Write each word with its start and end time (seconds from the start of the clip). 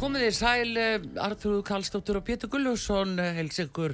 Komið 0.00 0.22
þið 0.24 0.32
sæl, 0.32 0.76
eh, 0.80 1.02
Artur 1.20 1.58
Kallstóttur 1.60 2.16
og 2.16 2.24
Pétur 2.24 2.48
Gulljósson, 2.48 3.18
hels 3.36 3.58
ykkur. 3.60 3.92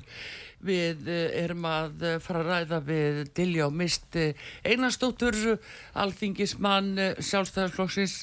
Við 0.63 1.09
eh, 1.11 1.33
erum 1.41 1.67
að 1.67 2.05
eh, 2.07 2.21
fara 2.23 2.45
að 2.45 2.51
ræða 2.53 2.79
við 2.87 3.19
og 3.65 3.75
Mist 3.75 4.15
Einarstóttur, 4.15 5.59
alþingismann 5.99 6.93
sjálfstæðarflokksins. 7.19 8.15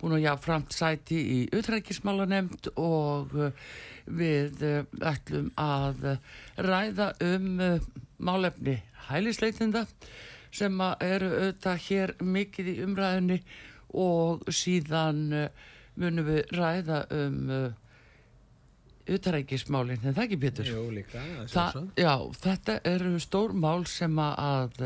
Hún 0.00 0.16
og 0.16 0.24
ég 0.24 0.40
framt 0.40 0.72
sæti 0.72 1.20
í 1.34 1.38
utrækismálanemnd 1.52 2.72
og 2.80 3.36
við 4.08 4.64
ætlum 5.04 5.52
að 5.60 6.16
ræða 6.56 7.12
um 7.20 7.62
málefni 8.16 8.80
hælisleitinda 9.10 9.84
sem 10.56 10.80
eru 11.04 11.32
auðvitað 11.36 11.86
hér 11.90 12.16
mikið 12.24 12.72
í 12.72 12.82
umræðinni 12.88 13.42
og 13.92 14.48
síðan 14.48 15.50
munum 16.00 16.26
við 16.28 16.54
ræða 16.56 17.02
um 17.16 17.36
uh, 17.50 17.66
utarækismálinn, 19.06 20.02
en 20.02 20.16
það 20.16 20.24
ekki 20.24 20.40
betur 20.42 20.68
Jú, 20.70 20.82
líka, 20.90 21.22
Þa, 21.52 21.66
Já, 21.98 22.14
þetta 22.42 22.80
eru 22.90 23.20
stór 23.22 23.54
mál 23.54 23.86
sem 23.86 24.18
að 24.18 24.82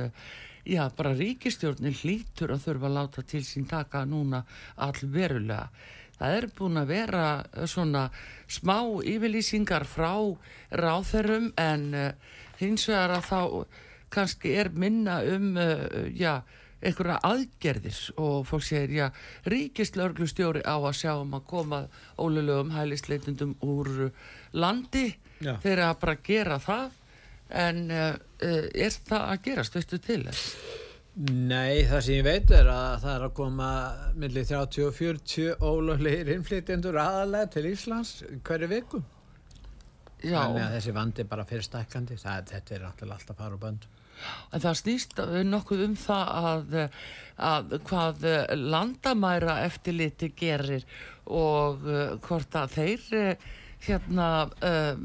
já, 0.69 0.83
bara 0.97 1.15
ríkistjórnin 1.17 1.97
hlýtur 2.03 2.53
að 2.55 2.67
þurfa 2.67 2.91
að 2.91 2.97
láta 2.99 3.25
til 3.25 3.41
sín 3.47 3.67
taka 3.69 4.05
núna 4.05 4.43
allverulega. 4.77 5.71
Það 6.21 6.37
er 6.37 6.47
búin 6.53 6.77
að 6.77 6.91
vera 6.93 7.25
svona 7.65 8.03
smá 8.45 8.77
yfirlýsingar 9.09 9.87
frá 9.89 10.13
ráþerum 10.77 11.49
en 11.57 11.87
uh, 11.97 12.11
hins 12.61 12.85
vegar 12.91 13.17
að 13.17 13.31
þá 13.31 13.41
kannski 14.13 14.53
er 14.61 14.69
minna 14.75 15.23
um 15.25 15.55
uh, 15.57 15.87
já 16.13 16.43
einhverja 16.81 17.19
aðgerðis 17.27 18.01
og 18.17 18.47
fólk 18.49 18.65
segir 18.65 18.95
já, 18.97 19.07
ríkislörglustjóri 19.53 20.65
á 20.65 20.77
að 20.79 20.97
sjá 21.03 21.13
um 21.19 21.35
að 21.37 21.47
koma 21.51 21.83
ólulegum 22.21 22.73
hælisleitundum 22.75 23.57
úr 23.65 24.11
landi 24.53 25.11
já. 25.41 25.57
þeir 25.63 25.85
að 25.89 25.99
bara 26.05 26.17
gera 26.25 26.61
það 26.63 26.97
en 27.51 27.83
uh, 27.91 28.15
er 28.41 28.95
það 28.95 29.27
að 29.27 29.43
gerast, 29.49 29.77
veistu 29.77 29.99
til 30.01 30.23
þess? 30.29 30.45
Nei, 31.21 31.85
það 31.91 32.05
sem 32.07 32.15
ég 32.21 32.25
veit 32.25 32.53
er 32.55 32.69
að 32.71 33.01
það 33.03 33.15
er 33.17 33.25
að 33.27 33.33
koma 33.37 33.71
millir 34.17 34.47
30 34.47 34.85
og 34.87 34.95
40 34.97 35.57
ólöglegir 35.59 36.31
innflytjendur 36.37 37.01
aðalega 37.03 37.51
til 37.57 37.67
Íslands 37.73 38.21
hverju 38.47 38.71
viku 38.71 39.01
Já. 39.03 39.20
Þannig 40.21 40.63
að 40.67 40.77
þessi 40.77 40.93
vandi 40.97 41.25
bara 41.29 41.47
fyrir 41.49 41.65
stakkandi, 41.65 42.19
þetta 42.21 42.77
er 42.77 42.87
alltaf 42.91 43.39
fara 43.39 43.57
á 43.57 43.61
böndum 43.61 43.97
en 44.53 44.61
það 44.61 44.79
snýst 44.81 45.21
nokkuð 45.49 45.85
um 45.87 45.95
það 45.97 46.33
að, 46.51 46.75
að 47.51 47.75
hvað 47.89 48.27
landamæra 48.53 49.55
eftirliti 49.65 50.29
gerir 50.37 50.85
og 51.25 51.87
hvort 52.27 52.59
að 52.59 52.75
þeir 52.77 53.07
hérna 53.87 54.29
uh, 54.61 54.99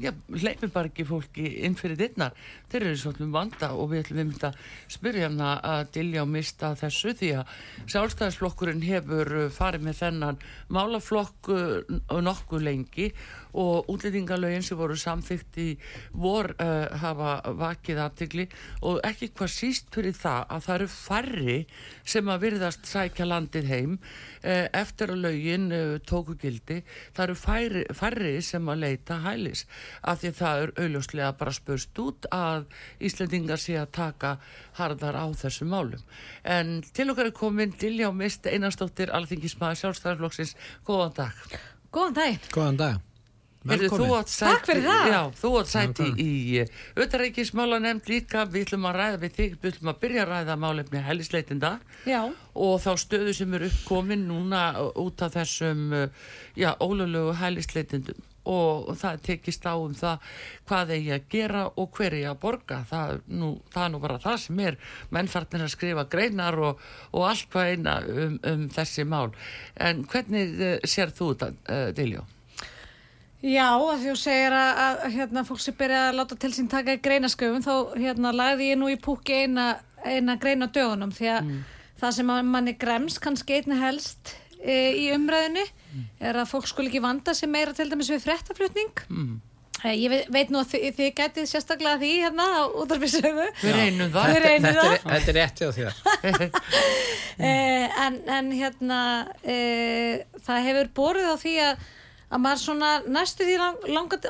já, 0.00 0.12
leipir 0.32 0.72
bara 0.72 0.90
ekki 0.90 1.06
fólki 1.08 1.46
inn 1.66 1.76
fyrir 1.78 1.98
dittnar, 2.00 2.36
þeir 2.72 2.86
eru 2.88 3.00
svolítið 3.02 3.34
vanda 3.34 3.72
og 3.76 3.90
við 3.92 4.04
ætlum 4.04 4.32
við 4.32 4.46
að 4.48 4.58
spyrja 4.96 5.28
hana 5.28 5.50
að 5.72 5.82
dilja 5.98 6.24
og 6.24 6.32
mista 6.32 6.72
þessu 6.78 7.14
því 7.20 7.32
að 7.40 7.54
sjálfstæðisflokkurinn 7.94 8.86
hefur 8.86 9.34
farið 9.54 9.86
með 9.88 10.00
þennan 10.00 10.40
málaflokk 10.72 11.52
nokkuð 12.30 12.66
lengi 12.66 13.10
og 13.52 13.88
útlýtingalögin 13.90 14.62
sem 14.62 14.78
voru 14.78 14.96
samþygt 14.98 15.58
í 15.58 15.68
vor 16.14 16.52
uh, 16.54 16.86
hafa 17.02 17.40
vakið 17.58 18.02
aðtegli 18.04 18.46
og 18.86 19.00
ekki 19.06 19.30
hvað 19.34 19.52
síst 19.54 19.90
fyrir 19.94 20.14
það 20.16 20.44
að 20.46 20.66
það 20.66 20.76
eru 20.76 20.88
færri 20.94 21.56
sem 22.14 22.30
að 22.30 22.44
virðast 22.46 22.90
sækja 22.90 23.26
landið 23.26 23.70
heim 23.70 23.96
uh, 23.98 24.66
eftir 24.80 25.14
að 25.14 25.24
lögin 25.26 25.68
uh, 25.74 25.96
tóku 26.06 26.36
gildi. 26.40 26.80
Það 27.16 27.24
eru 27.26 27.84
færri 27.98 28.34
sem 28.44 28.70
að 28.70 28.82
leita 28.84 29.18
hælis 29.24 29.66
af 30.02 30.22
því 30.22 30.32
það 30.40 30.62
er 30.62 30.72
auðljóslega 30.76 31.32
bara 31.40 31.56
spurst 31.56 32.02
út 32.02 32.30
að 32.34 32.66
Íslandingar 33.00 33.60
sé 33.60 33.76
að 33.80 33.92
taka 33.98 34.36
harðar 34.78 35.20
á 35.20 35.26
þessu 35.42 35.68
málum. 35.68 36.02
En 36.44 36.80
til 36.94 37.10
okkar 37.12 37.30
er 37.30 37.36
komin 37.36 37.76
Dilja 37.80 38.10
og 38.10 38.18
Mist 38.18 38.48
Einarstóttir, 38.48 39.12
alþingismæður 39.14 39.84
sjálfstæðarflokksins 39.84 40.56
Góðan 40.86 41.14
dag. 41.22 41.46
Góðan 41.90 42.18
dag 42.18 42.50
Góðan 42.54 42.80
dag. 42.80 43.06
Velkomin. 43.60 44.24
Takk 44.24 44.64
fyrir 44.64 44.86
það. 44.86 45.10
Já, 45.12 45.18
þú 45.36 45.50
átt 45.60 45.68
sæti 45.68 46.06
í 46.16 46.62
auðarreikismála 46.96 47.76
uh, 47.76 47.82
nefnd 47.84 48.08
líka, 48.08 48.46
við 48.48 48.64
ætlum 48.64 48.86
að 48.88 48.96
ræða 48.96 49.18
við 49.20 49.34
þig, 49.36 49.58
við 49.60 49.74
ætlum 49.74 49.90
að 49.92 49.98
byrja 50.04 50.22
að 50.22 50.30
ræða 50.30 50.56
málefni 50.62 51.02
hellisleitinda 51.04 51.72
já. 52.08 52.20
og 52.56 52.80
þá 52.80 52.90
stöðu 53.04 53.36
sem 53.36 53.58
eru 53.58 53.68
uppkomin 53.68 54.24
núna 54.30 54.64
út 54.88 55.20
af 55.26 55.36
þessum, 55.36 55.84
uh, 55.92 56.32
já, 56.56 56.72
ólulegu 56.80 57.36
hellisleitindum 57.36 58.24
og 58.48 58.90
það 58.96 59.22
tekist 59.26 59.66
á 59.68 59.74
um 59.76 59.92
það 59.96 60.32
hvað 60.68 60.94
eigi 60.96 61.12
að 61.16 61.28
gera 61.34 61.66
og 61.68 61.90
hver 61.96 62.16
eigi 62.16 62.28
að 62.30 62.40
borga 62.40 62.80
það, 62.88 63.14
nú, 63.28 63.52
það 63.72 63.84
er 63.84 63.92
nú 63.92 64.02
bara 64.02 64.18
það 64.22 64.36
sem 64.46 64.64
er 64.64 64.78
mennfarnir 65.12 65.66
að 65.66 65.72
skrifa 65.74 66.06
greinar 66.10 66.58
og, 66.58 66.82
og 67.12 67.28
allt 67.28 67.48
hvað 67.52 67.72
eina 67.74 67.96
um, 68.08 68.36
um 68.48 68.66
þessi 68.72 69.04
mál 69.04 69.30
en 69.76 70.04
hvernig 70.08 70.54
uh, 70.56 70.76
sér 70.88 71.12
þú 71.16 71.34
þetta, 71.34 71.80
Diljó? 71.96 72.24
Já, 73.40 73.72
að 73.72 74.02
þú 74.04 74.14
segir 74.20 74.52
að, 74.52 74.78
að 74.84 75.04
hérna, 75.14 75.42
fólk 75.48 75.62
sem 75.64 75.76
byrja 75.78 76.00
að 76.10 76.18
láta 76.18 76.36
til 76.36 76.50
sín 76.52 76.66
taka 76.68 76.92
í 76.92 77.00
greinasköfum 77.00 77.62
þá 77.64 77.74
hérna, 77.96 78.34
lagði 78.36 78.66
ég 78.68 78.76
nú 78.80 78.90
í 78.92 78.98
púki 79.00 79.38
eina, 79.46 79.70
eina 80.04 80.36
greina 80.40 80.68
dögunum 80.68 81.12
því 81.16 81.30
að 81.32 81.40
mm. 81.46 81.62
það 82.02 82.16
sem 82.18 82.32
manni 82.52 82.74
grems 82.76 83.16
kannski 83.22 83.56
einni 83.56 83.80
helst 83.80 84.34
í 84.60 85.06
umræðinu 85.14 85.62
mm. 85.66 86.08
er 86.30 86.40
að 86.42 86.50
fólk 86.50 86.68
skul 86.70 86.88
ekki 86.88 87.02
vanda 87.04 87.34
sem 87.36 87.50
meira 87.50 87.72
til 87.76 87.88
dæmis 87.90 88.10
við 88.12 88.24
frettaflutning 88.26 89.04
mm. 89.08 89.30
e, 89.84 89.94
ég 89.94 90.12
veit, 90.12 90.26
veit 90.34 90.52
nú 90.52 90.60
að 90.60 90.74
þið, 90.74 90.88
þið 90.98 91.12
gætið 91.20 91.48
sérstaklega 91.50 92.00
því 92.02 92.10
hérna 92.24 92.48
á 92.48 92.62
útarbyrgsöfu 92.82 93.46
Við 93.62 93.78
reynum 93.78 94.12
það. 94.16 94.34
Þetta 94.34 94.74
er, 94.74 95.06
þetta 95.06 95.32
er 95.32 95.38
rétti 95.40 95.64
á 95.64 95.70
því 95.76 95.88
e, 97.50 97.54
en, 98.06 98.20
en 98.38 98.52
hérna 98.58 99.00
e, 99.40 99.56
það 100.44 100.68
hefur 100.68 100.92
borðið 101.00 101.32
á 101.32 101.36
því 101.40 101.56
að 101.70 101.88
að 102.30 102.42
maður 102.44 102.60
svona 102.62 102.90
næstu 103.10 103.46
því 103.46 103.56
lang, 103.58 103.78
langar 103.90 104.20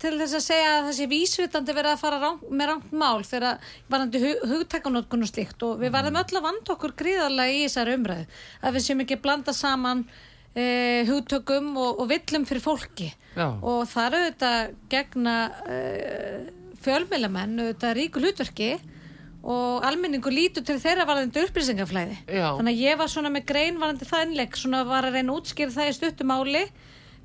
til 0.00 0.12
þess 0.16 0.36
að 0.38 0.44
segja 0.44 0.70
að 0.78 0.86
þessi 0.88 1.08
vísvitandi 1.10 1.74
verið 1.76 1.92
að 1.92 2.00
fara 2.00 2.20
rang, 2.22 2.40
með 2.48 2.70
rangt 2.70 2.94
mál 2.96 3.24
þegar 3.28 3.72
varandi 3.92 4.22
hug, 4.22 4.44
hugtækanótkun 4.54 5.26
og 5.26 5.30
slikt 5.30 5.64
og 5.66 5.82
við 5.82 5.92
varðum 5.96 6.20
öll 6.22 6.40
að 6.40 6.46
vanda 6.46 6.74
okkur 6.74 6.96
gríðarlega 7.02 7.56
í 7.56 7.62
þessari 7.66 7.96
umræðu 7.98 8.26
að 8.64 8.76
við 8.76 8.86
séum 8.86 9.04
ekki 9.04 9.18
blanda 9.20 9.54
saman 9.56 10.06
e, 10.54 10.64
hugtökum 11.10 11.74
og, 11.76 12.00
og 12.00 12.08
villum 12.10 12.46
fyrir 12.48 12.64
fólki 12.64 13.10
Já. 13.36 13.50
og 13.52 13.84
það 13.90 14.06
eru 14.06 14.22
þetta 14.30 14.54
gegna 14.94 15.34
e, 15.68 15.80
fjölmilamenn 16.80 17.66
þetta 17.68 17.92
ríku 17.98 18.22
hlutverki 18.22 18.70
og 19.40 19.84
almenningur 19.88 20.32
lítur 20.32 20.64
til 20.64 20.76
þeirra 20.80 21.06
varðandi 21.08 21.44
upplýsingaflæði 21.46 22.16
Já. 22.28 22.56
þannig 22.56 22.72
að 22.74 22.82
ég 22.86 22.98
var 23.00 23.12
svona 23.12 23.32
með 23.32 23.46
grein 23.52 23.80
varðandi 23.80 24.08
það 24.08 24.24
innleik 24.26 24.56
svona 24.56 24.82
var 24.88 25.08
að 25.08 25.16
reyna 25.18 25.36
útskýra 25.36 25.76
það 25.76 25.92
í 25.92 25.94
stuttumáli 25.96 26.64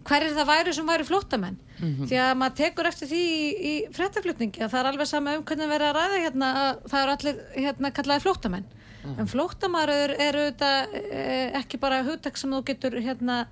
hverjir 0.06 0.36
það 0.38 0.50
væri 0.52 0.74
sem 0.78 0.90
væri 0.90 1.08
flóttamenn? 1.08 1.60
Því 1.82 2.18
að 2.22 2.32
maður 2.40 2.58
tekur 2.62 2.88
eftir 2.90 3.10
því 3.10 3.22
í, 3.26 3.50
í 3.72 3.74
fréttaflutningi 3.96 4.64
að 4.64 4.72
það 4.72 4.80
er 4.82 4.90
alveg 4.92 5.10
sama 5.10 5.36
um 5.36 5.44
hvernig 5.48 5.72
verið 5.72 5.90
að 5.90 5.98
ræða 5.98 6.24
hérna 6.24 6.52
að 6.62 6.72
það 6.92 7.02
eru 7.02 7.16
allir 7.16 7.42
hérna 7.56 7.92
kallaði 7.98 8.26
flóttamenn. 8.26 8.68
En 9.06 9.30
flóttamaður 9.30 10.16
eru 10.18 10.48
þetta 10.48 10.72
eh, 10.98 11.60
ekki 11.60 11.80
bara 11.82 12.02
hugtak 12.08 12.40
sem 12.40 12.54
þú 12.56 12.62
getur 12.66 12.98
hérna 13.06 13.44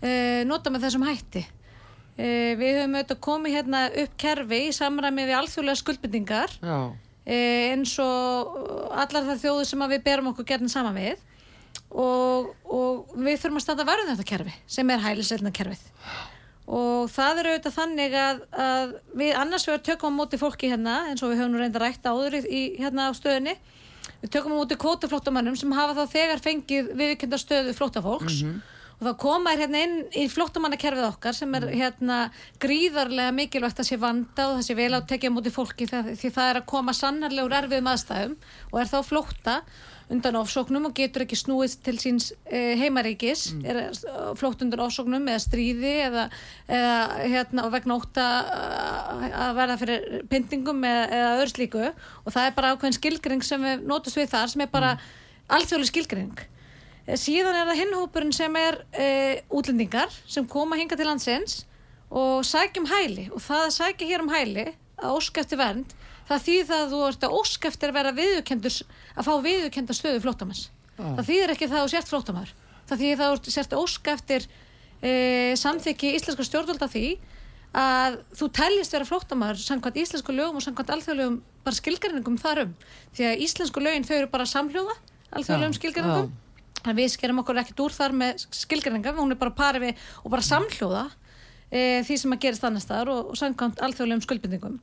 eh, 0.00 0.40
nota 0.48 0.72
með 0.72 0.86
þessum 0.86 1.04
hætti. 1.08 1.44
Eh, 2.14 2.54
við 2.60 2.78
höfum 2.78 2.96
auðvitað 2.96 3.20
komið 3.26 3.56
hérna 3.58 3.82
upp 4.04 4.16
kerfi 4.22 4.60
í 4.68 4.72
samræmi 4.76 5.26
við 5.28 5.38
alþjóðlega 5.40 5.80
skuldbindingar 5.82 6.56
Já. 6.62 6.78
eins 7.26 7.94
og 8.02 8.56
allar 8.94 9.28
það 9.32 9.44
þjóður 9.44 9.70
sem 9.72 9.86
við 9.92 10.04
berum 10.06 10.30
okkur 10.32 10.48
gerðin 10.52 10.72
saman 10.72 11.00
við. 11.00 11.30
Og, 11.94 12.54
og 12.64 12.83
við 13.14 13.40
þurfum 13.40 13.60
að 13.60 13.66
standa 13.66 13.88
varðum 13.88 14.14
þetta 14.14 14.30
kerfi 14.30 14.54
sem 14.76 14.90
er 14.90 15.04
hælisleitna 15.04 15.54
kerfið 15.54 15.90
og 16.64 17.10
það 17.12 17.40
er 17.40 17.48
auðvitað 17.50 17.76
þannig 17.76 18.14
að, 18.16 18.42
að 18.64 18.92
við 19.20 19.38
annars 19.40 19.66
vegar 19.68 19.82
tökum 19.84 20.16
á 20.16 20.18
móti 20.22 20.40
fólki 20.40 20.70
hérna 20.72 21.00
eins 21.10 21.22
og 21.24 21.32
við 21.32 21.42
höfum 21.42 21.56
nú 21.56 21.60
reynda 21.60 21.82
rætt 21.82 22.06
áður 22.08 22.38
í, 22.40 22.62
hérna 22.80 23.10
á 23.12 23.16
stöðunni. 23.16 23.58
Við 24.22 24.32
tökum 24.32 24.56
á 24.56 24.60
móti 24.62 24.78
kvótaflóttamannum 24.80 25.58
sem 25.60 25.74
hafa 25.76 25.98
þá 25.98 26.14
þegar 26.14 26.44
fengið 26.44 26.94
viðkynda 26.96 27.40
stöðu 27.40 27.76
flóttafólks. 27.76 28.40
Og 28.94 29.08
þá 29.08 29.12
koma 29.20 29.52
er 29.52 29.64
hérna 29.64 29.80
inn 29.84 29.94
í 30.16 30.24
flóttamannakerfið 30.30 31.08
okkar 31.10 31.36
sem 31.36 31.52
er 31.58 31.66
hérna 31.74 32.18
gríðarlega 32.62 33.34
mikilvægt 33.34 33.82
að 33.82 33.88
sé 33.90 33.98
vanda 34.00 34.46
og 34.48 34.60
það 34.60 34.66
sé 34.68 34.76
vel 34.78 34.92
á 34.96 35.00
tekja 35.04 35.32
á 35.34 35.36
móti 35.36 35.52
fólki 35.52 35.88
það, 35.90 36.12
því 36.20 36.30
það 36.36 36.50
er 36.52 36.60
að 36.60 36.68
koma 36.70 36.94
sannarlega 36.96 37.48
úr 37.48 37.56
erfiðum 37.58 37.90
aðstæðum 37.90 38.36
og 38.70 38.78
er 38.80 38.92
þá 38.94 38.98
flótta 39.04 39.56
undan 40.12 40.36
ofsóknum 40.40 40.90
og 40.90 40.94
getur 40.98 41.24
ekki 41.24 41.38
snúið 41.38 41.76
til 41.86 41.96
síns 42.02 42.30
e, 42.44 42.74
heimaríkis. 42.80 43.46
Er 43.64 43.80
eh, 43.86 44.06
flótt 44.38 44.64
undan 44.66 44.84
ofsóknum 44.84 45.28
eða 45.30 45.42
stríði 45.46 45.92
eða, 46.08 46.28
eða 46.68 46.96
hérna, 47.24 47.68
vegna 47.72 47.98
óta 47.98 48.26
að 49.44 49.60
verða 49.60 49.78
fyrir 49.80 50.24
pyntingum 50.32 50.84
eða, 50.84 51.04
eða 51.08 51.36
öðru 51.38 51.54
slíku. 51.54 51.84
Og 52.24 52.34
það 52.36 52.48
er 52.48 52.58
bara 52.58 52.74
ákveðin 52.74 52.98
skilgring 52.98 53.46
sem 53.46 53.64
við 53.64 53.86
nótust 53.88 54.20
við 54.20 54.32
þar 54.34 54.52
sem 54.52 54.66
er 54.66 54.74
bara 54.74 54.96
alþjóðlega 55.54 55.92
skilgring 55.92 56.44
Eh, 57.04 57.18
síðan 57.20 57.56
er 57.58 57.68
það 57.68 57.80
hinnhópurinn 57.82 58.32
sem 58.34 58.54
er 58.56 58.80
e, 58.96 59.08
útlendingar 59.52 60.12
sem 60.24 60.46
koma 60.48 60.78
hinga 60.80 60.96
til 60.96 61.08
landsins 61.08 61.62
og 62.08 62.44
sækjum 62.48 62.88
hæli. 62.88 63.28
Og 63.34 63.42
það 63.44 63.66
að 63.66 63.76
sækja 63.76 64.08
hér 64.08 64.24
um 64.24 64.32
hæli 64.32 64.66
að 64.96 65.18
óska 65.18 65.44
eftir 65.44 65.60
vernd 65.60 65.92
það 66.28 66.44
það 66.70 66.80
að 66.80 66.92
þú 66.94 67.00
ert 67.08 67.24
að 67.26 67.38
óska 67.38 67.70
eftir 67.70 67.90
að 67.90 67.98
vera 67.98 68.16
viðurkendur 68.18 68.76
að 69.14 69.26
fá 69.26 69.34
viðurkenda 69.44 69.96
stöðu 69.96 70.22
flóttamanns. 70.24 70.68
Það 70.94 71.26
þýðir 71.28 71.52
ekki 71.54 71.68
það 71.68 71.80
að 71.80 71.84
þú 71.84 71.94
sért 71.94 72.12
flóttamæður 72.12 72.54
það 72.88 73.00
þýðir 73.00 73.20
það 73.20 73.30
að 73.30 73.40
þú 73.44 73.54
sért 73.54 73.74
að 73.74 73.82
óska 73.84 74.14
eftir 74.14 74.46
e, 75.00 75.12
samþykki 75.60 76.12
íslenska 76.18 76.46
stjórnvalda 76.48 76.88
því 76.92 77.06
að 77.74 78.20
þú 78.38 78.48
teljist 78.54 78.94
vera 78.94 79.08
flóttamæður 79.08 79.62
samkvæmt 79.64 79.98
íslensku 80.04 80.36
lögum 80.36 80.60
og 80.60 80.64
samkvæmt 80.64 80.92
alþjóðlegum 80.94 81.40
bara 81.64 81.78
skilgarinningum 81.80 82.38
þarum 82.38 82.74
því 83.16 83.28
að 83.30 83.44
íslensku 83.48 83.82
lögin 83.82 84.06
þau 84.06 84.14
eru 84.20 84.30
bara 84.30 84.46
samhljóða 84.46 84.94
alþjóðlegum 85.34 85.76
skilgarinningum 85.80 86.32
að 86.84 87.00
við 87.00 87.12
skerum 87.14 87.40
okkur 87.40 87.60
ekkert 87.62 87.80
úr 87.80 87.94
þar 87.96 88.14
með 88.20 88.44
skilgrinninga, 88.52 89.14
hún 89.16 89.32
er 89.32 89.40
bara 89.40 89.54
pari 89.56 89.80
við 89.80 90.02
og 90.20 90.34
bara 90.34 90.44
samhljóða 90.44 91.04
e, 91.72 92.04
því 92.04 92.18
sem 92.20 92.36
að 92.36 92.42
gerist 92.44 92.66
annar 92.68 92.84
staðar 92.84 93.10
og, 93.14 93.32
og 93.32 93.40
samkvæmt 93.40 93.80
alþjóðlegum 93.86 94.24
skuldbindingum 94.26 94.76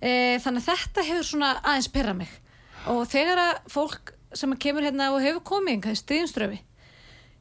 e, 0.00 0.38
þannig 0.42 0.64
að 0.64 0.70
þetta 0.70 1.06
hefur 1.10 1.28
svona 1.28 1.52
aðeins 1.60 1.92
perra 1.92 2.16
mig. 2.16 2.32
Og 2.90 3.04
þegar 3.10 3.44
að 3.44 3.70
fólk 3.72 4.14
sem 4.36 4.52
kemur 4.62 4.86
hérna 4.86 5.10
og 5.14 5.22
hefur 5.24 5.44
komið 5.52 5.76
einhverjum 5.76 6.00
stríðinströfi 6.00 6.60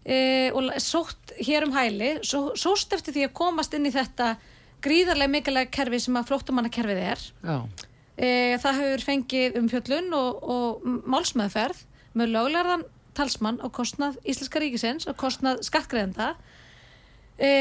e, 0.04 0.18
og 0.56 0.72
sótt 0.82 1.36
hér 1.40 1.68
um 1.68 1.76
hæli 1.76 2.16
só, 2.26 2.50
sóst 2.58 2.94
eftir 2.96 3.16
því 3.16 3.28
að 3.28 3.36
komast 3.40 3.76
inn 3.78 3.88
í 3.88 3.94
þetta 3.94 4.34
gríðarlega 4.84 5.34
mikilvæg 5.34 5.72
kerfi 5.76 6.00
sem 6.02 6.18
að 6.18 6.32
flóttamannakerfið 6.32 7.02
er. 7.04 7.26
E, 8.20 8.30
það 8.62 8.82
hefur 8.82 9.06
fengið 9.06 9.60
umfjöllun 9.60 10.16
og, 10.16 10.40
og 10.44 10.88
málsmeðferð 11.10 11.84
með 12.20 12.34
löglarðan 12.36 12.88
talsmann 13.18 13.60
á 13.60 13.68
kostnað 13.74 14.20
Íslenska 14.24 14.62
ríkisins 14.62 15.08
á 15.08 15.14
kostnað 15.18 15.62
skattgreðenda 15.68 16.34
e, 17.38 17.50
e, 17.50 17.54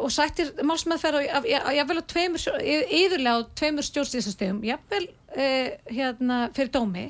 og 0.00 0.12
sættir 0.14 0.52
málsmeðferð 0.66 1.18
og 1.20 1.48
jáfnvel 1.74 2.02
á 2.02 2.10
tveimur 2.12 2.44
yðurlega 2.62 3.42
á 3.42 3.48
tveimur 3.58 3.86
stjórnstíðsastegum 3.86 4.62
jáfnvel 4.66 5.08
e, 5.34 5.48
hérna 5.90 6.46
fyrir 6.56 6.72
dómi. 6.74 7.08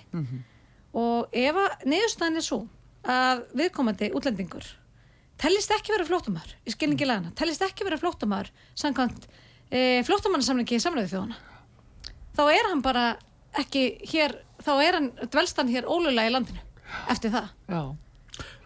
Og 0.97 1.29
ef 1.37 1.61
að 1.61 1.87
niðurstaðan 1.93 2.41
er 2.41 2.47
svo 2.47 2.63
að 3.07 3.45
viðkomandi 3.59 4.11
útlendingur 4.17 4.67
tellist 5.41 5.73
ekki 5.75 5.93
vera 5.93 6.07
flóttumar 6.09 6.55
í 6.65 6.73
skilningi 6.73 7.07
lagana, 7.07 7.35
tellist 7.37 7.63
ekki 7.63 7.85
vera 7.85 7.99
flóttumar 8.01 8.49
samkvæmt 8.75 9.29
e, 9.69 10.03
flóttumannarsamlingi 10.09 10.79
í 10.79 10.83
samröðu 10.83 11.13
þjóðana 11.13 11.37
þá 12.37 12.43
er 12.53 12.71
hann 12.71 12.83
bara 12.85 13.05
ekki 13.61 13.85
hér 14.11 14.39
þá 14.65 14.73
er 14.83 14.99
hann, 14.99 15.11
dvelst 15.33 15.61
hann 15.61 15.73
hér 15.73 15.89
ólulega 15.89 16.31
í 16.31 16.35
landinu 16.35 16.63
eftir 17.11 17.33
það. 17.35 17.49
Já. 17.69 17.81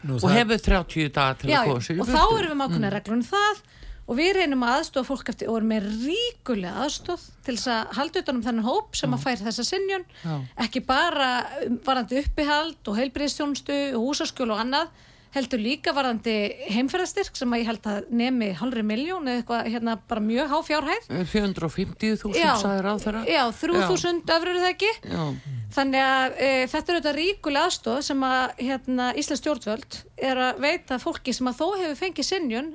Nú, 0.02 0.14
Og 0.16 0.22
það- 0.24 0.36
hefur 0.38 0.60
30 0.64 1.08
dagar 1.12 1.34
til 1.40 1.50
já, 1.50 1.58
að 1.60 1.66
já, 1.66 1.68
koma 1.70 1.80
sér 1.86 1.96
í 1.96 2.00
og 2.00 2.06
þá 2.08 2.22
erum 2.38 2.50
við 2.50 2.56
með 2.56 2.66
ákveðna 2.70 2.90
reglur 2.94 3.16
um 3.18 3.22
það. 3.22 3.62
Og 4.10 4.16
við 4.18 4.30
reynum 4.34 4.62
að 4.66 4.72
aðstofa 4.80 5.06
fólk 5.06 5.28
eftir 5.30 5.48
og 5.52 5.56
erum 5.60 5.68
með 5.70 5.84
ríkulega 6.02 6.80
aðstof 6.82 7.20
til 7.46 7.54
þess 7.54 7.68
að 7.70 7.92
halda 7.98 8.22
utanum 8.24 8.42
þennan 8.42 8.64
hóp 8.66 8.96
sem 8.98 9.12
að 9.14 9.22
fær 9.22 9.42
þessa 9.44 9.64
sinjun 9.68 10.04
Já. 10.24 10.34
ekki 10.66 10.80
bara 10.86 11.28
um, 11.66 11.76
varandi 11.84 12.18
uppihald 12.24 12.88
og 12.90 12.96
heilbriðstjónustu 12.98 13.76
og 13.94 14.02
húsaskjöl 14.08 14.50
og 14.50 14.58
annað 14.64 14.88
heldur 15.34 15.62
líka 15.62 15.94
varandi 15.94 16.34
heimferðastyrk 16.74 17.38
sem 17.38 17.52
að 17.54 17.62
ég 17.62 17.68
held 17.70 17.88
að 17.90 18.08
nemi 18.20 18.50
halvri 18.58 18.82
miljón 18.86 19.28
eða 19.30 19.42
eitthvað 19.42 19.68
hérna 19.74 19.94
bara 20.10 20.24
mjög 20.24 20.50
há 20.50 20.56
fjárhæð. 20.66 21.06
450.000 21.32 22.34
Já, 22.40 22.50
sagði 22.58 22.84
ráð 22.86 23.04
þeirra 23.04 23.22
já, 23.28 23.42
3000 23.60 24.34
öfrur 24.36 24.52
er 24.54 24.60
það 24.64 24.72
ekki? 24.74 24.92
Já. 25.06 25.22
Þannig 25.70 26.02
að 26.02 26.40
e, 26.42 26.50
þetta 26.72 26.80
er 26.80 26.96
auðvitað 26.96 27.18
ríkulega 27.20 27.68
aðstóð 27.68 28.00
sem 28.08 28.26
að 28.26 28.64
hérna, 28.64 29.06
Íslands 29.20 29.42
stjórnvöld 29.44 30.00
er 30.30 30.42
að 30.48 30.60
veita 30.66 30.98
fólki 31.02 31.34
sem 31.36 31.50
að 31.50 31.60
þó 31.60 31.66
hefur 31.78 32.00
fengið 32.00 32.26
sinjun 32.26 32.72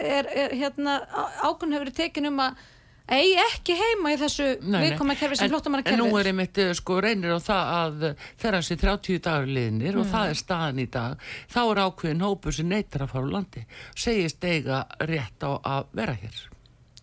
er, 0.00 0.30
er 0.32 0.56
hérna 0.56 0.96
ákveðin 1.44 1.76
hefur 1.76 1.84
verið 1.84 1.98
tekin 2.00 2.30
um 2.32 2.40
að 2.46 2.64
eigi 3.08 3.36
ekki 3.40 3.74
heima 3.78 4.10
í 4.12 4.18
þessu 4.20 4.46
viðkoma 4.60 5.14
kerfi 5.18 5.38
sem 5.40 5.48
flóttamanna 5.52 5.86
En 5.88 5.98
nú 6.00 6.08
kerfi 6.10 6.20
er 6.20 6.28
einmitt 6.32 6.58
eh, 6.60 6.72
sko 6.76 6.98
reynir 7.04 7.32
á 7.32 7.40
það 7.40 7.72
að 7.78 8.04
þegar 8.42 8.56
þessi 8.58 8.76
30 8.82 9.22
dagur 9.24 9.48
liðnir 9.56 9.94
Mm. 9.96 10.00
og 10.02 10.10
það 10.12 10.32
er 10.34 10.38
staðan 10.42 10.82
í 10.82 10.86
dag 10.92 11.24
þá 11.48 11.58
er 11.64 11.80
ákveðin 11.86 12.24
hópur 12.26 12.52
sem 12.58 12.68
neytar 12.68 13.06
að 13.06 13.12
fara 13.14 13.24
úr 13.24 13.32
landi 13.38 13.64
segist 13.96 14.44
eiga 14.44 14.82
rétt 15.00 15.40
á 15.46 15.50
að 15.56 15.86
vera 15.96 16.14
hér 16.20 16.36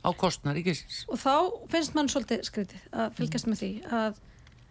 á 0.06 0.10
kostnar 0.14 0.54
ríkisins. 0.54 1.00
Og 1.10 1.18
þá 1.18 1.34
finnst 1.74 1.96
mann 1.98 2.10
svolítið 2.14 2.44
skrítið 2.46 2.84
að 2.94 3.16
fylgjast 3.18 3.48
með 3.50 3.62
því 3.64 3.72
að 3.90 4.20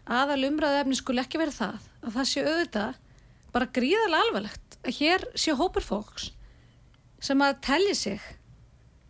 aðal 0.07 0.45
umræðu 0.53 0.79
efni 0.85 0.99
skul 1.01 1.19
ekki 1.19 1.41
verið 1.41 1.57
það 1.59 1.89
að 2.05 2.15
það 2.19 2.29
sé 2.31 2.45
auðvitað 2.47 3.01
bara 3.55 3.67
gríðarlega 3.75 4.23
alvarlegt 4.29 4.79
að 4.85 4.97
hér 5.01 5.25
sé 5.35 5.55
hópur 5.59 5.83
fólks 5.87 6.29
sem 7.25 7.43
að 7.43 7.59
telli 7.67 7.95
sig 7.99 8.21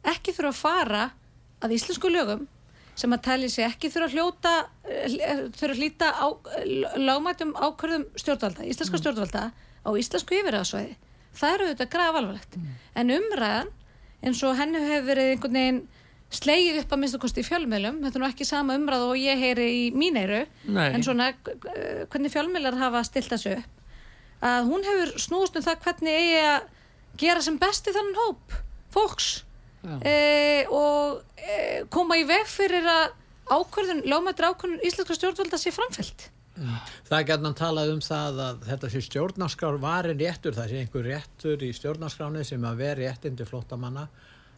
ekki 0.06 0.32
þurfa 0.36 0.52
að 0.54 0.60
fara 0.62 1.04
að 1.64 1.74
íslensku 1.78 2.10
lögum 2.12 2.44
sem 2.94 3.14
að 3.16 3.24
telli 3.26 3.48
sig 3.50 3.66
ekki 3.66 3.90
þurfa 3.90 4.06
að 4.06 4.14
hljóta 4.14 4.52
eh, 4.86 5.40
þurfa 5.56 5.72
að 5.72 5.80
hlýta 5.80 6.10
á, 6.14 6.26
lögmætum 7.00 7.54
ákvörðum 7.58 8.06
stjórnvalda, 8.20 8.66
íslenska 8.68 9.00
stjórnvalda 9.00 9.48
á 9.50 9.90
íslensku 9.98 10.38
yfirraðsvæði 10.38 10.94
það 11.34 11.56
eru 11.56 11.68
auðvitað 11.68 11.92
graf 11.96 12.20
alvarlegt 12.20 12.58
en 12.94 13.14
umræðan 13.16 13.72
eins 14.24 14.42
og 14.46 14.56
henni 14.60 14.82
hefur 14.84 15.08
verið 15.10 15.32
einhvern 15.32 15.58
veginn 15.58 15.82
slegið 16.34 16.80
upp 16.82 16.94
að 16.94 17.00
minnstu 17.02 17.20
kosti 17.22 17.42
í 17.42 17.46
fjölmiðlum 17.46 18.00
þetta 18.04 18.18
er 18.18 18.22
nú 18.22 18.28
ekki 18.30 18.46
sama 18.46 18.76
umræð 18.78 19.08
og 19.08 19.18
ég 19.18 19.42
heyri 19.42 19.66
í 19.74 19.82
míneiru 19.94 20.44
Nei. 20.66 20.88
en 20.94 21.04
svona 21.06 21.32
eh, 21.34 22.04
hvernig 22.10 22.32
fjölmiðlar 22.34 22.78
hafa 22.78 23.02
stilt 23.06 23.30
þessu 23.34 23.58
upp 23.58 23.82
að 24.44 24.70
hún 24.70 24.86
hefur 24.86 25.12
snúist 25.20 25.56
um 25.58 25.64
það 25.64 25.84
hvernig 25.86 26.16
eigi 26.20 26.40
að 26.44 26.70
gera 27.20 27.42
sem 27.44 27.58
besti 27.60 27.94
þannig 27.94 28.20
hóp 28.20 28.56
fólks. 28.94 29.28
E, 29.84 30.66
og 30.72 31.22
e, 31.36 31.58
koma 31.92 32.18
í 32.20 32.24
veg 32.28 32.46
fyrir 32.50 32.86
að 32.88 33.12
ákvörðun, 33.52 34.06
lögmættur 34.08 34.52
ákvörðun 34.52 34.86
íslenska 34.86 35.18
stjórnvalda 35.18 35.60
sé 35.60 35.74
framfyllt 35.74 36.30
Það 36.54 37.16
er 37.16 37.24
gætna 37.26 37.50
að 37.50 37.56
talað 37.58 37.88
um 37.90 38.00
það 38.04 38.36
að 38.44 38.60
þetta 38.68 38.90
sé 38.92 39.00
stjórnarskrár 39.02 39.78
varin 39.82 40.20
réttur, 40.20 40.54
það 40.54 40.68
sé 40.70 40.82
einhver 40.82 41.08
réttur 41.08 41.64
í 41.66 41.70
stjórnarskráni 41.74 42.44
sem 42.46 42.66
að 42.68 42.82
veri 42.84 43.08
réttindi 43.08 43.46
flóttamanna. 43.48 44.04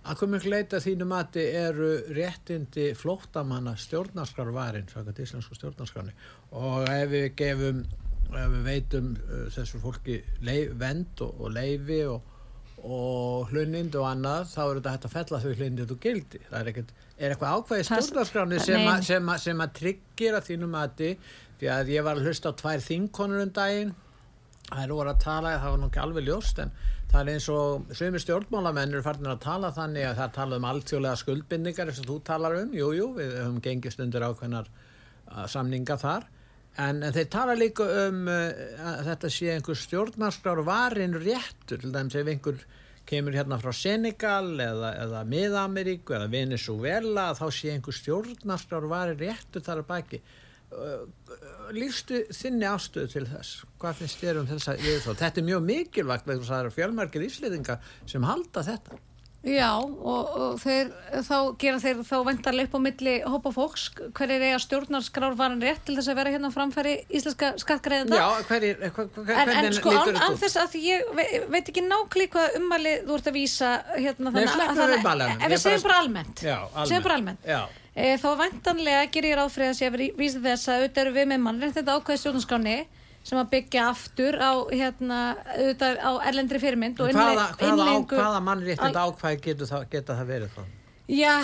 Að 0.06 0.18
komið 0.20 0.48
leita 0.52 0.80
þínu 0.84 1.06
mati 1.08 1.42
eru 1.56 1.88
réttindi 2.14 2.90
flóttamanna 2.94 3.72
stjórnarskrár 3.80 4.52
varin, 4.54 4.90
svakað 4.92 5.22
íslensku 5.24 5.56
stjórnarskráni. 5.56 6.12
Og 6.60 6.84
ef 6.84 7.08
við 7.14 7.26
gefum, 7.40 7.82
ef 8.28 8.52
við 8.52 8.68
veitum 8.68 9.10
uh, 9.16 9.46
þessu 9.56 9.80
fólki 9.80 10.20
leif, 10.44 10.76
vend 10.76 11.24
og, 11.24 11.40
og 11.40 11.56
leifi 11.56 12.02
og, 12.12 12.35
og 12.86 13.50
hlunnind 13.50 13.96
og 13.98 14.06
annað 14.06 14.50
þá 14.52 14.60
eru 14.62 14.80
þetta 14.80 14.92
hægt 14.94 15.06
að 15.08 15.14
fella 15.16 15.40
þau 15.42 15.52
hlunnind 15.58 15.92
og 15.92 16.00
gildi. 16.02 16.40
Það 16.46 16.58
er, 16.60 16.68
ekkert, 16.70 16.92
er 17.18 17.32
eitthvað 17.34 17.56
ákvæði 17.56 17.86
stjórnarskráni 17.88 18.60
sem, 18.62 18.86
a, 18.86 18.96
sem, 19.02 19.30
a, 19.32 19.38
sem 19.42 19.62
að 19.64 19.72
tryggir 19.80 20.36
að 20.38 20.50
þínum 20.50 20.76
aðti 20.78 21.14
því 21.58 21.70
að 21.72 21.90
ég 21.94 22.06
var 22.06 22.20
að 22.20 22.28
hlusta 22.28 22.52
á 22.54 22.58
tvær 22.60 22.84
þingkonur 22.84 23.42
um 23.42 23.54
daginn. 23.56 23.94
Það 24.66 24.84
eru 24.84 25.00
voru 25.00 25.12
að 25.12 25.24
tala, 25.24 25.56
það 25.62 25.74
var 25.74 25.82
nokkið 25.82 26.04
alveg 26.04 26.28
ljóst 26.28 26.62
en 26.62 26.72
það 27.10 27.20
er 27.20 27.32
eins 27.32 27.48
og 27.54 27.90
sögumir 27.94 28.22
stjórnmálamenn 28.22 28.94
eru 28.94 29.02
farin 29.06 29.30
að 29.30 29.42
tala 29.44 29.72
þannig 29.74 30.08
að 30.08 30.16
það 30.20 30.32
tala 30.38 30.58
um 30.60 30.70
alltjóðlega 30.70 31.20
skuldbindningar 31.22 31.90
eins 31.90 32.00
og 32.02 32.08
þú 32.10 32.16
talar 32.26 32.56
um, 32.60 32.72
jújú, 32.74 32.96
jú, 32.98 33.10
við 33.18 33.36
höfum 33.40 33.60
gengist 33.62 34.02
undir 34.02 34.26
ákveðnar 34.26 34.70
uh, 34.70 35.44
samninga 35.50 35.98
þar 36.02 36.26
en, 36.82 37.02
en 37.02 37.14
þeir 37.14 37.28
tala 37.32 37.56
líka 37.58 37.86
um 38.06 38.26
uh, 38.30 38.48
að 38.92 39.04
þetta 39.10 39.30
sé 39.32 39.52
einhver 39.54 39.78
stjórnarskrar 39.80 40.62
varin 40.66 41.16
réttur, 41.20 41.80
til 41.82 41.92
dæmis 41.94 42.18
ef 42.18 42.32
einhver 42.32 42.64
kemur 43.06 43.36
hérna 43.38 43.58
frá 43.62 43.70
Senegal 43.76 44.56
eða, 44.60 44.92
eða 45.04 45.22
Mið-Ameríku 45.30 46.16
eða 46.16 46.30
Venezuela 46.32 47.28
þá 47.38 47.46
sé 47.54 47.70
einhver 47.74 47.94
stjórnarskrar 47.94 48.88
varin 48.90 49.20
réttur 49.20 49.64
þar 49.64 49.84
að 49.84 49.90
baki. 49.92 50.22
Lífstu 51.76 52.24
þinni 52.34 52.66
ástöðu 52.66 53.12
til 53.12 53.26
þess? 53.30 53.60
Hvað 53.78 54.00
finnst 54.00 54.22
þér 54.24 54.40
um 54.40 54.48
þess 54.50 54.72
að 54.72 55.20
þetta 55.20 55.40
er 55.40 55.46
mjög 55.46 55.68
mikilvægt 55.68 56.26
vegna 56.26 56.48
það 56.48 56.64
eru 56.64 56.74
fjölmarkir 56.74 57.26
ísliðinga 57.28 57.78
sem 58.10 58.26
halda 58.26 58.64
þetta 58.66 58.98
Já 59.46 59.78
og, 59.78 60.30
og 60.34 60.54
þeir, 60.58 60.88
þá 61.22 61.36
gera 61.60 61.78
þeir 61.78 62.00
þá 62.08 62.14
vendarleip 62.26 62.72
á 62.74 62.80
milli 62.82 63.14
hópa 63.22 63.52
fólks. 63.54 63.84
Hverjir 64.16 64.42
eiga 64.42 64.58
stjórnarskrár 64.64 65.36
varan 65.38 65.62
rétt 65.62 65.84
til 65.86 65.94
þess 65.98 66.10
að 66.10 66.18
vera 66.18 66.32
hérna 66.34 66.50
framfæri 66.54 66.96
íslenska 67.14 67.52
skattgreðenda 67.62 68.18
Já, 68.18 68.26
hverjir, 68.48 68.82
hver, 68.82 69.08
hver, 69.14 69.32
en, 69.44 69.52
en 69.60 69.78
sko 69.78 69.94
án, 69.94 70.18
án 70.18 70.38
þess 70.40 70.60
að 70.64 70.76
ég 70.82 71.06
veit, 71.14 71.32
veit 71.52 71.62
ekki 71.62 71.86
nákvæmlega 71.86 72.34
hvað 72.34 72.58
ummalið 72.60 73.06
þú 73.06 73.18
ert 73.20 73.30
að 73.30 73.38
vísa 73.38 73.72
hérna 73.94 74.34
Nei, 74.34 74.42
þannig 74.50 74.82
að, 74.82 75.08
að, 75.14 75.24
að 75.36 75.54
við 75.54 75.64
segjum 75.68 75.86
bara 75.86 76.02
almennt. 76.02 76.42
Já, 76.42 76.58
segjum 76.82 77.06
bara 77.06 77.20
almennt. 77.20 77.50
E, 77.96 78.12
þá 78.20 78.28
vantanlega 78.42 79.08
ger 79.14 79.30
ég 79.30 79.38
ráð 79.38 79.54
fyrir 79.54 79.70
að 79.70 79.78
sé 79.78 79.88
að 79.92 80.02
vísa 80.18 80.42
þess 80.42 80.68
að 80.68 80.82
auðvitað 80.82 81.04
eru 81.04 81.14
við 81.16 81.30
með 81.30 81.44
mann 81.46 81.62
þetta 81.62 82.00
ákvæði 82.00 82.22
stjórnarskráni 82.24 82.78
sem 83.26 83.40
að 83.40 83.50
byggja 83.56 83.88
aftur 83.90 84.38
á, 84.38 84.52
hérna, 84.70 85.20
auðvitað, 85.56 85.98
á 85.98 86.10
erlendri 86.30 86.62
fyrirmynd 86.62 87.02
og 87.02 87.12
hvaða, 87.16 87.50
hvaða, 87.58 87.86
á, 87.90 87.94
hvaða 88.12 88.42
mannréttind 88.46 88.98
ákvæði 89.02 89.40
getur 89.48 89.70
það, 89.72 89.86
geta 89.96 90.18
það 90.20 90.34
verið 90.34 90.56
þá? 90.56 90.64
Já, 91.06 91.34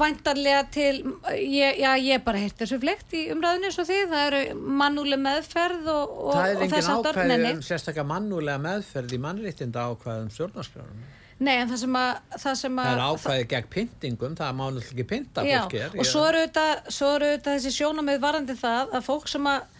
vantarlega 0.00 0.62
til 0.72 0.94
ég, 1.36 1.76
já, 1.76 1.90
ég 2.00 2.22
bara 2.24 2.40
heirt 2.40 2.56
þessu 2.56 2.78
flekt 2.80 3.12
í 3.12 3.26
umræðinu 3.34 3.72
svo 3.74 3.84
því, 3.84 3.98
það 4.08 4.28
eru 4.30 4.70
mannúlega 4.80 5.20
meðferð 5.26 5.90
og, 5.92 6.14
og, 6.22 6.30
það 6.38 6.46
er 6.46 6.62
engin 6.64 6.88
ákvæði 6.94 7.50
um 7.50 7.60
sérstaklega 7.66 8.06
mannúlega 8.08 8.62
meðferð 8.64 9.12
í 9.12 9.20
mannréttinda 9.26 9.84
ákvæðum 9.92 10.32
stjórnarskráðum 10.32 11.04
Nei, 11.44 11.56
en 11.58 11.68
það 11.68 11.78
sem 11.82 11.96
að... 11.98 12.10
Það, 12.38 12.56
sem 12.60 12.76
að, 12.78 12.86
það 12.86 12.94
er 12.94 13.04
ákvæði 13.04 13.46
gegn 13.50 13.70
pyntingum, 13.72 14.34
það 14.38 14.52
má 14.54 14.62
náttúrulega 14.64 14.92
ekki 14.94 15.06
pynta 15.10 15.42
fólki. 15.44 15.80
Já, 15.80 15.86
og 15.90 16.06
svo 16.06 16.22
eru 16.28 16.42
auðvitað 16.44 17.48
þessi 17.48 17.72
sjónamið 17.74 18.20
varandi 18.22 18.54
það 18.60 18.94
að 18.94 19.08
fólk 19.08 19.26
sem 19.32 19.48
að 19.50 19.73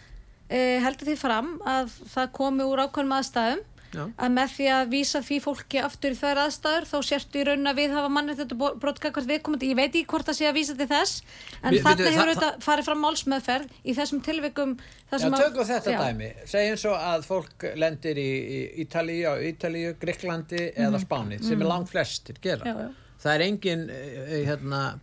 e, 0.48 0.80
heldur 0.84 1.10
því 1.10 1.16
fram 1.20 1.54
að 1.66 1.94
það 2.14 2.34
komi 2.40 2.66
úr 2.66 2.84
ákveðum 2.86 3.16
aðstæðum 3.18 3.62
Já. 3.94 4.04
að 4.18 4.32
með 4.34 4.52
því 4.54 4.66
að 4.74 4.88
vísa 4.90 5.20
því 5.24 5.36
fólki 5.44 5.80
aftur 5.82 6.14
í 6.14 6.18
þær 6.18 6.40
aðstæður 6.44 6.86
þá 6.90 6.96
sérstu 7.08 7.40
í 7.40 7.44
raun 7.48 7.70
að 7.70 7.78
við 7.78 7.94
hafa 7.94 8.10
mann 8.12 8.32
þetta 8.34 8.70
brotkakvart 8.82 9.28
viðkomandi, 9.30 9.70
ég 9.70 9.78
veit 9.78 9.88
ekki 9.92 10.08
hvort 10.10 10.28
það 10.28 10.38
sé 10.38 10.48
að 10.48 10.58
vísa 10.58 10.76
til 10.78 10.88
þess 10.90 11.22
en 11.60 11.78
þarna 11.84 12.12
hefur 12.16 12.32
þetta 12.32 12.50
farið 12.64 12.88
fram 12.88 13.02
málsmeðferð 13.04 13.78
í 13.84 13.96
þessum 13.96 14.22
tilvikum 14.26 14.74
Já, 15.14 15.28
tökum 15.30 15.68
þetta 15.68 15.94
já. 15.94 15.98
dæmi, 16.02 16.30
segjum 16.50 16.80
svo 16.82 16.94
að 16.98 17.26
fólk 17.28 17.66
lendir 17.78 18.18
í, 18.18 18.30
Ítalíu, 18.82 19.36
Ítalíu 19.52 19.94
Greiklandi 20.00 20.58
mm 20.58 20.70
-hmm. 20.74 20.86
eða 20.88 20.98
mhm. 20.98 21.04
Spáni 21.06 21.38
sem 21.38 21.46
mm 21.46 21.54
-hmm. 21.54 21.64
er 21.64 21.68
langt 21.68 21.90
flestir 21.90 22.40
gera 22.42 22.64
já, 22.64 22.90
það 23.22 23.34
er 23.34 23.40
engin 23.40 23.90
eh, 23.90 24.46
hérna 24.48 24.98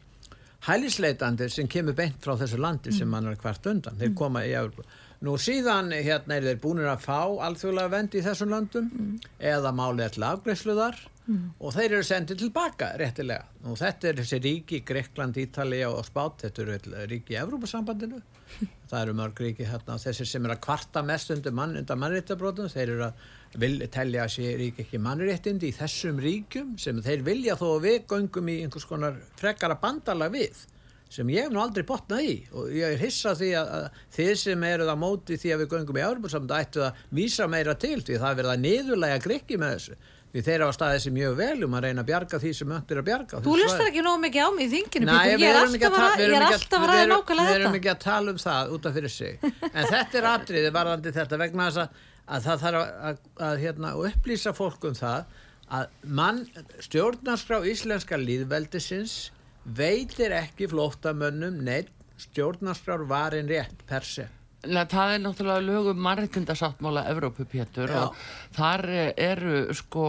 hælisleitandi 0.68 1.50
sem 1.50 1.68
kemur 1.68 1.94
beint 1.94 2.20
frá 2.22 2.36
þessu 2.36 2.58
landi 2.58 2.90
mm 2.90 2.94
-hmm. 2.94 3.00
sem 3.00 3.08
mann 3.08 3.28
er 3.28 3.36
hvert 3.36 3.66
undan, 3.66 3.96
þeir 3.96 4.10
mhm. 4.10 4.18
koma 4.18 4.44
í 4.46 4.52
Európa 4.52 4.84
Nú 5.22 5.36
síðan 5.38 5.92
hérna 5.94 6.40
er 6.40 6.48
þeir 6.48 6.60
búinir 6.64 6.88
að 6.90 7.04
fá 7.04 7.20
alþjóðlega 7.46 7.94
vend 7.94 8.16
í 8.18 8.22
þessum 8.26 8.54
landum 8.56 8.88
mm. 8.90 9.10
eða 9.52 9.72
málið 9.78 10.16
til 10.16 10.24
afgreifsluðar 10.26 10.98
mm. 11.28 11.44
og 11.62 11.76
þeir 11.76 11.86
eru 11.92 12.08
sendið 12.08 12.40
tilbaka 12.42 12.88
réttilega. 12.98 13.46
Nú 13.62 13.76
þetta 13.78 14.10
er 14.10 14.22
þessi 14.24 14.40
ríki, 14.42 14.80
Greikland, 14.88 15.38
Ítalija 15.38 15.92
og 15.94 16.08
Spát, 16.08 16.42
þetta 16.42 16.66
eru 16.66 17.06
ríki 17.12 17.36
í 17.36 17.40
Evrópasambandinu. 17.44 18.24
Það 18.92 18.98
eru 19.06 19.14
mörg 19.22 19.38
ríki 19.46 19.70
hérna 19.70 20.00
þessi 20.02 20.26
sem 20.28 20.44
er 20.50 20.56
að 20.56 20.64
kvarta 20.66 21.06
mest 21.06 21.30
undir 21.32 21.54
mann, 21.56 21.78
mannréttabrótum, 21.88 22.68
þeir 22.74 22.90
eru 22.98 23.06
að 23.12 23.62
vilja 23.62 23.88
telja 23.94 24.26
að 24.26 24.34
sé 24.34 24.58
ríki 24.60 24.88
ekki 24.88 25.00
mannréttindi 25.06 25.70
í 25.70 25.78
þessum 25.78 26.20
ríkjum 26.24 26.74
sem 26.82 27.00
þeir 27.06 27.24
vilja 27.30 27.56
þó 27.62 27.68
að 27.76 27.86
við 27.86 28.04
göngum 28.10 28.52
í 28.52 28.58
einhvers 28.66 28.90
konar 28.90 29.22
frekara 29.40 29.78
bandala 29.80 30.28
við 30.34 30.66
sem 31.12 31.34
ég 31.34 31.46
hef 31.46 31.52
nú 31.52 31.60
aldrei 31.62 31.84
botnað 31.88 32.24
í. 32.24 32.38
Og 32.56 32.72
ég 32.76 32.96
er 32.96 33.02
hissað 33.02 33.42
því 33.42 33.52
að, 33.60 33.74
að 33.78 34.00
þið 34.16 34.32
sem 34.46 34.66
eruð 34.70 34.94
á 34.94 34.98
móti 35.02 35.38
því 35.42 35.54
að 35.54 35.62
við 35.64 35.76
göngum 35.76 36.00
í 36.00 36.06
árbúrsamönda 36.08 36.62
ættu 36.64 36.86
að 36.88 37.04
vísa 37.20 37.48
meira 37.52 37.76
til 37.76 38.00
því. 38.00 38.18
Það 38.22 38.30
er 38.32 38.40
verið 38.42 38.54
að 38.54 38.66
niðurlega 38.66 39.22
grikki 39.26 39.60
með 39.62 39.76
þessu. 39.76 39.98
Því 40.32 40.42
þeir 40.46 40.62
hafa 40.64 40.76
staðið 40.78 40.94
þessi 40.96 41.12
mjög 41.12 41.34
vel 41.42 41.66
um 41.66 41.74
að 41.76 41.82
reyna 41.86 42.04
að 42.06 42.08
bjarga 42.08 42.38
því 42.40 42.52
sem 42.56 42.70
öndir 42.72 43.00
að 43.02 43.08
bjarga 43.10 43.40
Þú 43.44 43.56
lustar 43.60 43.90
ekki 43.90 44.04
nóg 44.06 44.22
mikið 44.24 44.46
á 44.48 44.50
mig 44.56 44.64
í 44.64 44.70
þinginu 44.72 45.08
Næ, 45.10 45.18
ég 45.28 45.44
er 45.44 45.58
alltaf 45.60 46.78
að 46.78 46.86
ræða 46.88 47.10
nákvæmlega 47.12 47.26
þetta 47.28 47.42
Við 47.42 47.58
erum 47.58 47.76
ekki 47.82 47.92
að 47.92 48.00
tala 48.06 48.32
um 48.32 48.40
það 48.40 48.72
út 48.78 48.88
af 48.88 48.96
fyrir 48.96 49.12
sig. 49.12 49.44
En 49.68 49.90
þetta 49.92 50.22
er 50.22 50.30
atriði 50.32 50.72
varðandi 50.78 51.14
þetta 51.18 51.42
vegna 51.42 51.68
þess 51.68 51.82
að, 51.84 52.00
að 52.32 52.48
það 52.48 52.64
þarf 52.64 52.86
að, 53.10 53.20
að 53.50 53.62
hérna, 53.66 53.92
upplýsa 54.08 54.56
fólk 54.56 54.88
um 54.88 54.96
það 55.02 55.36
að 55.82 56.00
mann 56.22 56.42
stjórnarskrá 56.88 57.60
íslenska 57.68 58.20
líðveldisins 58.24 59.18
veitir 59.66 60.34
ekki 60.36 60.70
flóttamönnum 60.72 61.62
neitt 61.66 61.92
stjórnarskrár 62.22 63.06
varin 63.10 63.50
rétt 63.50 63.84
per 63.90 64.06
se 64.06 64.28
Nei, 64.62 64.84
það 64.86 65.12
er 65.16 65.22
náttúrulega 65.24 65.62
lögum 65.66 66.02
margtindasáttmála 66.06 67.08
Evrópu 67.10 67.48
Pétur 67.50 67.90
Já. 67.90 68.02
og 68.04 68.18
þar 68.54 68.84
eru 69.18 69.74
sko 69.74 70.04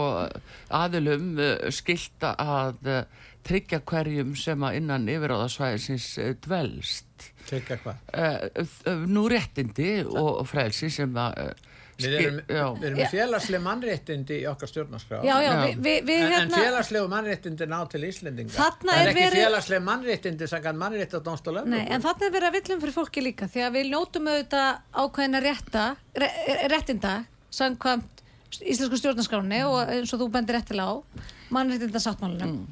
aðilum 0.69 1.39
eh, 1.41 1.71
skilta 1.73 2.35
að 2.37 2.89
eh, 2.93 3.23
tryggja 3.43 3.79
hverjum 3.81 4.35
sem 4.37 4.61
að 4.61 4.77
innan 4.77 5.09
yfiráðasvæðisins 5.09 6.09
eh, 6.21 6.35
dvelst 6.45 7.31
Tryggja 7.47 7.79
hvað? 7.81 9.07
Nú 9.09 9.25
réttindi 9.31 10.03
og 10.05 10.45
frelsi 10.47 10.91
sem 10.93 11.17
að 11.17 11.55
Við 11.99 12.15
erum, 12.17 12.37
við 12.47 12.87
erum 12.89 13.11
félagsleg 13.11 13.61
mannréttindi 13.63 14.39
í 14.41 14.45
okkar 14.49 14.71
stjórnarskrá. 14.71 15.19
Já, 15.27 15.33
já, 15.43 15.51
við, 15.59 15.75
við, 15.85 15.99
við, 16.07 16.21
en, 16.23 16.31
hérna, 16.33 16.43
en 16.43 16.65
félagslegu 16.65 17.11
mannréttindi 17.11 17.67
ná 17.69 17.77
til 17.91 18.01
Íslendinga. 18.07 18.55
Það 18.57 18.93
er 18.95 19.11
ekki 19.11 19.19
veri... 19.19 19.43
félagsleg 19.43 19.83
mannréttindi 19.85 20.49
sem 20.49 20.63
kann 20.63 20.79
mannréttadónstóla 20.81 21.63
en 21.63 22.03
þannig 22.03 22.25
er 22.27 22.33
verið 22.33 22.47
að 22.49 22.57
villum 22.57 22.81
fyrir 22.83 22.95
fólki 22.95 23.23
líka 23.23 23.49
því 23.51 23.65
að 23.67 23.77
við 23.77 23.91
nótum 23.93 24.29
auðvitað 24.31 24.81
ákveðina 25.03 25.43
rétta 25.43 25.85
re, 26.17 26.29
réttinda 26.71 27.13
samkvæmt 27.53 28.23
íslensku 28.61 28.99
stjórnarskráni 28.99 29.61
mm. 29.61 29.69
og 29.69 29.93
eins 29.93 30.13
og 30.13 30.23
þú 30.23 30.29
bendir 30.33 30.57
réttilega 30.57 30.93
á 30.93 30.95
mannréttinda 31.53 32.01
sáttmálunum 32.03 32.57
mm. 32.57 32.67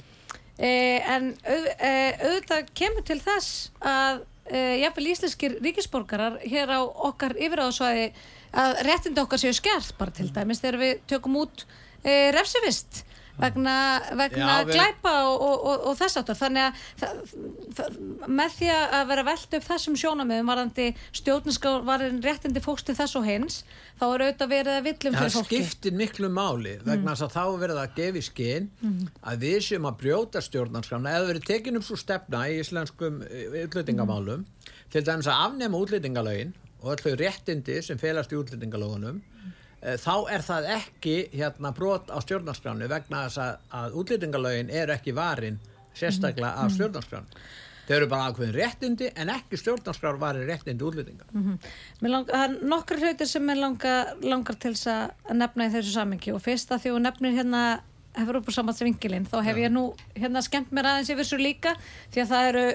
eh, 0.58 1.14
en 1.16 1.32
auð, 1.46 1.70
eh, 1.78 2.28
auðvitað 2.28 2.76
kemur 2.78 3.08
til 3.08 3.20
þess 3.24 3.72
að 3.80 4.22
eh, 4.52 4.82
jáfnveil 4.84 5.10
íslenskir 5.16 5.58
ríkisborgarar 5.64 6.40
hér 6.44 6.76
á 6.78 6.82
okkar 6.82 7.38
yfiráðsvæði 7.40 8.12
að 8.52 8.82
réttinda 8.88 9.24
okkar 9.26 9.42
séu 9.42 9.54
skert 9.56 9.96
bara 10.00 10.14
til 10.16 10.28
dæmis 10.34 10.62
þegar 10.64 10.82
við 10.82 11.00
tökum 11.12 11.40
út 11.44 11.66
e, 12.04 12.32
refsivist 12.36 13.06
vegna, 13.40 13.76
vegna 14.18 14.48
Já, 14.60 14.66
við... 14.66 14.74
glæpa 14.76 15.14
og, 15.28 15.44
og, 15.46 15.66
og, 15.70 15.86
og 15.90 15.98
þess 16.00 16.20
aftur 16.22 16.38
þannig 16.38 16.66
að 16.66 16.82
það, 17.02 18.00
með 18.28 18.56
því 18.58 18.70
að 18.76 19.06
vera 19.12 19.26
veld 19.28 19.56
upp 19.58 19.68
þessum 19.68 19.98
sjónamöðum 20.02 20.52
varandi 20.52 20.88
stjórnarskavarin 21.20 22.22
réttindi 22.26 22.64
fólks 22.64 22.86
til 22.88 22.98
þess 22.98 23.18
og 23.20 23.28
hins 23.28 23.62
þá 24.00 24.06
er 24.08 24.26
auðvitað 24.26 24.54
verið 24.54 24.78
að 24.78 24.88
villum 24.90 25.18
fyrir 25.18 25.36
fólki 25.36 25.62
Það 25.62 25.68
skiptir 25.70 25.98
miklu 26.02 26.32
máli 26.34 26.76
vegna 26.84 27.16
mm. 27.16 27.24
að 27.28 27.36
þá 27.38 27.44
verið 27.64 27.84
að 27.84 27.96
gefi 28.00 28.26
skinn 28.28 28.72
mm. 28.82 29.12
að 29.32 29.46
við 29.48 29.60
sem 29.70 29.90
að 29.90 30.00
brjóta 30.04 30.44
stjórnarskavna 30.46 31.16
eða 31.16 31.32
verið 31.32 31.48
tekin 31.52 31.80
upp 31.80 31.88
svo 31.88 32.00
stefna 32.00 32.46
í 32.52 32.60
íslenskum 32.62 33.22
útlýtingamálum 33.66 34.44
mm. 34.44 34.76
til 34.94 35.06
dæmis 35.08 35.32
að 35.32 35.48
afnema 35.48 35.82
útlýtingalögin 35.82 36.54
og 36.82 36.94
öll 36.94 37.04
þau 37.06 37.16
réttindi 37.22 37.82
sem 37.86 38.00
felast 38.02 38.34
í 38.34 38.40
útlendingalóðunum 38.40 39.20
mm. 39.22 39.58
þá 40.02 40.16
er 40.34 40.46
það 40.46 40.70
ekki 40.78 41.18
hérna 41.34 41.74
brot 41.78 42.10
á 42.14 42.18
stjórnarskránu 42.24 42.90
vegna 42.92 43.26
þess 43.28 43.42
að, 43.46 43.68
að 43.82 44.00
útlendingalögin 44.04 44.74
er 44.82 44.94
ekki 44.98 45.16
varin 45.18 45.60
sérstaklega 45.98 46.56
af 46.56 46.70
mhm. 46.70 46.78
stjórnarskránu 46.78 47.44
þau 47.88 47.96
eru 47.98 48.08
bara 48.12 48.32
ákveðin 48.32 48.56
réttindi 48.56 49.12
en 49.20 49.32
ekki 49.34 49.60
stjórnarskrár 49.60 50.20
varin 50.22 50.48
réttindi 50.48 50.86
útlendinga 50.86 51.26
mm 51.32 51.44
-hmm. 51.44 52.26
Það 52.32 52.44
er 52.44 52.58
nokkur 52.62 53.00
hlutir 53.00 53.28
sem 53.28 53.50
er 53.50 53.56
langar, 53.58 54.16
langar 54.22 54.56
til 54.56 54.72
að 54.72 55.12
nefna 55.34 55.68
í 55.68 55.74
þessu 55.74 55.92
samengi 55.92 56.32
og 56.32 56.42
fyrst 56.42 56.72
að 56.72 56.82
því 56.84 56.92
að 56.92 57.02
nefnir 57.02 57.38
hérna 57.38 57.82
hefur 58.16 58.36
upp 58.36 58.50
á 58.50 58.58
sambandsvingilinn 58.58 59.28
þá 59.28 59.38
hef 59.44 59.58
Já. 59.58 59.64
ég 59.66 59.72
nú 59.72 59.94
hérna 60.16 60.42
skemmt 60.42 60.72
mér 60.72 60.86
aðeins 60.86 61.10
yfir 61.10 61.26
svo 61.26 61.38
líka 61.38 61.76
því 62.12 62.22
að 62.22 62.32
það 62.32 62.48
eru 62.48 62.66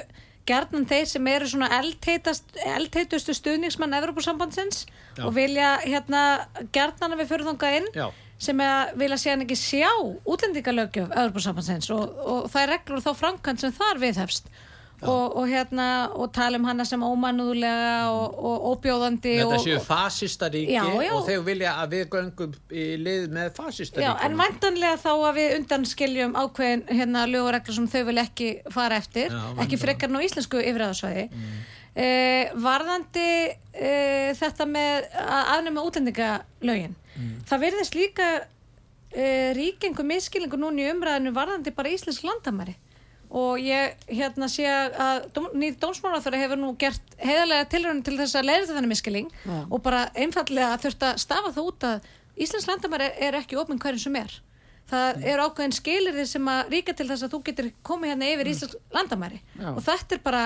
gerðan 0.47 0.87
þeir 0.89 1.09
sem 1.11 1.27
eru 1.33 1.49
svona 1.51 1.71
eldheitustu 1.81 3.35
stuðningsmann 3.37 3.97
Evropasambandsins 3.99 4.85
og 5.23 5.35
vilja 5.37 5.77
hérna 5.85 6.23
gerðan 6.75 7.17
að 7.17 7.23
við 7.23 7.33
fyrir 7.33 7.49
þánga 7.51 7.73
inn 7.81 7.91
Já. 7.97 8.07
sem 8.39 8.63
vilja 9.01 9.19
sé 9.21 9.33
hann 9.33 9.45
ekki 9.47 9.59
sjá 9.59 9.91
útlendingalögjöf 10.29 11.11
Öðurbúrsamhansins 11.11 11.91
og, 11.95 12.17
og 12.23 12.49
það 12.53 12.63
er 12.63 12.73
reglur 12.77 13.05
þá 13.05 13.13
framkvæmt 13.23 13.65
sem 13.65 13.77
þar 13.77 14.03
viðhefst 14.05 14.51
og, 15.05 15.37
og 15.37 15.49
hérna 15.51 15.87
og 16.17 16.31
tala 16.33 16.57
um 16.57 16.65
hana 16.65 16.85
sem 16.89 17.03
ómanúðlega 17.05 18.09
og, 18.09 18.39
og 18.49 18.65
óbjóðandi 18.73 19.35
Þetta 19.43 19.59
séu 19.61 19.81
fasista 19.85 20.49
ríki 20.53 20.73
já, 20.73 20.83
já. 21.05 21.13
og 21.13 21.27
þeir 21.27 21.43
vilja 21.45 21.75
að 21.83 21.97
við 21.97 22.05
göngum 22.15 22.55
í 22.71 22.87
lið 23.03 23.27
með 23.37 23.51
fasista 23.59 24.01
ríki 24.01 24.27
En 24.27 24.39
vantanlega 24.41 25.01
þá 25.03 25.11
að 25.13 25.39
við 25.41 25.55
undanskiljum 25.59 26.37
ákveðin 26.41 26.85
hérna 26.89 27.27
lögureglur 27.29 27.79
sem 27.79 27.91
þau 27.93 28.03
vil 28.09 28.19
ekki 28.25 28.51
fara 28.73 29.01
eftir, 29.03 29.37
já, 29.37 29.45
ekki 29.67 29.81
frekar 29.81 30.13
nú 30.13 30.25
íslensku 30.25 30.63
yfirraðarsvæði 30.63 31.29
mm. 31.29 31.61
eh, 32.07 32.57
Varðandi 32.65 33.29
eh, 33.77 34.33
þetta 34.41 34.69
með 34.71 35.11
að 35.27 35.53
afnema 35.59 35.87
útlendingalögin 35.91 36.97
mm. 36.97 37.37
það 37.53 37.65
verðist 37.69 38.01
líka 38.01 38.33
eh, 39.13 39.53
ríkengu 39.57 40.09
miskilingu 40.09 40.61
núni 40.61 40.89
í 40.89 40.91
umræðinu 40.95 41.37
varðandi 41.37 41.77
bara 41.77 41.93
íslensk 41.93 42.25
landamæri 42.25 42.79
og 43.37 43.61
ég 43.61 44.07
hérna 44.09 44.49
sé 44.49 44.65
að 44.67 45.41
nýð 45.59 45.79
dómsmálaþara 45.83 46.41
hefur 46.41 46.61
nú 46.61 46.73
gert 46.81 47.17
heiðarlega 47.21 47.69
tilröðin 47.73 48.05
til 48.07 48.17
þess 48.21 48.39
að 48.39 48.49
leira 48.49 48.69
þetta 48.71 48.91
miskiling 48.91 49.31
ja. 49.45 49.63
og 49.69 49.83
bara 49.85 50.07
einfallega 50.17 50.79
þurft 50.85 51.07
að 51.09 51.23
stafa 51.25 51.53
það 51.53 51.71
út 51.71 51.89
að 51.91 52.13
Íslands 52.37 52.69
landamæri 52.69 53.11
er 53.27 53.39
ekki 53.39 53.57
ofinn 53.61 53.81
hverjum 53.81 54.03
sem 54.07 54.19
er 54.21 54.35
það 54.91 55.07
mm. 55.07 55.27
er 55.33 55.43
ákveðin 55.45 55.77
skilir 55.77 56.17
þið 56.17 56.29
sem 56.33 56.51
að 56.53 56.75
ríka 56.75 56.95
til 56.97 57.09
þess 57.09 57.27
að 57.27 57.33
þú 57.35 57.43
getur 57.49 57.71
komið 57.87 58.13
hérna 58.13 58.31
yfir 58.33 58.47
mm. 58.47 58.53
Íslands 58.55 58.79
landamæri 58.97 59.41
ja. 59.41 59.73
og 59.73 59.83
þetta 59.85 60.17
er 60.17 60.23
bara 60.25 60.45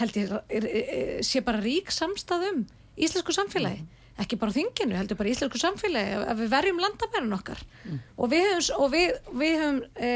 held 0.00 0.18
ég 0.20 0.34
er, 0.36 0.68
er, 0.70 1.14
sé 1.26 1.42
bara 1.46 1.62
rík 1.62 1.90
samstað 1.94 2.50
um 2.52 2.60
íslensku 3.00 3.34
samfélagi 3.34 3.82
mm 3.82 3.96
ekki 4.20 4.38
bara 4.40 4.54
þinginu, 4.54 4.96
heldur 4.98 5.18
bara 5.18 5.32
íslensku 5.32 5.60
samfélagi 5.60 6.18
að 6.20 6.42
við 6.42 6.52
verjum 6.52 6.82
landamærin 6.82 7.36
okkar 7.36 7.62
mm. 7.84 8.00
og 8.16 8.32
við 8.32 8.46
höfum, 8.48 8.82
og 8.84 8.92
við, 8.92 9.14
við 9.42 9.56
höfum 9.62 9.80
e, 9.96 10.12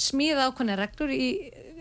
smíða 0.00 0.48
ákvæmlega 0.48 0.80
reglur 0.80 1.12
í, 1.12 1.28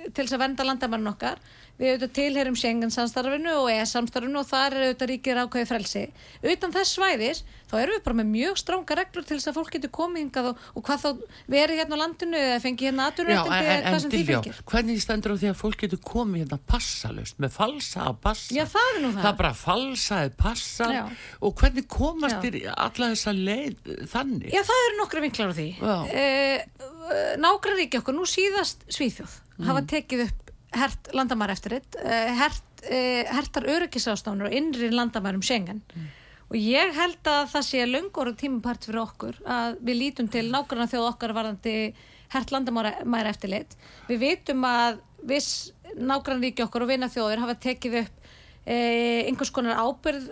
til 0.10 0.25
þess 0.25 0.38
að 0.38 0.44
venda 0.46 0.68
landamærin 0.68 1.12
okkar 1.13 1.42
við 1.82 1.96
auðvitað 1.96 2.14
tilherum 2.18 2.58
Schengen 2.60 2.94
samstarfinu 2.94 3.56
og 3.64 3.72
ES 3.74 3.96
samstarfinu 3.96 4.42
og 4.42 4.48
þar 4.50 4.76
er 4.78 4.86
auðvitað 4.86 5.12
ríkir 5.12 5.42
ákvæði 5.42 5.70
frelsi. 5.70 6.04
Utan 6.46 6.76
þess 6.76 6.96
svæðis 6.98 7.42
þá 7.72 7.76
erum 7.80 7.96
við 7.96 8.04
bara 8.06 8.18
með 8.20 8.30
mjög 8.36 8.60
stránga 8.60 8.98
reglur 9.00 9.26
til 9.26 9.38
þess 9.38 9.50
að 9.50 9.58
fólk 9.58 9.72
getur 9.76 9.92
komið 9.96 10.22
hingað 10.26 10.50
og, 10.52 10.66
og 10.76 10.86
hvað 10.86 11.04
þá 11.06 11.10
verið 11.54 11.80
hérna 11.82 11.98
á 11.98 12.02
landinu 12.02 12.42
eða 12.42 12.60
fengið 12.66 12.90
hérna 12.90 13.08
aðturrættindi 13.10 13.72
eða 13.72 13.86
hvað 13.86 14.04
sem 14.04 14.14
því 14.14 14.22
fengir. 14.28 14.60
Hvernig 14.72 15.02
stendur 15.06 15.34
á 15.34 15.38
því 15.42 15.50
að 15.52 15.58
fólk 15.62 15.86
getur 15.86 16.02
komið 16.12 16.44
hérna 16.44 16.60
passalust 16.68 17.40
með 17.42 17.56
falsaða 17.56 18.14
passa? 18.28 18.52
Já 18.58 18.66
það 18.74 18.92
er 18.92 19.00
nú 19.06 19.14
það. 19.14 19.22
Það 19.22 19.32
er 19.32 19.40
bara 19.42 19.54
falsaði 19.62 20.34
passa 20.42 20.90
Já. 20.92 21.02
og 21.40 21.56
hvernig 21.62 21.88
komast 21.96 22.44
þér 22.44 22.60
alla 22.76 23.12
þessa 23.16 23.36
leið 23.40 23.94
þannig? 24.12 24.52
Já 24.52 24.62
það 24.68 24.86
eru 24.90 25.00
nokkru 25.00 25.26
vinklar 25.26 25.56
á 25.56 25.58
því. 25.58 25.70
Eh, 26.12 26.68
Nágrann 27.42 27.82
okkur, 28.02 28.16
nú 28.16 28.28
síðast 28.30 28.86
Svíþjóð 28.92 29.34
mm. 29.58 29.68
hafa 29.68 29.84
tekið 29.96 30.28
upp 30.28 30.50
hert 30.75 31.12
landamæri 31.16 31.56
eftir 31.56 31.75
þetta 31.78 32.04
eh, 32.06 32.32
hert, 32.40 32.84
eh, 32.88 33.30
hertar 33.30 33.68
öryggisástafnur 33.74 34.50
og 34.50 34.56
innri 34.56 34.92
landamærum 34.94 35.44
Schengen. 35.44 35.82
Mm. 35.96 36.10
og 36.51 36.58
ég 36.60 36.94
held 36.96 37.28
að 37.32 37.46
það 37.54 37.68
sé 37.68 37.86
löngur 37.88 38.32
og 38.32 38.40
tímapart 38.40 38.88
fyrir 38.88 39.04
okkur 39.06 39.38
að 39.46 39.78
við 39.88 40.00
lítum 40.01 40.32
til 40.32 40.48
nákvæmlega 40.51 40.94
þjóð 40.94 41.10
okkar 41.13 41.36
varðandi 41.38 41.75
hert 42.32 42.51
landamæri 42.51 43.30
eftir 43.32 43.54
lit 43.54 43.78
við 44.10 44.24
vitum 44.25 44.66
að 44.68 45.00
viss 45.28 45.72
nákvæmlega 45.96 46.48
ríki 46.48 46.66
okkar 46.66 46.86
og 46.86 46.92
vinnaþjóðir 46.92 47.44
hafa 47.44 47.58
tekið 47.68 48.00
upp 48.04 48.32
eh, 48.66 49.28
einhvers 49.28 49.51
konar 49.56 49.80
ábyrð 49.80 50.32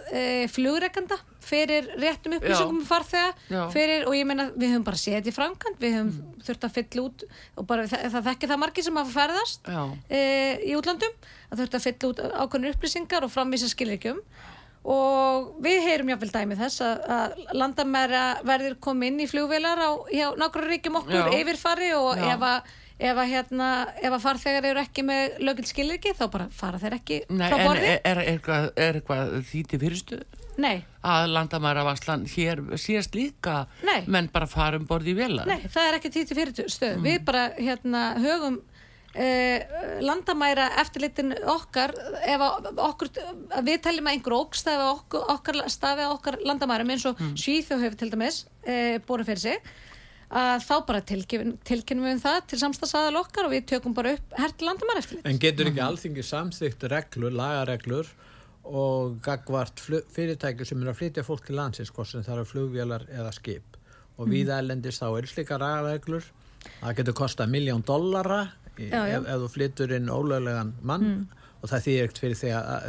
flugreikanda 0.56 1.20
fyrir 1.44 1.88
réttum 2.00 2.36
upplýsingum 2.38 2.82
um 2.82 2.86
farþega 2.86 3.64
fyrir, 3.74 4.06
og 4.08 4.16
ég 4.18 4.28
meina 4.28 4.50
við 4.54 4.74
höfum 4.74 4.86
bara 4.88 5.20
í 5.20 5.34
framkant 5.36 5.80
við 5.82 5.98
höfum 5.98 6.12
mm. 6.12 6.44
þurft 6.46 6.68
að 6.68 6.76
fylla 6.78 7.06
út 7.06 7.26
og 7.56 7.68
bara 7.70 7.88
það, 7.90 8.06
það 8.16 8.30
þekkir 8.30 8.52
það 8.52 8.62
margir 8.66 8.88
sem 8.88 9.02
hafa 9.02 9.16
ferðast 9.16 9.72
eh, 10.10 10.62
í 10.68 10.76
útlandum 10.78 11.16
að 11.50 11.64
þurft 11.64 11.78
að 11.80 11.86
fylla 11.88 12.12
út 12.12 12.24
ákveðnir 12.44 12.76
upplýsingar 12.76 13.28
og 13.28 13.34
framvísa 13.34 13.72
skilriðgjum 13.72 14.22
og 14.90 15.50
við 15.64 15.82
heyrum 15.86 16.12
jáfnvel 16.14 16.32
dæmið 16.34 16.62
þess 16.64 16.84
að, 16.86 17.02
að 17.16 17.56
landamæra 17.60 18.26
verðir 18.48 18.78
komið 18.84 19.12
inn 19.12 19.24
í 19.26 19.28
flugvelar 19.30 19.82
á 19.84 19.92
nákvæmlega 20.40 20.70
ríkjum 20.72 21.02
okkur 21.02 21.20
Já. 21.20 21.34
yfirfari 21.42 21.90
og 21.98 22.14
Já. 22.16 22.30
ef 22.36 22.46
að 22.48 22.78
ef 23.00 23.16
að, 23.16 23.30
hérna, 23.32 23.70
ef 24.02 24.12
að 24.12 24.24
farþegar 24.26 24.70
eru 24.72 24.84
ekki 24.84 25.06
með 25.08 25.40
lögil 25.48 25.68
skilirki 25.70 26.14
þá 26.18 26.26
bara 26.34 26.50
fara 26.52 26.82
þeir 26.82 26.98
ekki 27.00 27.22
Nei, 27.32 27.48
frá 27.48 27.64
borði 27.64 27.90
er, 27.96 28.02
er, 28.04 28.22
er, 28.36 28.70
er 28.76 29.00
eitthvað 29.00 29.36
því 29.50 29.64
til 29.72 29.82
fyrirstu? 29.86 30.22
Nei 30.60 30.78
að 31.08 31.30
landamæravarslan 31.32 32.26
hér 32.28 32.60
síðast 32.76 33.14
líka 33.16 33.62
Nei. 33.88 34.02
menn 34.12 34.28
bara 34.34 34.50
fara 34.52 34.80
um 34.80 34.88
borði 34.90 35.14
í 35.14 35.20
vela 35.22 35.46
Nei, 35.48 35.62
það 35.72 35.86
er 35.86 36.00
ekki 36.00 36.12
því 36.16 36.26
til 36.28 36.40
fyrirstu 36.42 36.90
mm. 36.98 37.06
við 37.08 37.24
bara 37.30 37.46
hérna 37.56 38.10
högum 38.20 38.60
Eh, 39.18 39.64
landamæra 40.06 40.68
eftirlitin 40.78 41.34
okkar 41.50 41.96
ef 42.30 42.44
okkur, 42.78 43.10
við 43.66 43.80
teljum 43.82 44.06
að 44.06 44.14
einhver 44.14 44.36
ógstafi 44.38 44.86
okkar, 44.86 45.24
okkar 45.34 45.58
stafi 45.74 46.06
okkar 46.06 46.38
landamærum 46.46 46.94
eins 46.94 47.08
og 47.10 47.18
mm. 47.18 47.32
Svíþjóð 47.42 47.82
hefur 47.88 47.98
til 47.98 48.12
dæmis 48.14 48.38
eh, 48.70 49.02
búin 49.08 49.26
fyrir 49.26 49.42
sig 49.42 49.72
að 50.30 50.66
þá 50.66 50.74
bara 50.86 51.02
tilkynum 51.02 52.06
við 52.06 52.12
um 52.14 52.22
það 52.22 52.40
til 52.52 52.60
samstagsaðal 52.62 53.22
okkar 53.24 53.48
og 53.48 53.54
við 53.56 53.66
tökum 53.72 53.96
bara 53.98 54.14
upp 54.18 54.36
herti 54.38 54.68
landamæri 54.68 55.02
eftir 55.02 55.24
En 55.26 55.42
getur 55.42 55.70
ekki 55.72 55.82
alþingi 55.82 56.26
samþygt 56.26 56.86
reglur, 56.92 57.34
lagareglur 57.34 58.12
og 58.70 59.18
gagvart 59.26 59.82
fyrirtæki 59.82 60.68
sem 60.68 60.84
er 60.84 60.92
að 60.92 61.00
flytja 61.00 61.26
fólk 61.26 61.48
til 61.48 61.58
landsins 61.58 61.90
hvort 61.96 62.12
sem 62.12 62.26
það 62.26 62.36
eru 62.36 62.52
flugvélar 62.52 63.08
eða 63.10 63.34
skip? 63.34 63.80
Og 64.20 64.28
mm. 64.28 64.36
við 64.36 64.54
ælendist 64.54 65.02
þá 65.02 65.10
er 65.10 65.30
slika 65.32 65.58
lagareglur. 65.58 66.30
Það 66.82 66.96
getur 67.00 67.18
kosta 67.18 67.48
miljón 67.50 67.82
dollara 67.88 68.44
ef, 68.76 68.94
ef 68.94 69.36
þú 69.46 69.52
flyttur 69.56 69.96
inn 69.98 70.12
ólöglegan 70.14 70.76
mann. 70.84 71.10
Mm 71.10 71.39
og 71.60 71.68
það 71.68 71.86
þýr 71.86 72.02
ekkert 72.06 72.22
fyrir, 72.24 72.40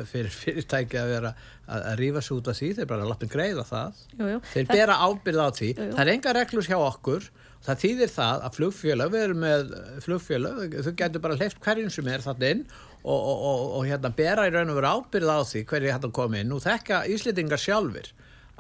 fyrir 0.07 0.35
fyrirtæki 0.35 0.99
að 1.01 1.13
vera 1.15 1.31
að, 1.35 1.81
að 1.81 1.95
rífa 2.01 2.23
svo 2.25 2.39
út 2.39 2.51
af 2.51 2.59
því 2.59 2.69
þeir 2.79 2.91
bara 2.93 3.09
lappin 3.09 3.33
greiða 3.33 3.65
það. 3.67 4.03
Jú, 4.15 4.29
jú. 4.31 4.41
þeir 4.53 4.67
það, 4.69 4.75
bera 4.77 4.99
ábyrð 5.07 5.43
á 5.43 5.49
því. 5.59 5.71
Jú, 5.71 5.89
það 5.97 6.03
er 6.05 6.13
enga 6.15 6.35
reglur 6.37 6.69
hjá 6.69 6.77
okkur. 6.79 7.27
Það 7.61 7.81
þýðir 7.83 8.13
það 8.15 8.45
að 8.47 8.55
flugfjöla 8.57 9.09
við 9.13 9.25
erum 9.27 9.43
með 9.45 9.75
flugfjöla 10.07 10.53
þau 10.71 10.95
getur 10.97 11.25
bara 11.27 11.37
hleyft 11.37 11.59
hverjum 11.61 11.91
sem 11.93 12.07
er 12.09 12.23
þarna 12.25 12.53
inn 12.55 12.63
og, 12.71 13.19
og, 13.19 13.43
og, 13.51 13.65
og 13.77 13.85
hérna 13.91 14.13
bera 14.17 14.47
í 14.49 14.55
raun 14.55 14.73
og 14.73 14.79
vera 14.79 14.95
ábyrð 14.97 15.33
á 15.35 15.39
því 15.51 15.65
hverju 15.69 15.93
hættan 15.93 16.15
komið 16.17 16.45
inn. 16.45 16.55
Og 16.57 16.65
þekka 16.65 17.03
Íslitingar 17.13 17.61
sjálfur 17.61 18.09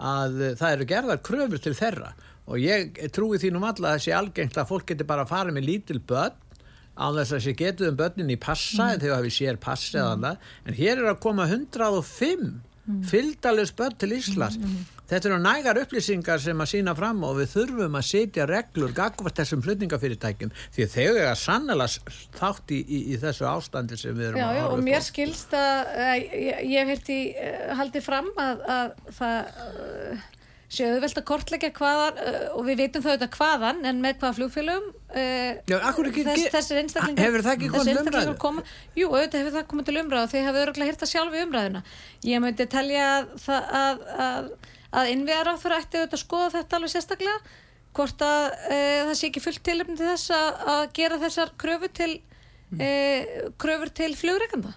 að 0.01 0.37
það 0.61 0.75
eru 0.75 0.90
gerðar 0.90 1.25
kröfur 1.25 1.64
til 1.64 1.77
þeirra. 1.79 2.12
Og 2.51 2.61
ég 2.61 2.99
trúi 3.14 3.38
nú 3.53 3.62
alla 3.64 3.94
að 3.94 4.05
sé 4.05 4.14
algengt 4.16 4.59
að 4.59 4.68
fólk 4.68 4.90
getur 4.90 5.09
bara 5.09 5.25
að 5.25 5.33
fara 5.33 5.55
með 5.55 5.68
lítil 5.70 6.01
börn 6.03 6.37
á 7.00 7.06
þess 7.16 7.36
að 7.36 7.44
sé 7.46 7.56
getuðum 7.58 8.00
börnin 8.00 8.32
í 8.32 8.38
passa 8.40 8.92
mm. 8.92 9.04
þegar 9.04 9.26
við 9.26 9.36
sér 9.36 9.60
passa 9.60 9.98
eða 9.98 10.08
mm. 10.08 10.16
annað 10.16 10.50
en 10.66 10.80
hér 10.80 11.02
er 11.02 11.12
að 11.14 11.22
koma 11.24 11.46
105 11.48 12.42
mm. 12.44 13.04
fylgdalus 13.10 13.72
börn 13.76 13.96
til 14.00 14.10
Íslas 14.18 14.58
mm, 14.60 14.66
mm. 14.66 15.04
þetta 15.12 15.30
eru 15.30 15.38
nægar 15.44 15.80
upplýsingar 15.82 16.42
sem 16.44 16.60
að 16.60 16.72
sína 16.74 16.94
fram 16.98 17.22
og 17.26 17.38
við 17.40 17.54
þurfum 17.54 17.96
að 18.00 18.08
setja 18.10 18.48
reglur 18.50 18.92
gagvart 18.96 19.40
þessum 19.40 19.64
flutningafyrirtækjum 19.66 20.52
því 20.60 20.86
að 20.86 20.96
þau 20.96 21.06
er 21.12 21.30
að 21.30 21.38
sannlega 21.44 21.88
þátt 22.40 22.74
í, 22.76 22.82
í, 22.82 23.00
í 23.14 23.20
þessu 23.22 23.48
ástandi 23.48 24.00
sem 24.00 24.18
við 24.18 24.32
erum 24.32 24.42
já, 24.42 24.48
að 24.48 24.60
horfa 24.60 24.76
og 24.76 24.84
mér 24.90 25.06
skilst 25.06 25.56
að 25.56 25.94
ég, 26.18 26.60
ég 26.74 26.76
hef 26.82 26.92
hérti 26.94 27.22
uh, 27.32 27.72
haldið 27.80 28.06
fram 28.10 28.30
að, 28.48 28.68
að 28.76 29.16
það 29.20 29.64
uh, 29.64 30.28
séu 30.70 30.98
velt 31.02 31.18
að 31.18 31.26
kortleggja 31.26 31.70
hvaðan 31.74 32.18
uh, 32.22 32.42
og 32.54 32.66
við 32.68 32.80
veitum 32.85 33.02
þau 33.02 33.11
þetta 33.11 33.28
hvaðan 33.35 33.80
en 33.90 34.02
með 34.02 34.18
hvaða 34.20 34.37
flugfélögum 34.37 34.85
uh, 34.90 36.11
þess, 36.28 36.44
þessir 36.54 36.80
einstaklingar 36.85 37.26
hefur 37.26 37.44
það 37.46 37.56
ekki 37.56 37.70
komið 37.74 38.00
umræðu? 38.04 38.35
Koma, 38.44 38.64
jú, 38.98 39.09
auðvitað 39.11 39.42
hefur 39.42 39.56
það 39.56 39.66
komið 39.72 39.88
til 39.88 39.96
umræðu 40.04 40.28
og 40.28 40.33
þau 40.35 40.44
hafið 40.46 40.64
öruglega 40.64 40.92
hýrt 40.92 41.02
að 41.06 41.11
sjálfu 41.11 41.40
umræðuna. 41.46 41.83
Ég 42.30 42.44
myndi 42.44 42.66
telja 42.70 43.09
að, 43.16 43.33
að, 43.80 44.04
að, 44.26 44.50
að 45.00 45.11
innviðar 45.16 45.50
á 45.50 45.54
fyrir 45.64 45.78
ætti 45.80 46.00
auðvitað 46.00 46.18
að 46.20 46.24
skoða 46.24 46.52
þetta 46.54 46.78
alveg 46.78 46.94
sérstaklega 46.94 47.56
hvort 47.98 48.22
að 48.22 48.44
uh, 48.54 49.00
það 49.09 49.14
sé 49.18 49.30
ekki 49.33 49.44
fullt 49.48 49.64
tilöfni 49.66 49.98
til 49.98 50.12
þess 50.12 50.37
að 50.37 50.85
gera 51.00 51.18
þessar 51.24 51.56
kröfur 51.59 51.96
til 51.98 52.12
kröfur 53.59 53.90
til 53.90 54.12
flugreikanda 54.14 54.76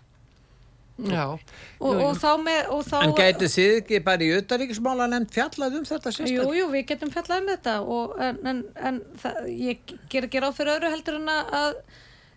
Já, 0.93 1.25
og, 1.25 1.39
jú, 1.81 1.93
jú. 1.97 2.05
og 2.05 2.17
þá 2.21 2.29
með 2.37 2.67
og 2.75 2.81
þá, 2.85 2.97
En 3.01 3.13
gætu 3.17 3.47
þið 3.49 3.71
ekki 3.79 3.99
bara 4.05 4.21
í 4.21 4.29
auðaríkismála 4.37 5.07
nefnt 5.09 5.33
fjallað 5.33 5.77
um 5.79 5.85
þetta 5.89 6.11
sérstaklega? 6.13 6.43
Jú, 6.45 6.57
jú, 6.59 6.67
við 6.69 6.83
getum 6.91 7.13
fjallað 7.15 7.39
um 7.41 7.47
þetta 7.49 7.73
og, 7.81 8.11
en, 8.21 8.37
en, 8.51 8.59
en 8.77 8.99
það, 9.23 9.39
ég 9.57 9.93
ger 10.13 10.27
ekki 10.27 10.43
ráð 10.43 10.59
fyrir 10.59 10.75
öðru 10.75 10.91
heldur 10.93 11.17
en 11.17 11.31
að 11.33 11.79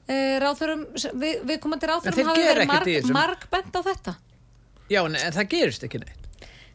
e, 0.09 0.21
ráðurum, 0.41 0.87
við, 1.21 1.43
við 1.51 1.59
komum 1.67 1.83
til 1.83 1.91
ráðurum 1.93 2.31
hafi 2.31 2.47
verið 2.49 2.71
marg, 2.73 3.11
marg 3.19 3.45
bent 3.53 3.77
á 3.77 3.81
þetta 3.91 4.17
Já, 4.87 5.03
en, 5.03 5.19
en 5.21 5.37
það 5.37 5.51
gerist 5.53 5.85
ekki 5.85 6.01
neitt 6.07 6.25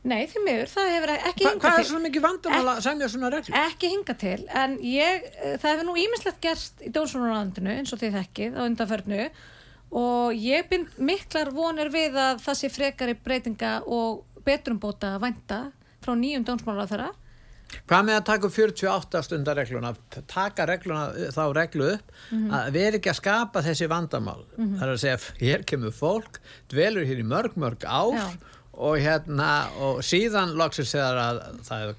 Nei, 0.02 0.24
því 0.26 0.41
miður, 0.41 0.70
það 0.72 0.88
hefur 0.96 1.12
ekki 1.13 1.46
hingað 1.46 1.58
til 1.58 1.62
Hvað 1.62 1.80
er 1.80 1.88
svona 1.89 2.06
mikið 2.08 2.24
vandamála 2.26 2.72
að 2.74 2.86
semja 2.88 3.10
svona 3.13 3.30
reglum? 3.30 3.58
Ekki 3.70 3.89
hingað 3.91 4.22
til, 4.22 4.38
en 4.62 4.78
ég 4.82 5.28
eh, 5.30 5.58
það 5.62 5.74
hefur 5.76 5.88
nú 5.89 5.98
ímislegt 6.02 6.39
gerst 6.41 6.82
í 6.82 6.89
dónsvonarlandinu 6.94 7.76
eins 7.76 7.94
og 7.94 8.02
þið 8.02 8.17
þekkið 8.17 8.58
á 8.58 8.62
undanförnu 8.65 9.28
og 9.92 10.36
ég 10.36 10.70
bind 10.70 10.88
miklar 10.98 11.52
vonir 11.52 11.92
við 11.92 12.16
að 12.16 12.44
það 12.46 12.60
sé 12.60 12.70
frekari 12.72 13.16
breytinga 13.16 13.82
og 13.86 14.24
betrumbóta 14.46 15.16
að 15.16 15.26
vænta 15.28 15.60
frá 16.02 16.16
nýjum 16.16 16.46
dónsmálar 16.48 16.88
á 16.88 16.92
þeirra 16.92 17.10
Hvað 17.88 18.08
með 18.08 18.18
að 18.18 18.26
taka 18.28 18.50
48 18.52 19.22
stundar 19.26 19.60
regluna, 19.60 19.92
taka 20.30 20.66
regluna, 20.68 21.30
þá 21.34 21.44
reglu 21.56 21.90
upp, 21.96 22.10
mm 22.30 22.38
-hmm. 22.38 22.56
að 22.58 22.72
vera 22.76 23.00
ekki 23.00 23.12
að 23.12 23.20
skapa 23.20 23.62
þessi 23.64 23.88
vandamál. 23.88 24.42
Mm 24.58 24.66
-hmm. 24.66 24.80
Það 24.80 24.88
er 24.88 24.94
að 24.94 25.04
segja, 25.04 25.20
hér 25.40 25.64
kemur 25.66 25.94
fólk, 25.96 26.42
dvelur 26.70 27.06
hér 27.08 27.20
í 27.20 27.28
mörg, 27.28 27.56
mörg 27.56 27.86
ár 27.86 28.18
Já. 28.18 28.28
og 28.74 28.98
hérna, 28.98 29.70
og 29.80 30.04
síðan 30.04 30.56
loksist 30.56 30.96
þegar 30.96 31.18
að 31.18 31.38
það 31.64 31.82
er 31.82 31.96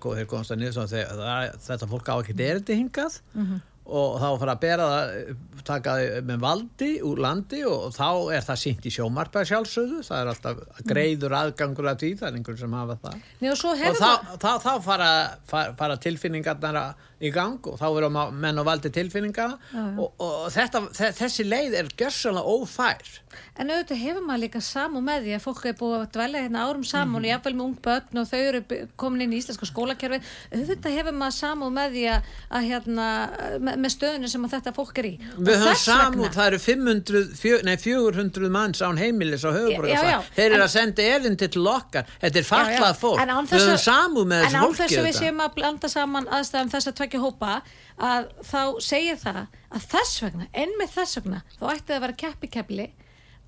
góðir 0.00 0.26
konstanir, 0.26 0.72
þetta 0.72 1.86
fólk 1.88 2.08
á 2.08 2.14
ekki 2.20 2.36
deriti 2.36 2.74
hingað 2.74 3.20
mm 3.34 3.46
-hmm 3.46 3.60
og 3.88 4.18
þá 4.20 4.28
fara 4.42 4.54
að 4.54 4.64
bera 4.64 4.88
það 4.92 5.36
taka 5.68 5.96
það 5.98 6.28
með 6.28 6.42
valdi 6.42 6.88
úr 7.04 7.20
landi 7.22 7.60
og 7.68 7.90
þá 7.96 8.08
er 8.36 8.46
það 8.46 8.60
sínt 8.62 8.88
í 8.88 8.92
sjómarpa 8.94 9.44
sjálfsögðu, 9.48 10.00
það 10.06 10.20
er 10.20 10.30
alltaf 10.32 10.82
greiður 10.88 11.36
aðgangur 11.38 11.90
að 11.90 12.04
því, 12.04 12.10
það 12.20 12.28
er 12.28 12.38
einhvern 12.38 12.60
sem 12.62 12.76
hafa 12.78 12.98
það. 13.02 13.18
Nei, 13.42 13.50
og, 13.52 13.64
og 13.68 14.00
þá, 14.00 14.10
þá, 14.44 14.50
þá 14.64 14.72
fara, 14.86 15.10
fara, 15.50 15.98
tilfinningarnar 16.04 16.80
í 17.18 17.32
gang 17.34 17.58
og 17.66 17.78
þá 17.80 17.86
verður 17.96 18.34
menn 18.38 18.62
og 18.62 18.68
valdi 18.68 18.92
tilfinningar 18.94 19.56
og, 19.98 20.12
og 20.22 20.36
þetta, 20.54 20.84
þessi 21.18 21.48
leið 21.48 21.80
er 21.82 21.90
gössalega 21.98 22.58
ófær 22.58 23.16
En 23.58 23.70
auðvitað 23.72 24.00
hefur 24.02 24.24
maður 24.26 24.42
líka 24.44 24.60
saman 24.64 25.04
með 25.04 25.26
því 25.26 25.34
að 25.36 25.44
fólk 25.44 25.64
er 25.68 25.76
búið 25.78 25.96
að 25.98 26.10
dvelja 26.16 26.42
hérna 26.44 26.64
árum 26.68 26.84
saman 26.84 27.08
mm 27.08 27.14
-hmm. 27.14 27.24
og 27.24 27.30
jáfnveil 27.32 27.56
með 27.58 27.64
ung 27.64 27.78
börn 27.86 28.20
og 28.22 28.28
þau 28.30 28.38
eru 28.38 28.60
komin 28.96 29.24
inn 29.24 29.32
í 29.32 29.40
íslenska 29.40 29.66
skólakerfi 29.66 30.20
auðvitað 30.54 30.96
hefur 30.98 31.16
maður 31.18 31.36
saman 31.38 31.74
með 31.74 31.88
því 31.96 32.04
að, 32.14 32.28
að 32.50 32.68
hérna, 32.68 33.06
með, 33.58 33.90
stöðinu 33.96 34.28
sem 34.28 34.48
þetta 34.48 34.72
fólk 34.76 34.98
er 34.98 35.06
í. 35.08 35.14
Við 35.38 35.58
höfum 35.62 35.80
saman, 35.82 36.32
það 36.32 36.46
eru 36.46 36.58
500, 36.58 37.24
fjö, 37.42 37.60
nei, 37.66 37.76
400 37.76 38.52
manns 38.52 38.82
án 38.82 39.00
heimilis 39.00 39.44
á 39.44 39.50
höfuborgarsvæð. 39.52 40.30
Þeir 40.36 40.52
eru 40.52 40.62
að 40.64 40.72
senda 40.76 41.02
erindi 41.02 41.48
til 41.48 41.66
okkar. 41.66 42.08
Þetta 42.20 42.38
er 42.38 42.48
fallað 42.48 42.94
fólk. 43.02 43.20
Við 43.48 43.66
höfum 43.66 43.82
saman 43.82 44.30
með 44.32 44.44
þessu 44.44 44.54
fólki. 44.54 44.56
En 44.56 44.68
án 44.68 44.78
þess 44.80 44.98
að 44.98 45.08
við 45.08 45.18
séum 45.18 45.44
að 45.44 45.54
blanda 45.58 45.88
saman 45.88 46.30
aðstæðum 46.38 46.72
þess 46.74 46.90
að 46.90 46.98
tvekja 47.02 47.22
hópa 47.22 47.60
að 47.98 48.30
þá 48.46 48.62
segir 48.84 49.18
það 49.18 49.42
að 49.74 49.90
þess 49.92 50.22
vegna, 50.22 50.48
enn 50.56 50.74
með 50.78 50.94
þess 50.94 51.18
vegna, 51.18 51.42
þá 51.58 51.64
ætti 51.72 51.86
það 51.90 51.96
að 51.98 52.04
vera 52.06 52.18
keppi 52.22 52.50
keppli 52.52 52.88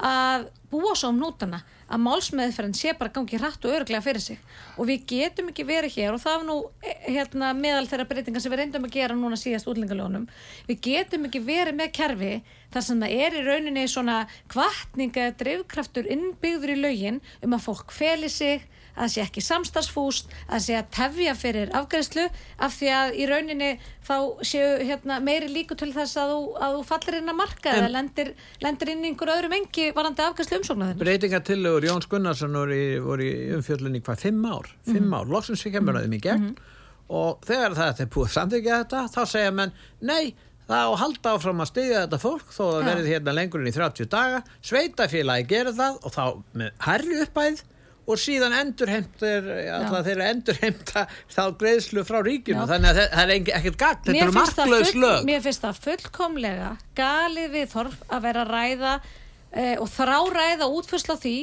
að 0.00 0.48
búa 0.70 0.94
svo 0.96 1.10
um 1.12 1.20
nútana 1.20 1.60
að 1.90 2.02
málsmeðferðin 2.04 2.76
sé 2.78 2.92
bara 2.94 3.10
gangi 3.10 3.38
hratt 3.40 3.64
og 3.66 3.74
öruglega 3.74 4.04
fyrir 4.04 4.22
sig. 4.22 4.38
Og 4.78 4.86
við 4.86 5.06
getum 5.10 5.50
ekki 5.50 5.66
verið 5.66 5.96
hér 5.96 6.14
og 6.14 6.22
það 6.22 6.36
er 6.36 6.44
nú 6.46 6.56
eh, 6.86 7.06
hérna, 7.16 7.50
meðal 7.58 7.88
þeirra 7.90 8.06
breytingar 8.12 8.44
sem 8.44 8.52
við 8.52 8.62
reyndum 8.62 8.86
að 8.86 8.94
gera 8.94 9.16
núna 9.18 9.38
síðast 9.40 9.68
útlengalónum 9.70 10.28
við 10.68 10.82
getum 10.86 11.26
ekki 11.26 11.42
verið 11.42 11.78
með 11.80 11.94
kerfi 11.98 12.32
þar 12.70 12.86
sem 12.86 13.02
það 13.02 13.16
er 13.26 13.38
í 13.40 13.44
rauninni 13.48 13.86
svona 13.90 14.20
kvartninga 14.52 15.30
drivkraftur 15.40 16.10
innbyggður 16.14 16.76
í 16.76 16.80
laugin 16.84 17.22
um 17.42 17.58
að 17.58 17.66
fólk 17.66 17.94
feli 17.94 18.30
sig 18.30 18.68
að 18.94 19.03
það 19.03 19.12
sé 19.14 19.22
ekki 19.24 19.44
samstagsfúst, 19.44 20.33
að 20.46 20.55
það 20.55 20.64
sé 20.66 20.76
að 20.79 20.90
tefja 20.96 21.35
fyrir 21.38 21.72
afgræslu 21.76 22.26
af 22.66 22.74
því 22.76 22.90
að 22.96 23.14
í 23.20 23.29
rauninni 23.31 23.70
þá 24.07 24.16
séu 24.46 24.72
hérna, 24.88 25.20
meiri 25.24 25.50
líku 25.53 25.76
til 25.79 25.92
þess 25.94 26.18
að 26.20 26.35
þú, 26.35 26.40
að 26.59 26.76
þú 26.76 26.83
fallir 26.90 27.18
inn 27.20 27.33
að 27.33 27.38
marka 27.40 27.76
eða 27.76 27.92
lendir, 27.94 28.33
lendir 28.64 28.92
inn 28.94 29.07
einhver 29.11 29.35
öðrum 29.37 29.57
engi 29.61 29.88
varandi 29.96 30.26
afgræslu 30.26 30.61
umsóknar. 30.61 30.98
Breytingatillögur 31.00 31.88
Jóns 31.90 32.11
Gunnarsson 32.11 32.61
voru 32.61 32.76
í, 32.76 32.90
voru 33.05 33.26
í 33.26 33.33
umfjöldunni 33.59 34.03
hvað, 34.05 34.26
fimm 34.26 34.44
ár? 34.44 34.70
Fimm 34.85 35.05
mm 35.05 35.09
-hmm. 35.09 35.16
ár, 35.20 35.33
loksins 35.37 35.64
við 35.66 35.79
kemur 35.79 35.98
að 35.98 36.07
þeim 36.07 36.18
í 36.18 36.22
gegn 36.26 36.44
mm 36.44 36.48
-hmm. 36.48 36.79
og 37.09 37.42
þegar 37.46 37.74
það 37.79 38.00
er 38.00 38.14
búið 38.14 38.31
samþykja 38.37 38.79
þetta 38.85 39.09
þá 39.14 39.22
segja 39.26 39.50
menn, 39.50 39.72
nei 40.00 40.35
það 40.70 40.87
á 40.87 41.00
halda 41.03 41.35
áfram 41.35 41.62
að 41.64 41.70
styðja 41.72 42.03
þetta 42.05 42.20
fólk 42.22 42.53
þó 42.55 42.62
að 42.68 42.88
verði 42.88 43.14
hérna 43.14 43.35
lengur 43.35 43.62
inn 43.62 43.70
í 43.70 43.74
30 43.74 44.11
daga 44.11 44.42
sveitafélagi 44.62 45.48
gerir 45.50 45.74
það 45.74 45.98
og 46.07 46.14
þá 46.14 46.24
með 46.61 46.85
herri 46.87 47.18
uppæð 47.24 47.62
og 48.10 48.20
síðan 48.20 48.56
endurheimtur 48.60 49.48
alltaf 49.76 50.04
þeirra 50.08 50.28
endurheimta 50.34 51.06
þá 51.30 51.42
greiðslu 51.60 52.04
frá 52.08 52.20
ríkinu 52.26 52.64
Já. 52.64 52.68
þannig 52.74 52.90
að 52.90 53.00
það 53.14 53.22
er 53.22 53.32
ekkert 53.60 53.80
galt 53.84 54.04
þetta 54.08 54.26
eru 54.26 54.36
marklaus 54.36 54.92
lög 54.96 55.24
Mér 55.28 55.46
finnst 55.46 55.64
það 55.64 55.80
fullkomlega 55.86 56.74
galið 56.98 57.56
við 57.56 57.72
þorf 57.74 58.04
að 58.08 58.28
vera 58.28 58.44
að 58.44 58.52
ræða 58.56 58.94
eh, 58.98 59.74
og 59.78 59.88
þrá 59.94 60.18
ræða 60.34 60.70
útfærsla 60.78 61.18
því 61.20 61.36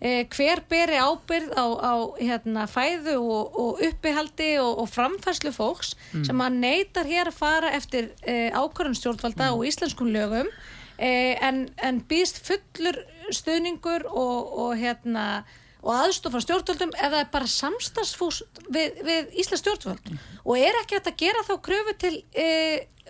eh, 0.00 0.22
hver 0.32 0.62
beri 0.68 0.98
ábyrð 1.00 1.52
á, 1.56 1.66
á 1.80 1.94
hérna, 2.20 2.66
fæðu 2.70 3.16
og, 3.20 3.60
og 3.60 3.84
uppihaldi 3.86 4.56
og, 4.62 4.82
og 4.84 4.90
framfærslu 4.92 5.52
fólks 5.56 5.94
mm. 6.12 6.24
sem 6.28 6.42
að 6.46 6.58
neytar 6.62 7.08
hér 7.08 7.32
að 7.32 7.38
fara 7.40 7.74
eftir 7.76 8.10
eh, 8.22 8.50
ákvarðan 8.52 8.98
stjórnvalda 8.98 9.50
mm. 9.50 9.56
og 9.56 9.68
íslenskum 9.68 10.10
lögum 10.12 10.50
eh, 10.98 11.36
en, 11.44 11.66
en 11.82 12.02
býst 12.08 12.42
fullur 12.46 13.00
stuðningur 13.34 14.06
og, 14.10 14.58
og 14.66 14.76
hérna 14.80 15.44
og 15.84 15.92
aðstof 15.94 16.34
frá 16.34 16.42
stjórnvöldum 16.44 16.92
er 16.98 17.16
bara 17.32 17.48
samstagsfús 17.50 18.42
við, 18.72 19.00
við 19.06 19.32
Íslands 19.42 19.62
stjórnvöld. 19.62 20.10
Mm. 20.10 20.20
og 20.44 20.58
er 20.58 20.78
ekki 20.80 20.98
hægt 20.98 21.10
að 21.12 21.18
gera 21.24 21.46
þá 21.46 21.54
kröfu 21.68 21.96
til 22.00 22.14
e, 22.34 22.48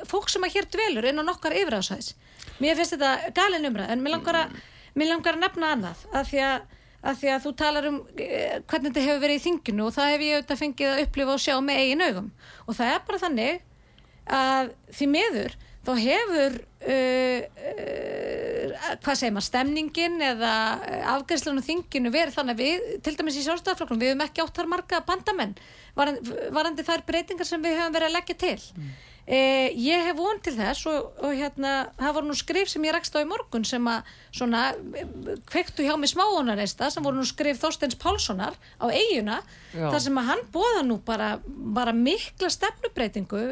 fólk 0.08 0.30
sem 0.32 0.44
að 0.44 0.56
hér 0.56 0.70
dvelur 0.72 1.08
inn 1.08 1.22
á 1.22 1.24
nokkar 1.24 1.56
yfiráðsæðis 1.56 2.14
mér 2.62 2.78
finnst 2.78 2.96
þetta 2.96 3.34
galin 3.36 3.68
umræð 3.68 3.92
en 3.92 4.02
mér 4.02 4.16
langar 4.16 4.40
að, 4.40 4.56
mér 4.96 5.12
langar 5.12 5.36
að 5.36 5.44
nefna 5.44 5.70
annað 5.76 6.02
að 6.12 6.30
því 6.30 6.42
að, 6.46 6.66
að 7.10 7.20
því 7.20 7.32
að 7.34 7.44
þú 7.44 7.52
talar 7.62 7.88
um 7.90 7.98
e, 8.16 8.28
hvernig 8.70 8.90
þetta 8.90 9.06
hefur 9.06 9.22
verið 9.24 9.38
í 9.38 9.44
þinginu 9.46 9.86
og 9.86 9.94
það 9.96 10.12
hef 10.12 10.26
ég 10.26 10.36
auðvitað 10.38 10.62
fengið 10.62 10.92
að 10.92 11.02
upplifa 11.04 11.36
og 11.36 11.44
sjá 11.44 11.54
með 11.64 11.80
eigin 11.82 12.06
augum. 12.06 12.30
Og 12.66 12.78
það 12.78 12.92
er 12.92 13.06
bara 13.08 13.22
þannig 13.22 13.64
að 14.36 14.72
því 14.98 15.08
meður 15.12 15.56
þá 15.86 15.92
hefur 16.02 16.58
uh, 16.90 17.40
uh, 17.70 18.76
hvað 19.02 19.18
segir 19.18 19.34
maður 19.34 19.48
stemningin 19.48 20.20
eða 20.22 20.52
afgæðslan 21.16 21.60
og 21.60 21.66
þinginu 21.66 22.12
verið 22.14 22.38
þannig 22.38 22.56
að 22.56 22.62
við, 22.62 22.86
til 23.06 23.16
dæmis 23.18 23.40
í 23.40 23.44
sjálfstæðarflokklum 23.46 24.00
við 24.02 24.12
hefum 24.12 24.24
ekki 24.26 24.44
átt 24.44 24.60
þar 24.60 24.70
marga 24.72 25.02
bandamenn 25.06 25.58
varandi, 25.96 26.38
varandi 26.54 26.86
þær 26.86 27.04
breytingar 27.08 27.48
sem 27.48 27.62
við 27.62 27.78
hefum 27.80 27.94
verið 27.96 28.10
að 28.10 28.16
leggja 28.16 28.38
til 28.42 28.56
mm. 28.56 28.90
uh, 29.36 29.68
ég 29.86 30.04
hef 30.08 30.18
von 30.18 30.42
til 30.44 30.56
þess 30.58 30.90
og, 30.90 31.08
og 31.22 31.38
hérna 31.38 31.72
það 32.02 32.18
voru 32.18 32.30
nú 32.30 32.38
skrif 32.38 32.72
sem 32.72 32.88
ég 32.88 32.96
rekst 32.96 33.16
á 33.16 33.22
í 33.22 33.30
morgun 33.30 33.66
sem 33.68 33.90
að 33.92 34.12
svona 34.40 34.66
kvektu 35.52 35.86
hjá 35.86 35.94
mig 36.00 36.12
smáunarista 36.12 36.90
sem 36.92 37.06
voru 37.06 37.20
nú 37.20 37.26
skrif 37.28 37.62
Þorsteins 37.62 37.98
Pálssonar 38.02 38.58
á 38.82 38.86
eiguna 38.90 39.40
Já. 39.72 39.88
þar 39.88 40.04
sem 40.08 40.22
að 40.22 40.30
hann 40.32 40.46
bóða 40.54 40.86
nú 40.86 41.00
bara, 41.06 41.36
bara 41.46 41.96
mikla 41.96 42.52
stefnubreitingu 42.52 43.50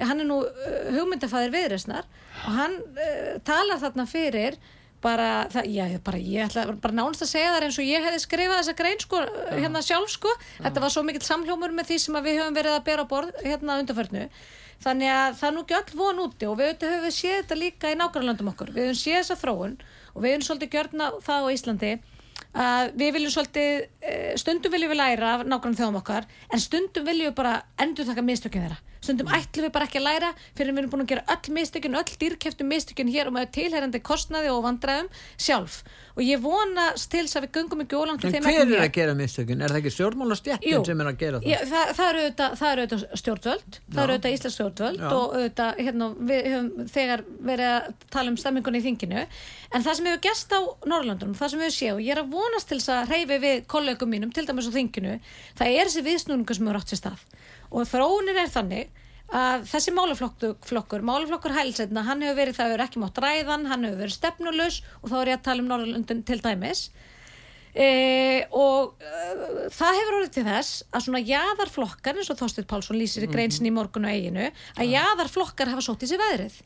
hann 0.00 0.22
er 0.22 0.28
nú 0.28 0.38
uh, 0.44 0.86
hugmyndafæðir 0.94 1.52
viðresnar 1.52 2.08
og 2.46 2.54
hann 2.56 2.78
uh, 2.80 3.34
talar 3.46 3.82
þarna 3.82 4.06
fyrir 4.08 4.56
bara, 5.02 5.28
það, 5.50 5.68
já, 5.74 5.84
bara 6.04 6.20
ég 6.22 6.46
ætla 6.46 6.64
bara 6.78 6.94
nánast 6.94 7.24
að 7.24 7.32
segja 7.32 7.52
það 7.56 7.66
eins 7.66 7.78
og 7.82 7.88
ég 7.88 8.06
hefði 8.06 8.22
skrifað 8.22 8.60
þessa 8.60 8.74
grein 8.78 9.00
sko, 9.02 9.22
ja. 9.26 9.58
hérna 9.58 9.82
sjálf 9.84 10.12
sko 10.14 10.30
ja. 10.32 10.64
þetta 10.66 10.84
var 10.84 10.94
svo 10.94 11.04
mikill 11.06 11.24
samljómur 11.26 11.74
með 11.74 11.90
því 11.90 11.98
sem 12.04 12.18
við 12.20 12.38
höfum 12.40 12.58
verið 12.58 12.76
að 12.76 12.84
bera 12.88 13.06
borð 13.10 13.42
hérna 13.42 13.80
undanförnu 13.82 14.28
þannig 14.82 15.12
að 15.14 15.36
það 15.40 15.48
er 15.48 15.56
nú 15.56 15.64
ekki 15.64 15.78
öll 15.78 15.98
von 15.98 16.22
úti 16.22 16.48
og 16.50 16.56
við 16.60 16.86
höfum 16.86 17.04
við 17.06 17.16
séð 17.18 17.36
þetta 17.40 17.58
líka 17.58 17.92
í 17.92 17.98
nákvæmlandum 17.98 18.52
okkur 18.52 18.72
við 18.74 18.88
höfum 18.88 19.00
séð 19.02 19.18
þessa 19.20 19.38
þróun 19.42 19.76
og 20.12 20.24
við 20.24 20.34
höfum 20.34 20.46
svolítið 20.48 20.74
gjörna 20.76 21.10
það 21.26 21.46
á 21.46 21.52
Íslandi 21.56 21.92
að 22.62 22.94
við 23.00 23.12
viljum 23.16 23.32
svolítið 23.32 23.84
eh, 24.04 24.32
stundum 24.40 24.74
viljum 24.74 24.92
við 24.92 25.00
læra 25.00 25.34
af 25.36 25.44
nákvæmlega 25.46 25.82
þjóðum 25.82 26.00
okkar 26.02 26.26
en 26.52 26.62
stundum 26.62 27.06
viljum 27.06 27.30
við 27.30 27.36
bara 27.38 27.54
endur 27.80 28.08
taka 28.08 28.24
mistökjum 28.26 28.66
þeirra 28.66 28.91
stundum 29.02 29.32
ætlum 29.34 29.66
við 29.66 29.74
bara 29.74 29.88
ekki 29.88 30.00
að 30.00 30.06
læra 30.06 30.30
fyrir 30.56 30.72
við 30.72 30.82
erum 30.82 30.92
búin 30.92 31.04
að 31.04 31.12
gera 31.12 31.24
öll 31.34 31.54
mistökjum, 31.56 31.96
öll 31.98 32.16
dýrkeftum 32.22 32.70
mistökjum 32.70 33.10
hér 33.12 33.30
og 33.30 33.36
með 33.36 33.50
tilherrandi 33.56 34.00
kostnaði 34.06 34.52
og 34.52 34.62
vandræðum 34.66 35.10
sjálf 35.36 35.82
og 36.12 36.22
ég 36.26 36.42
vonast 36.44 37.08
til 37.12 37.24
þess 37.24 37.38
að 37.40 37.46
við 37.46 37.52
gungum 37.56 37.82
ekki 37.84 37.98
ólangt 37.98 38.26
En 38.28 38.36
hver 38.44 38.62
er 38.62 38.82
að 38.84 38.90
gera 38.94 39.14
mistökjum? 39.16 39.62
Er 39.62 39.72
það 39.72 39.80
ekki 39.80 39.92
stjórnmálastjættin 39.96 40.86
sem 40.86 41.02
er 41.02 41.10
að 41.10 41.18
gera 41.22 41.40
það? 41.40 41.48
Já, 41.48 41.58
það, 41.72 41.92
það 41.98 42.10
eru 42.12 42.22
auðvitað, 42.22 42.56
auðvitað 42.68 43.04
stjórnvöld 43.22 43.78
það 43.88 44.02
eru 44.02 44.16
auðvitað 44.16 44.36
Íslands 44.36 44.58
stjórnvöld 44.58 45.00
Já. 45.00 45.08
og 45.08 45.36
auðvitað 45.38 45.82
hérna, 45.82 46.08
við 46.30 46.48
höfum 46.52 46.90
þegar 46.92 47.24
verið 47.50 47.70
að 47.72 48.06
tala 48.12 48.32
um 48.32 48.38
stemmingunni 48.42 48.82
í 48.82 48.86
þinginu 48.86 49.22
en 49.72 49.86
það 49.86 49.98
sem 49.98 50.10
hefur 50.10 50.22
gæst 50.28 50.52
á 50.52 50.60
Norrlandunum, 50.92 51.36
það 51.38 51.54
sem 51.54 51.64
séum 51.72 51.96
og 51.96 52.04
ég 52.04 52.12
er 52.12 52.22
að 52.22 52.32
vonast 52.36 52.68
til 52.68 52.78
þess 52.78 52.92
að 52.92 53.12
reyfi 53.14 53.38
við 53.40 53.64
kollegum 53.72 54.12
mínum, 54.12 54.32
til 54.34 54.44
dæmis 54.48 54.68
á 54.68 54.76
þinginu 54.76 55.16
það 55.58 55.78
er 55.78 55.88
þessi 55.88 56.04
viðsnúningu 56.08 56.56
sem 56.58 56.68
eru 56.68 56.82
átt 56.82 56.92
sér 56.92 57.00
stað 57.00 57.24
og 57.72 57.88
þróunin 57.88 58.40
er 58.42 58.50
þannig 58.52 58.90
að 59.32 59.64
þessi 59.70 59.94
málaflokkur, 59.96 61.04
málaflokkur 61.08 61.54
hælsetna, 61.56 62.04
hann 62.04 62.20
hefur 62.24 62.36
verið, 62.42 62.58
það 62.58 62.72
hefur 62.72 62.84
ekki 62.84 63.00
mátt 63.00 63.20
ræðan, 63.24 63.64
hann 63.70 63.86
hefur 63.86 64.02
verið 64.02 64.16
stefnulegs 64.18 64.82
og 65.00 65.08
þá 65.08 65.16
er 65.20 65.30
ég 65.32 65.38
að 65.38 65.46
tala 65.46 65.64
um 65.64 65.70
Norrlundin 65.70 66.20
til 66.28 66.38
dæmis. 66.44 66.82
E, 67.72 67.86
og 68.52 69.00
e, 69.00 69.68
það 69.72 69.96
hefur 69.96 70.18
orðið 70.18 70.34
til 70.34 70.44
þess 70.50 70.82
að 70.92 71.06
svona 71.06 71.22
jæðarflokkar, 71.24 72.20
eins 72.20 72.28
og 72.28 72.40
Þorstur 72.42 72.68
Pálsson 72.68 73.00
lýsir 73.00 73.24
í 73.24 73.30
greinsin 73.32 73.70
í 73.70 73.72
morgun 73.72 74.04
og 74.04 74.12
eiginu, 74.12 74.50
að 74.76 74.92
jæðarflokkar 74.92 75.72
hafa 75.72 75.86
sótt 75.86 76.04
í 76.04 76.10
sig 76.12 76.20
veðrið 76.20 76.60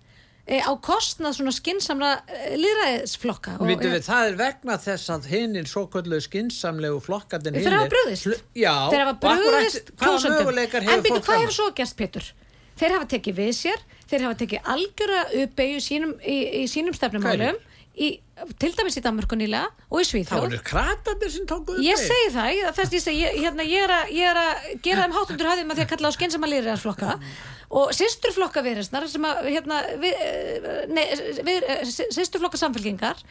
á 0.46 0.72
kostnað 0.78 1.38
svona 1.40 1.52
skinsamla 1.54 2.10
e, 2.30 2.54
liðræðisflokka 2.60 3.56
Vitum 3.66 3.94
við, 3.96 4.04
það 4.06 4.30
er 4.30 4.40
vegna 4.40 4.78
þess 4.78 5.12
að 5.16 5.28
hinn 5.32 5.58
er 5.58 5.68
svo 5.70 5.86
kvöldu 5.90 6.20
skinsamlegu 6.22 7.00
flokkarnir 7.02 7.60
Þeir 7.60 7.78
hafa 7.80 7.92
brúðist 7.92 8.28
Þeir 8.54 9.02
hafa 9.02 9.16
brúðist 9.26 9.94
klósundum 9.98 10.52
En 10.54 11.02
byrju, 11.02 11.22
hvað 11.26 11.42
hefur 11.42 11.56
svo 11.56 11.70
gæst, 11.74 11.98
Pétur? 11.98 12.34
þeir 12.76 12.96
hafa 12.96 13.08
tekið 13.10 13.38
við 13.40 13.52
sér 13.56 13.84
þeir 14.06 14.26
hafa 14.26 14.38
tekið 14.42 14.70
algjöra 14.74 15.20
uppeyju 15.42 16.00
í, 16.20 16.36
í 16.60 16.64
sínum 16.70 16.96
stefnumálum 16.96 17.58
í, 17.96 18.10
til 18.60 18.72
dæmis 18.76 18.98
í 18.98 19.02
Danmörku 19.04 19.36
nýlega 19.38 19.70
og 19.88 20.02
í 20.02 20.06
Svíþjóð. 20.06 20.30
Það 20.30 20.44
voru 20.44 20.62
kratandir 20.66 21.32
sem 21.32 21.48
tókuðu 21.48 21.84
Ég 21.86 22.00
segi 22.00 22.30
það, 22.34 22.48
ég, 22.58 22.72
þess 22.76 22.92
ég, 22.94 23.20
ég, 23.22 23.36
hérna, 23.46 23.66
ég, 23.66 23.84
er 23.86 23.92
að, 23.94 24.14
er 24.32 24.40
gera 24.84 25.04
þeim 25.06 25.16
hátundur 25.16 25.50
höfðum 25.50 25.72
að 25.72 25.78
því 25.80 25.86
að 25.86 25.92
kalla 25.94 26.10
á 26.12 26.16
skynsamalir 26.16 26.70
flokka 26.82 27.18
og 27.80 27.92
sýsturflokka 27.96 28.62
að 29.26 29.48
hérna, 29.50 29.80
við, 30.02 30.18
eh, 30.22 31.40
við, 31.48 31.64
eh, 31.66 31.84
sýsturflokka 32.14 32.60
samfélkingar 32.60 33.24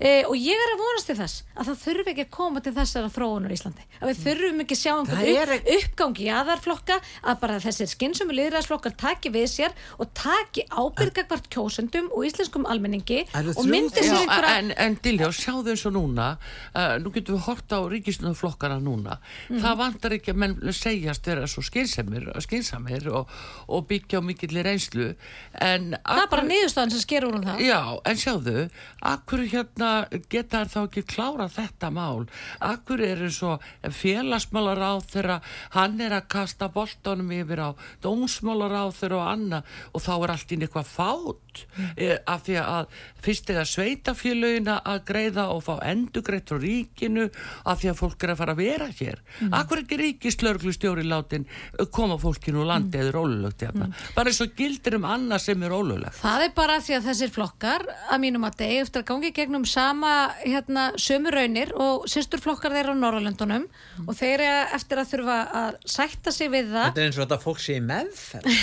e, 0.00 0.24
og 0.24 0.36
ég 0.36 0.56
er 0.56 0.72
að 0.74 0.80
vonast 0.80 1.10
til 1.10 1.16
þess 1.18 1.44
að 1.54 1.70
það 1.70 1.80
þurfi 1.84 2.12
ekki 2.14 2.24
að 2.26 2.32
koma 2.34 2.62
til 2.64 2.72
þessara 2.76 3.10
þróunar 3.12 3.52
í 3.52 3.58
Íslandi. 3.58 3.86
Að 4.00 4.10
við 4.10 4.22
þurfum 4.24 4.62
ekki 4.64 4.76
að 4.76 4.80
sjá 4.80 4.92
einhvern 4.96 5.54
upp, 5.56 5.70
uppgangi 5.76 6.26
í 6.26 6.30
aðarflokka 6.34 6.98
að 7.00 7.40
bara 7.42 7.58
þessir 7.62 7.90
og 8.20 8.34
liðræðsflokkar 8.36 8.94
taki 9.00 9.32
við 9.34 9.46
sér 9.50 9.76
og 10.00 10.10
taki 10.16 10.64
ábyrgakvart 10.70 11.50
kjósendum 11.52 12.10
og 12.14 12.26
íslenskum 12.28 12.66
almenningi 12.70 13.22
og 13.34 13.62
myndi 13.68 14.04
sér 14.04 14.22
einhverja 14.22 14.56
En, 14.60 14.72
en 14.76 14.96
Diljá, 15.02 15.28
sjáðu 15.34 15.72
eins 15.72 15.84
og 15.88 15.94
núna. 15.94 16.26
Uh, 16.74 16.96
nú 17.00 17.12
getum 17.14 17.38
við 17.38 17.44
horta 17.46 17.80
á 17.80 17.82
ríkisnöðflokkara 17.92 18.80
núna, 18.82 19.18
mm. 19.48 19.60
það 19.62 19.78
vantar 19.80 20.16
ekki 20.16 20.34
að 20.34 20.40
menn 20.42 20.56
segjast 20.76 21.28
vera 21.28 21.46
svo 21.50 21.62
skynsamir 21.64 23.08
og, 23.14 23.30
og 23.70 23.86
byggja 23.90 24.20
á 24.20 24.22
mikillir 24.24 24.68
einslu 24.70 25.12
en 25.60 25.94
Það 25.94 26.22
er 26.24 26.30
bara 26.32 26.46
niðurstaðan 26.48 26.94
sem 26.94 27.02
sker 27.04 27.26
úr 27.28 27.38
um 27.38 27.46
það. 27.46 27.62
Já, 27.66 27.80
en 28.10 28.20
sjáðu, 28.20 28.66
akkur 29.12 29.44
hérna 29.50 29.89
geta 30.32 30.64
þá 30.70 30.78
ekki 30.84 31.04
klára 31.08 31.48
þetta 31.52 31.90
mál 31.94 32.26
akkur 32.64 33.02
eru 33.04 33.30
svo 33.34 33.56
félagsmálar 33.82 34.80
á 34.80 34.94
þeirra 35.02 35.38
hann 35.76 36.00
er 36.02 36.16
að 36.16 36.28
kasta 36.36 36.70
boltonum 36.72 37.32
yfir 37.34 37.64
á 37.64 37.70
dómsmálar 38.04 38.74
á 38.76 38.84
þeirra 38.94 39.20
og 39.20 39.28
anna 39.34 39.62
og 39.92 40.04
þá 40.04 40.12
er 40.16 40.34
allt 40.34 40.54
inn 40.54 40.66
eitthvað 40.66 40.90
fát 40.90 41.64
e, 41.96 42.10
af 42.26 42.44
því 42.46 42.58
að 42.62 42.98
fyrst 43.24 43.50
eða 43.52 43.64
sveitafélagina 43.68 44.78
að 44.86 45.02
greiða 45.10 45.46
og 45.54 45.64
fá 45.66 45.74
endugreitt 45.90 46.50
frá 46.50 46.60
ríkinu 46.60 47.28
af 47.68 47.80
því 47.82 47.92
að 47.92 48.00
fólk 48.00 48.24
er 48.24 48.34
að 48.34 48.40
fara 48.40 48.54
að 48.56 48.62
vera 48.62 48.88
hér 49.00 49.20
mm. 49.20 49.54
akkur 49.60 49.82
ekki 49.84 50.00
ríkislörglustjóri 50.00 51.06
látin 51.08 51.46
koma 51.94 52.18
fólkinu 52.20 52.62
úr 52.62 52.70
landi 52.70 52.98
mm. 52.98 53.04
eða 53.04 53.24
ólulegt 53.24 53.64
hérna. 53.66 53.90
mm. 53.90 54.08
bara 54.16 54.32
eins 54.32 54.42
og 54.44 54.54
gildir 54.58 54.98
um 54.98 55.08
annað 55.08 55.44
sem 55.48 55.66
er 55.66 55.74
ólulegt 55.74 56.20
Það 56.20 56.46
er 56.46 56.54
bara 56.56 56.78
því 56.84 56.96
að 56.98 57.08
þessir 57.10 57.34
flokkar 57.34 57.86
að 58.10 58.22
mínum 58.24 58.46
að 58.48 58.58
degi 58.62 58.80
eftir 58.84 59.04
að 59.04 59.08
gangi 59.12 59.32
gegnum 59.36 59.66
sama 59.80 60.34
hérna, 60.42 60.90
sömu 61.00 61.30
raunir 61.32 61.72
og 61.78 62.06
sýsturflokkar 62.10 62.74
þeirra 62.74 62.92
á 62.92 63.00
Norrlöndunum 63.00 63.64
mm. 63.66 64.08
og 64.08 64.16
þeir 64.18 64.42
eru 64.44 64.76
eftir 64.76 65.00
að 65.00 65.12
þurfa 65.14 65.36
að 65.60 65.78
sætta 65.94 66.32
sig 66.34 66.50
við 66.52 66.72
það. 66.74 66.86
Þetta 66.90 67.00
er 67.00 67.06
eins 67.06 67.18
og 67.18 67.24
þetta 67.24 67.38
fólk 67.44 67.62
sé 67.64 67.76
í 67.78 67.84
meðferð. 67.88 68.58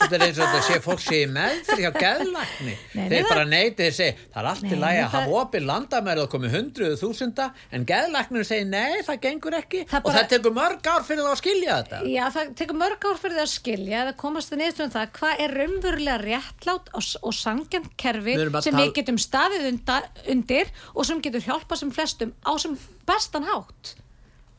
Þetta 0.00 0.18
er 0.18 0.24
eins 0.26 0.40
og 0.40 0.42
þetta 0.42 0.62
sé 0.66 0.78
fólk 0.84 1.02
sé 1.04 1.20
í 1.22 1.28
meðferð 1.36 1.82
hjá 1.84 1.90
gæðlækni 1.96 2.74
Þeir 3.12 3.28
bara 3.28 3.44
neyti 3.50 3.86
þeir 3.86 3.96
segi 3.98 4.16
það 4.24 4.40
er 4.42 4.50
allt 4.52 4.66
í 4.66 4.80
lagi 4.80 5.02
að 5.02 5.14
hafa 5.14 5.40
opið 5.42 5.66
landamæri 5.70 6.24
og 6.24 6.30
komið 6.34 6.56
hundruðu 6.56 6.98
þúsunda 7.00 7.48
en 7.70 7.86
gæðlækninu 7.88 8.46
segi 8.46 8.68
nei 8.70 9.04
það 9.06 9.20
gengur 9.26 9.58
ekki. 9.60 9.84
Það 9.90 10.06
bara, 10.06 10.12
og 10.12 10.18
það 10.18 10.30
tekur 10.34 10.56
mörg 10.56 10.90
ár 10.90 11.06
fyrir 11.06 11.22
það 11.22 11.32
að 11.34 11.40
skilja 11.42 11.78
þetta. 11.80 12.02
Já 12.10 12.24
það 12.36 12.52
tekur 12.60 12.80
mörg 12.82 13.08
ár 13.10 13.20
fyrir 13.22 13.38
það 13.38 13.46
að 13.46 13.52
skilja 13.54 14.04
það 14.08 14.18
komast 14.22 14.52
það 14.52 14.62
neðstum 14.62 14.94
það 14.96 15.10
hvað 15.20 15.44
er 15.46 15.56
raunverulega 15.60 16.18
réttlátt 16.22 16.92
og, 16.96 17.10
og 17.22 17.36
sangjant 17.36 17.90
kerfi 18.00 18.36
sem 18.66 18.78
við 18.78 18.92
getum 19.00 19.20
staðið 19.20 19.68
undir 19.72 20.55
undir 20.56 20.72
og 20.94 21.06
sem 21.06 21.22
getur 21.22 21.44
hjálpa 21.44 21.76
sem 21.76 21.92
flestum 21.92 22.34
á 22.44 22.52
sem 22.58 22.76
bestan 23.06 23.44
hátt. 23.44 23.96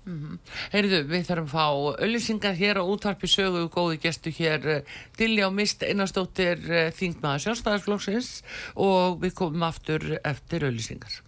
Mm 0.06 0.20
-hmm. 0.22 0.38
Heyrðu, 0.72 1.04
við 1.04 1.26
þarfum 1.28 1.48
að 1.48 1.52
fá 1.52 1.68
öllisingar 2.00 2.56
hér 2.56 2.78
á 2.80 2.84
útvarpi 2.84 3.28
sögu 3.28 3.68
góði 3.70 4.00
gestu 4.00 4.30
hér 4.32 4.68
eh, 4.68 4.84
Dilja 5.18 5.48
og 5.48 5.54
Mist 5.54 5.84
einastóttir 5.84 6.72
eh, 6.72 6.92
Þingmaða 6.92 7.40
sjálfstæðarflóksins 7.40 8.44
og 8.76 9.20
við 9.20 9.34
komum 9.34 9.64
aftur 9.64 10.20
eftir 10.24 10.64
öllisingar 10.64 11.22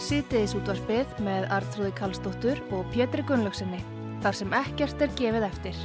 Sýtiðis 0.00 0.54
útvarpið 0.54 1.06
með 1.20 1.46
Artrúði 1.50 1.92
Kallstóttur 1.94 2.58
og 2.72 2.84
Pétri 2.90 3.22
Gunnlaugsinni 3.22 3.93
þar 4.24 4.40
sem 4.40 4.54
ekkert 4.56 5.02
er 5.04 5.16
gefið 5.20 5.50
eftir. 5.50 5.80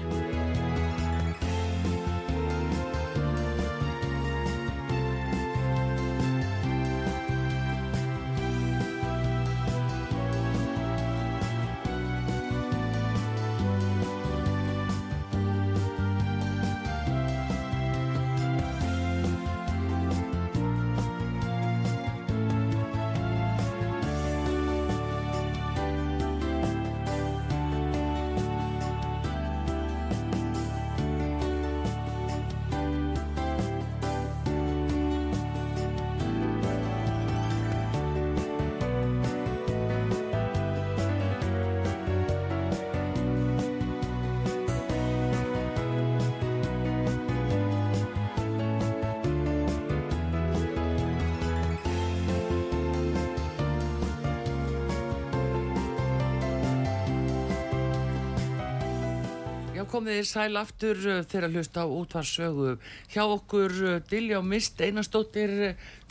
Komið 60.00 60.20
þér 60.22 60.28
sæl 60.30 60.60
aftur 60.60 61.00
uh, 61.04 61.22
þegar 61.28 61.46
að 61.50 61.56
hlusta 61.58 61.84
á 61.84 61.88
útvarsögu 61.92 62.68
hjá 63.12 63.24
okkur 63.26 63.74
Dilja 64.08 64.38
og 64.40 64.46
Mist 64.48 64.80
einastóttir 64.80 65.52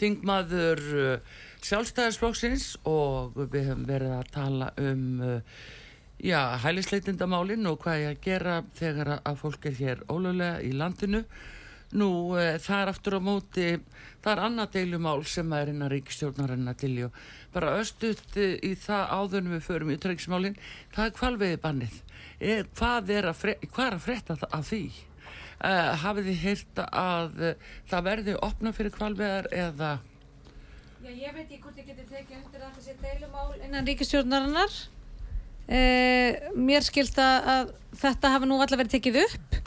þingmaður 0.01 0.83
uh, 0.93 1.37
sjálfstæðarsflóksins 1.65 2.67
og 2.85 3.39
við 3.49 3.71
höfum 3.71 3.87
verið 3.89 4.13
að 4.19 4.33
tala 4.35 4.69
um 4.83 5.23
já, 6.21 6.39
hælisleitindamálin 6.61 7.67
og 7.71 7.81
hvað 7.83 8.03
ég 8.03 8.13
að 8.13 8.21
gera 8.27 8.59
þegar 8.77 9.13
að 9.17 9.41
fólk 9.41 9.71
er 9.71 9.79
hér 9.81 10.05
ólulega 10.13 10.61
í 10.63 10.75
landinu. 10.77 11.25
Nú 11.99 12.11
það 12.37 12.83
er 12.83 12.91
aftur 12.93 13.17
á 13.17 13.21
móti 13.25 13.67
það 14.21 14.33
er 14.35 14.43
annað 14.45 14.75
deilumál 14.77 15.23
sem 15.25 15.53
er 15.57 15.73
innan 15.73 15.91
ríkistjórnarinnar 15.91 16.77
Dilja 16.77 17.09
bara 17.55 17.79
östuðt 17.81 18.37
í 18.37 18.75
það 18.77 19.17
áðunum 19.17 19.57
við 19.57 19.65
förum 19.65 19.95
í 19.95 19.99
tryggsmálin 20.03 20.61
það 20.93 21.07
er 21.07 21.17
kvalveiði 21.17 21.61
bannið 21.65 21.97
er, 22.39 22.67
hvað 22.79 23.13
er 23.17 23.29
að, 23.31 23.39
fre, 23.43 23.55
hvað 23.67 23.87
er 23.87 23.97
að 23.99 24.05
frekta 24.07 24.39
af 24.49 24.67
því? 24.71 24.83
Uh, 25.59 25.89
hafið 26.05 26.29
þið 26.29 26.37
heyrt 26.45 26.81
að 26.87 27.41
uh, 27.43 27.71
það 27.91 28.05
verði 28.07 28.35
opna 28.47 28.71
fyrir 28.77 28.93
kvalveðar 28.95 29.49
eða? 29.51 29.89
Já, 31.03 31.09
ég 31.11 31.33
veit 31.35 31.49
ekki 31.49 31.59
hvort 31.65 31.81
ég 31.81 31.89
geti 31.89 32.05
tekið 32.07 32.37
undir 32.39 32.63
að 32.63 32.77
þessi 32.77 32.95
deilumál 33.03 33.57
innan 33.67 33.89
ríkistjórnarinnar. 33.91 34.77
Uh, 35.67 36.55
mér 36.55 36.87
skilst 36.87 37.19
að 37.19 37.75
þetta 37.99 38.31
hafi 38.37 38.47
nú 38.47 38.61
allavega 38.61 38.85
verið 38.85 38.95
tekið 38.95 39.21
upp 39.25 39.59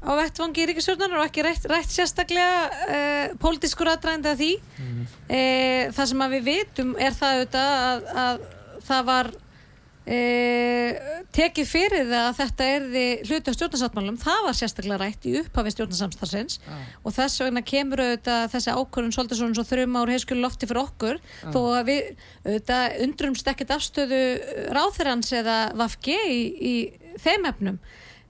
á 0.00 0.10
vettvangi 0.22 0.62
í 0.62 0.70
ríkistjórnarinnar 0.70 1.24
og 1.24 1.26
ekki 1.26 1.44
rætt, 1.44 1.66
rætt 1.74 1.90
sérstaklega 1.90 3.34
pólitískur 3.42 3.90
aðdræðandi 3.90 4.30
að 4.30 4.40
því. 4.44 4.52
Mm. 4.78 5.02
Það 5.98 6.10
sem 6.12 6.22
að 6.24 6.36
við 6.36 6.46
vitum 6.46 6.94
er 6.96 7.18
það 7.18 7.34
auðvitað 7.34 7.74
að, 7.82 8.08
að 8.22 8.46
það 8.86 9.06
var 9.10 9.34
E, 10.10 10.96
tekið 11.30 11.68
fyrir 11.70 12.08
það 12.08 12.24
að 12.24 12.38
þetta 12.40 12.66
erði 12.74 13.02
hluti 13.28 13.52
á 13.52 13.54
stjórnarsáttmálum, 13.54 14.16
það 14.18 14.40
var 14.48 14.56
sérstaklega 14.58 14.98
rætt 15.04 15.28
í 15.30 15.34
upphafi 15.38 15.72
stjórnarsamstarsins 15.76 16.56
ah. 16.66 16.80
og 17.06 17.14
þess 17.14 17.42
vegna 17.44 17.62
kemur 17.62 18.02
auðvitað 18.02 18.48
þessi 18.56 18.74
ákvörðun 18.74 19.14
svolítið 19.14 19.38
svona 19.38 19.58
svo 19.60 19.64
þrjum 19.68 20.00
ár 20.00 20.10
heiskjölu 20.10 20.42
lofti 20.42 20.66
fyrir 20.66 20.82
okkur, 20.82 21.20
ah. 21.20 21.52
þó 21.54 21.60
að 21.76 21.92
við 21.92 22.08
auðvitað 22.48 22.96
undrumst 23.06 23.50
ekkert 23.52 23.74
afstöðu 23.76 24.20
ráþurans 24.74 25.30
eða 25.38 25.60
vafgi 25.78 26.18
í, 26.26 26.40
í 26.58 26.74
þeim 27.22 27.46
efnum 27.52 27.78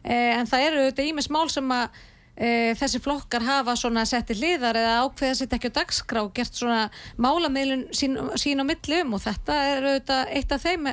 e, 0.05 0.21
en 0.37 0.53
það 0.53 0.67
eru 0.67 0.85
auðvitað 0.85 1.11
ímis 1.15 1.31
mál 1.33 1.47
sem 1.55 1.73
að 1.79 2.03
e, 2.37 2.53
þessi 2.83 3.01
flokkar 3.07 3.49
hafa 3.49 3.79
svona 3.81 4.05
setti 4.09 4.37
hliðar 4.37 4.77
eða 4.83 5.01
ákveða 5.07 5.41
sitt 5.41 5.57
ekki 5.57 5.73
á 5.73 5.79
dagskrá 5.81 6.27
og 6.27 6.37
gert 6.37 6.61
svona 6.61 6.91
málameilun 7.17 7.89
sín, 7.97 8.21
sín 8.37 8.61
á 8.61 8.69
millum 8.69 9.17
og 9.17 9.25
þetta 9.25 9.59
er 9.73 9.91
auðvitað 9.95 10.37
eitt 10.37 10.57
af 10.59 10.69
þeim 10.69 10.93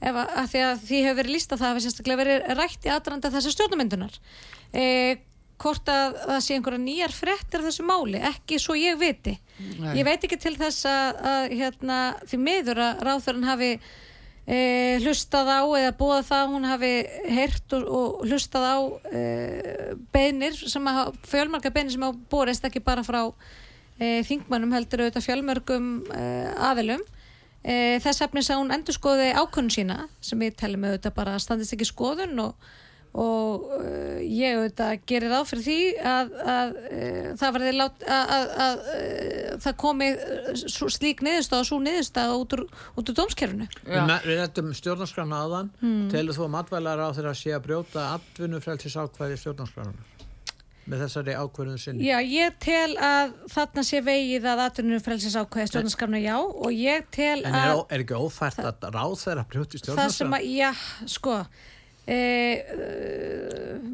ef 0.00 0.12
að, 0.12 0.34
að 0.42 0.50
því 0.52 0.64
að 0.66 0.82
því 0.88 0.98
hefur 1.04 1.18
verið 1.20 1.34
lísta 1.36 1.58
það 1.60 1.72
hefur 1.72 1.86
sérstaklega 1.86 2.22
verið 2.22 2.50
rætt 2.58 2.86
í 2.86 2.92
aðranda 2.92 3.32
þessar 3.32 3.54
stjórnmyndunar 3.56 4.18
e, 4.76 4.84
hvort 5.62 5.88
að 5.88 6.18
það 6.20 6.40
sé 6.44 6.56
einhverja 6.56 6.82
nýjar 6.82 7.14
frettir 7.16 7.64
þessu 7.64 7.84
máli, 7.88 8.18
ekki 8.28 8.58
svo 8.60 8.76
ég 8.76 8.98
viti. 9.00 9.36
Nei. 9.80 9.94
ég 9.96 10.04
veit 10.04 10.24
ekki 10.26 10.38
til 10.40 10.52
þess 10.58 10.84
að, 10.90 11.22
að 11.30 11.54
hérna, 11.62 12.00
því 12.28 12.40
meður 12.42 12.82
að 12.84 13.00
ráþörun 13.08 13.48
hafi 13.48 13.70
e, 14.44 14.58
hlustað 15.04 15.48
á 15.48 15.60
eða 15.64 15.94
búið 15.96 16.28
það 16.28 16.52
hún 16.52 16.68
hafi 16.68 16.92
heyrt 17.38 17.76
og, 17.78 17.86
og 17.88 18.26
hlustað 18.28 18.68
á 18.68 18.76
e, 19.10 19.22
beinir 20.12 20.58
sem 20.60 20.92
að 20.92 21.16
fjölmarka 21.26 21.72
beinir 21.72 21.96
sem 21.96 22.04
að 22.06 22.20
borist 22.32 22.68
ekki 22.68 22.84
bara 22.84 23.06
frá 23.06 23.22
e, 23.96 24.20
þingmannum 24.28 24.76
heldur 24.76 25.06
auðvitað 25.06 25.28
fjölmörgum 25.30 25.92
e, 26.12 26.24
aðilum 26.68 27.04
e, 27.66 27.98
þess 28.04 28.24
efnis 28.28 28.50
að 28.52 28.62
hún 28.62 28.74
endur 28.76 28.96
skoði 28.96 29.32
ákvörnum 29.34 29.74
sína 29.74 30.00
sem 30.24 30.42
ég 30.46 30.56
telli 30.56 30.78
með 30.80 30.96
auðvitað 30.96 31.16
bara 31.18 31.38
standist 31.42 31.74
ekki 31.76 31.88
skoðun 31.90 32.38
og 32.46 32.68
og 33.16 33.68
uh, 33.72 34.18
ég 34.20 34.58
auðvitað 34.58 35.04
gerir 35.08 35.32
á 35.32 35.40
fyrir 35.48 35.64
því 35.64 35.76
að, 36.04 36.32
að 36.52 36.74
uh, 36.76 37.28
það 37.40 37.54
verði 37.56 37.70
lát, 37.76 38.02
að, 38.04 38.32
að, 38.36 38.50
að 38.64 38.82
uh, 38.92 39.54
það 39.64 39.76
komi 39.82 40.08
slík 40.96 41.22
niðurstað 41.24 41.62
og 41.62 41.68
svo 41.70 41.78
niðurstað 41.84 42.34
út 42.36 42.56
úr, 42.58 42.64
út 42.92 43.12
úr 43.12 43.18
dómskerfunu 43.22 43.68
Við 43.86 44.34
rettum 44.34 44.68
stjórnarskrána 44.76 45.40
aðan 45.46 45.72
hmm. 45.80 46.10
telur 46.12 46.36
þú 46.36 46.44
að 46.48 46.52
matvælar 46.58 47.06
á 47.08 47.08
þeirra 47.16 47.34
sé 47.40 47.56
að 47.56 47.64
brjóta 47.70 48.10
atvinnufræltis 48.18 48.98
ákvæði 49.00 49.40
stjórnarskrána 49.40 50.15
með 50.86 51.04
þessari 51.04 51.36
ákvörðun 51.36 51.80
sinni? 51.82 52.06
Já, 52.06 52.16
ég 52.22 52.58
tel 52.62 52.96
að 53.02 53.36
þarna 53.52 53.86
sé 53.86 54.02
vegið 54.06 54.50
að 54.52 54.64
atvinnufræltis 54.66 55.38
ákvæði 55.38 55.70
stjórnarskrána 55.72 56.20
já 56.22 56.36
og 56.38 56.68
ég 56.72 57.08
tel 57.14 57.38
að 57.42 57.48
En 57.50 57.56
er, 57.62 57.86
er 57.90 58.04
ekki 58.04 58.20
ófært 58.20 58.60
að 58.62 58.86
ráð 58.94 59.16
þeirra 59.24 59.48
brjóti? 59.50 59.82
Það 59.86 60.20
að, 60.30 60.46
já, 60.46 60.70
sko 61.10 61.40
Eh, 62.06 62.62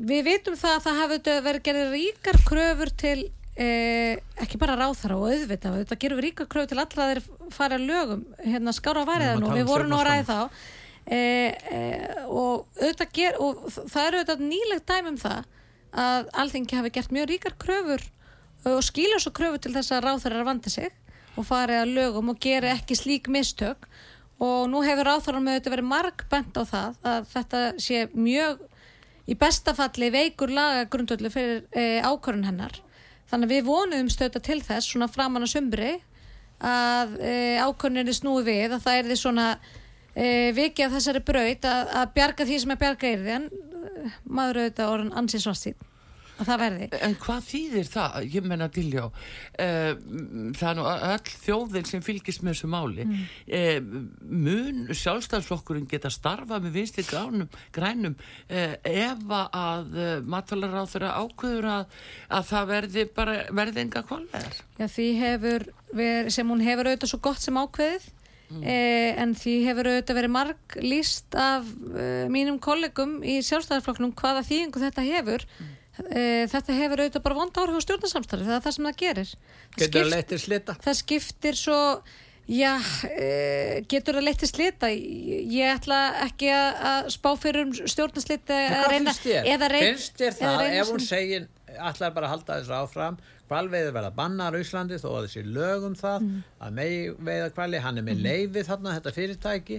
við 0.05 0.26
vitum 0.26 0.57
það 0.61 0.74
að 0.74 0.83
það 0.85 0.98
hafi 1.00 1.18
verið 1.46 1.62
gerðið 1.64 1.94
ríkar 1.94 2.38
kröfur 2.44 2.90
til 3.00 3.16
eh, 3.57 4.18
ekki 4.42 4.61
bara 4.61 4.76
ráþara 4.76 5.16
og 5.16 5.31
auðvitað 5.31 5.78
þetta 5.81 5.98
gerur 6.02 6.20
við 6.20 6.26
ríkar 6.26 6.50
kröfur 6.52 6.68
til 6.74 6.83
allra 6.83 7.07
þeir 7.09 7.22
fara 7.57 7.78
lögum, 7.81 8.26
hérna 8.44 8.74
skára 8.76 9.07
á 9.09 9.09
variðan 9.09 9.46
og 9.48 9.57
við 9.57 9.64
vorum 9.70 9.88
nú 9.88 9.96
að 9.96 10.11
ræði 10.11 10.26
þá. 10.28 10.61
Eh, 11.02 12.20
og, 12.28 12.68
ger, 13.16 13.40
og 13.40 13.64
það 13.72 14.05
eru 14.05 14.20
auðvitað 14.20 14.44
nýlegt 14.50 14.92
dæmum 14.92 15.18
það 15.24 15.48
að 15.92 16.31
alþengi 16.33 16.78
hafi 16.78 16.92
gert 16.94 17.12
mjög 17.12 17.28
ríkar 17.31 17.57
kröfur 17.61 18.05
og 18.68 18.83
skilja 18.85 19.20
svo 19.20 19.33
kröfur 19.37 19.61
til 19.61 19.74
þess 19.74 19.92
að 19.92 20.05
ráþara 20.07 20.44
vandi 20.46 20.72
sig 20.72 20.90
og 21.37 21.46
farið 21.48 21.83
að 21.83 21.94
lögum 21.96 22.33
og 22.33 22.40
gera 22.40 22.74
ekki 22.76 22.96
slík 22.96 23.31
mistök. 23.33 23.88
Og 24.42 24.66
nú 24.70 24.83
hefur 24.83 25.11
áþáran 25.12 25.44
með 25.44 25.59
þetta 25.59 25.72
verið 25.76 25.88
marg 25.88 26.24
bent 26.31 26.57
á 26.59 26.62
það 26.66 26.96
að 27.07 27.26
þetta 27.33 27.61
sé 27.81 28.07
mjög 28.12 28.64
í 29.31 29.37
bestafalli 29.38 30.09
veikur 30.11 30.50
laga 30.50 30.88
grundvöldu 30.90 31.31
fyrir 31.31 31.62
e, 31.70 32.00
ákvörðun 32.02 32.48
hennar. 32.48 32.74
Þannig 33.31 33.48
að 33.48 33.55
við 33.55 33.68
vonuðum 33.68 34.11
stöta 34.11 34.42
til 34.42 34.59
þess 34.64 34.90
svona 34.90 35.09
framann 35.09 35.46
á 35.46 35.48
sömbri 35.48 35.92
að 36.62 37.14
e, 37.22 37.37
ákvörðunni 37.62 38.16
snúi 38.16 38.42
við 38.48 38.74
að 38.74 38.83
það 38.83 38.98
er 38.98 39.09
því 39.09 39.18
svona 39.20 39.46
e, 40.14 40.26
vikið 40.59 40.88
af 40.88 40.96
þessari 40.96 41.22
braut 41.31 41.70
að, 41.70 41.94
að 42.02 42.12
bjarga 42.18 42.48
því 42.48 42.59
sem 42.64 42.74
er 42.74 42.83
bjarga 42.83 43.12
er 43.12 43.22
því 43.22 43.37
en 43.37 43.48
maður 44.25 44.62
auðvitað 44.62 44.95
orðin 44.97 45.16
ansins 45.23 45.49
vastíð 45.49 45.88
að 46.42 46.49
það 46.49 46.62
verði. 46.62 46.87
En 47.07 47.14
hvað 47.21 47.42
þýðir 47.49 47.88
það? 47.90 48.16
Ég 48.33 48.47
menna 48.49 48.68
Diljá, 48.73 49.05
uh, 49.09 49.90
það 50.59 50.68
er 50.71 50.79
nú 50.79 50.87
all 50.88 51.33
þjóðin 51.45 51.88
sem 51.88 52.05
fylgist 52.05 52.45
með 52.45 52.57
þessu 52.57 52.71
máli. 52.73 53.07
Mm. 53.09 53.27
Uh, 53.59 54.07
mun 54.47 54.81
sjálfstæðsflokkurinn 55.03 55.88
geta 55.90 56.12
starfa 56.12 56.61
með 56.62 56.79
vinsti 56.79 57.05
grænum, 57.09 57.51
grænum 57.75 58.16
uh, 58.16 58.75
ef 58.88 59.37
að 59.37 60.01
þeirra 60.92 61.14
ákveður 61.21 61.71
að, 61.77 62.01
að 62.38 62.49
það 62.51 62.73
verði 62.73 63.07
bara 63.21 63.38
verði 63.53 63.87
enga 63.87 64.05
kvalvegar? 64.09 64.59
Já, 64.81 64.88
því 64.88 65.09
hefur, 65.21 65.68
ver, 65.92 66.33
sem 66.35 66.53
hún 66.53 66.64
hefur 66.64 66.90
auðvitað 66.90 67.14
svo 67.14 67.23
gott 67.23 67.45
sem 67.45 67.61
ákveðið 67.61 68.11
Mm. 68.53 68.65
Eh, 68.69 69.21
en 69.23 69.37
því 69.38 69.53
hefur 69.65 69.88
auðvitað 69.88 70.19
verið 70.19 70.33
marg 70.35 70.75
líst 70.85 71.37
af 71.38 71.65
uh, 71.65 72.27
mínum 72.29 72.59
kollegum 72.61 73.23
í 73.25 73.38
sjálfstæðarflokknum 73.47 74.12
hvaða 74.19 74.43
þýðingu 74.45 74.83
þetta 74.83 75.07
hefur 75.07 75.47
mm. 75.47 75.71
Eh, 75.93 76.47
þetta 76.49 76.73
hefur 76.73 77.03
auðvitað 77.03 77.25
bara 77.27 77.37
vond 77.37 77.59
áhrif 77.61 77.77
á 77.77 77.85
stjórnarsamstarfi 77.85 78.47
það 78.47 78.55
er 78.55 78.62
það 78.65 78.75
sem 78.75 78.87
það 78.87 78.95
gerir 79.03 79.33
það 79.77 80.38
slita? 80.41 80.75
það 80.81 80.97
skiptir 80.97 81.59
svo 81.61 81.81
já, 82.49 82.71
e, 83.12 83.27
getur 83.93 84.17
leitt 84.25 84.41
til 84.41 84.49
slita 84.49 84.88
ég 84.88 85.75
ætla 85.75 85.99
ekki 86.25 86.49
að 86.49 87.11
spá 87.12 87.29
fyrir 87.43 87.67
um 87.67 87.75
stjórnarslita 87.77 88.62
finnst 88.88 89.29
þér? 89.29 89.51
finnst 89.77 90.17
þér 90.17 90.38
það 90.41 90.65
ef 90.71 90.95
hún 90.95 91.05
segir 91.05 91.47
ætlar 91.77 92.17
bara 92.17 92.31
að 92.31 92.35
halda 92.38 92.59
þessu 92.62 92.77
áfram 92.81 93.21
kvalveiður 93.53 93.99
verða 93.99 94.15
bannar 94.17 94.57
á 94.57 94.62
Íslandi 94.62 94.97
þó 95.03 95.11
að 95.12 95.27
þessi 95.27 95.45
lögum 95.53 95.99
það 95.99 96.25
mm. 96.25 96.41
að 96.65 96.81
megi 96.81 97.05
veiða 97.29 97.53
kvali 97.53 97.83
hann 97.85 98.01
er 98.01 98.09
með 98.09 98.17
mm. 98.17 98.25
leifið 98.27 98.73
þarna 98.73 98.97
þetta 98.97 99.15
fyrirtæki. 99.19 99.79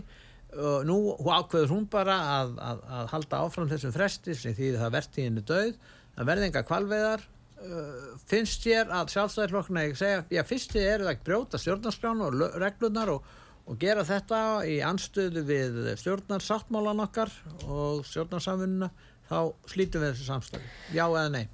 Og 0.53 0.83
nú 0.85 0.95
ákveður 1.17 1.71
hún 1.73 1.85
bara 1.89 2.15
að, 2.35 2.51
að, 2.61 2.81
að 2.93 3.07
halda 3.09 3.37
áfram 3.41 3.69
þessum 3.71 3.93
fresti 3.95 4.35
sem 4.37 4.53
því 4.53 4.75
það 4.77 4.91
verðtíðinu 4.99 5.45
döð 5.49 5.71
það 6.13 6.29
verði 6.29 6.49
enga 6.49 6.63
kvalveðar 6.67 7.23
uh, 7.23 8.09
finnst 8.29 8.67
ég 8.69 8.91
að 8.93 9.13
sjálfstæðarflokkna 9.13 9.87
ég 9.87 9.95
segja, 9.99 10.25
já 10.33 10.43
fyrst 10.47 10.75
ég 10.77 10.89
er 10.89 11.05
það 11.05 11.15
ekki 11.15 11.27
brjóta 11.29 11.61
stjórnarskránu 11.61 12.27
og 12.27 12.59
reglunar 12.61 13.13
og, 13.15 13.31
og 13.65 13.79
gera 13.81 14.05
þetta 14.07 14.41
í 14.69 14.77
anstöðu 14.85 15.45
við 15.47 15.79
stjórnarsáttmálan 16.03 17.03
okkar 17.07 17.33
og 17.65 18.03
stjórnarsamfununa 18.09 18.91
þá 19.29 19.39
slítum 19.71 20.03
við 20.03 20.13
þessu 20.13 20.29
samstöðu, 20.29 20.71
já 20.93 21.05
eða 21.07 21.29
nei 21.33 21.45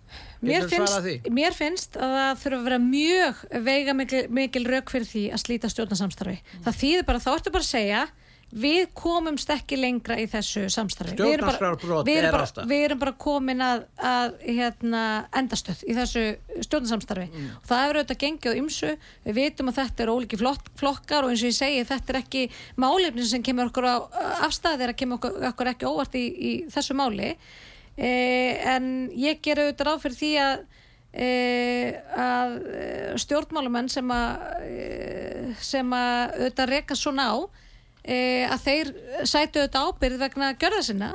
mér 0.46 0.70
finnst, 0.72 1.28
mér 1.36 1.58
finnst 1.58 2.00
að 2.00 2.16
það 2.16 2.42
þurfa 2.44 2.60
að 2.60 2.70
vera 2.70 2.80
mjög 2.86 3.44
veiga 3.68 3.96
mikil, 3.98 4.24
mikil 4.40 4.64
rauk 4.70 4.94
fyrir 4.94 5.10
því 5.10 5.26
að 5.36 5.44
slíta 5.44 5.72
stjórnarsamstarfi. 5.74 6.40
Mm. 6.40 6.66
það 6.68 6.82
þýðir 6.84 7.08
bara, 7.10 7.24
þá 7.24 7.30
ertu 7.36 7.56
bara 7.56 7.66
að 7.66 7.72
segja 7.74 8.08
við 8.50 8.88
komumst 8.98 9.52
ekki 9.54 9.78
lengra 9.78 10.16
í 10.18 10.26
þessu 10.30 10.64
samstarfi. 10.74 11.14
Við 11.20 11.36
erum 11.36 11.50
bara, 11.52 12.66
við 12.66 12.86
erum 12.88 13.02
bara, 13.02 13.14
komin 13.22 13.62
að, 13.62 13.84
að 14.02 14.40
hérna, 14.48 15.04
endastöð 15.38 15.84
í 15.86 15.96
þessu 15.98 16.24
stjórnarsamstarfi. 16.66 17.28
Mm. 17.30 17.52
og 17.60 17.70
það 17.70 17.84
hefur 17.84 18.00
auðvitað 18.02 18.22
gengið 18.26 18.58
á 18.58 18.60
ymsu 18.64 18.92
við 19.28 19.38
vitum 19.38 19.70
að 19.70 19.82
þetta 19.84 20.06
er 20.06 20.14
óliki 20.16 20.42
flokkar 20.42 21.28
og 21.28 21.34
eins 21.34 21.44
og 21.46 21.52
ég 21.52 21.58
segi 21.60 21.88
þetta 21.92 22.16
er 22.16 22.22
ekki 22.24 22.46
málefnin 22.82 23.30
sem 23.30 23.46
kemur 23.46 23.70
okkur 23.70 23.86
á 23.86 23.96
afstæðir 24.50 24.96
að 24.96 25.02
kemur 25.04 25.22
okkur, 25.22 25.42
okkur 25.52 25.74
ekki 25.76 25.90
óvart 25.90 26.18
í, 26.18 26.26
í 26.26 26.54
þessu 26.74 26.98
máli. 26.98 27.36
eh, 27.36 27.69
en 28.00 28.92
ég 29.12 29.42
ger 29.44 29.60
auðvitað 29.60 29.90
ráð 29.90 30.04
fyrir 30.06 30.20
því 30.20 30.34
að 30.44 30.60
E, 31.10 32.00
að 32.14 32.52
stjórnmálumenn 33.18 33.88
sem 33.90 34.12
að 34.14 35.56
sem 35.66 35.96
að 35.98 36.36
auðvitað 36.36 36.70
reyka 36.70 36.98
svona 36.98 37.26
á 37.34 37.36
að 38.06 38.62
þeir 38.66 38.92
sætu 39.26 39.64
auðvitað 39.64 39.88
ábyrð 39.90 40.22
vegna 40.22 40.52
görða 40.62 40.84
sinna. 40.86 41.10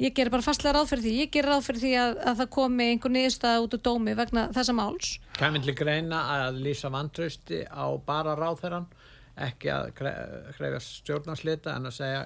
Ég 0.00 0.16
ger 0.16 0.32
bara 0.32 0.42
fastlega 0.42 0.78
ráð 0.78 0.88
fyrir 0.90 1.04
því. 1.04 1.12
Ég 1.20 1.30
ger 1.30 1.46
ráð 1.46 1.66
fyrir 1.68 1.82
því 1.82 1.92
að, 2.00 2.16
að 2.24 2.40
það 2.40 2.48
komi 2.56 2.86
einhver 2.90 3.12
niðurstað 3.12 3.66
út 3.66 3.76
úr 3.76 3.82
dómi 3.84 4.14
vegna 4.18 4.46
þessa 4.56 4.74
máls. 4.74 5.12
Kæmið 5.36 5.68
til 5.68 5.76
greina 5.78 6.22
að 6.38 6.62
lýsa 6.64 6.90
vantrausti 6.90 7.60
á 7.68 7.86
bara 8.08 8.34
ráðherran 8.40 8.88
ekki 9.32 9.70
að 9.72 9.86
hreyfa 10.58 10.78
stjórnarslita 10.84 11.72
en 11.78 11.88
að 11.88 11.94
segja 11.96 12.24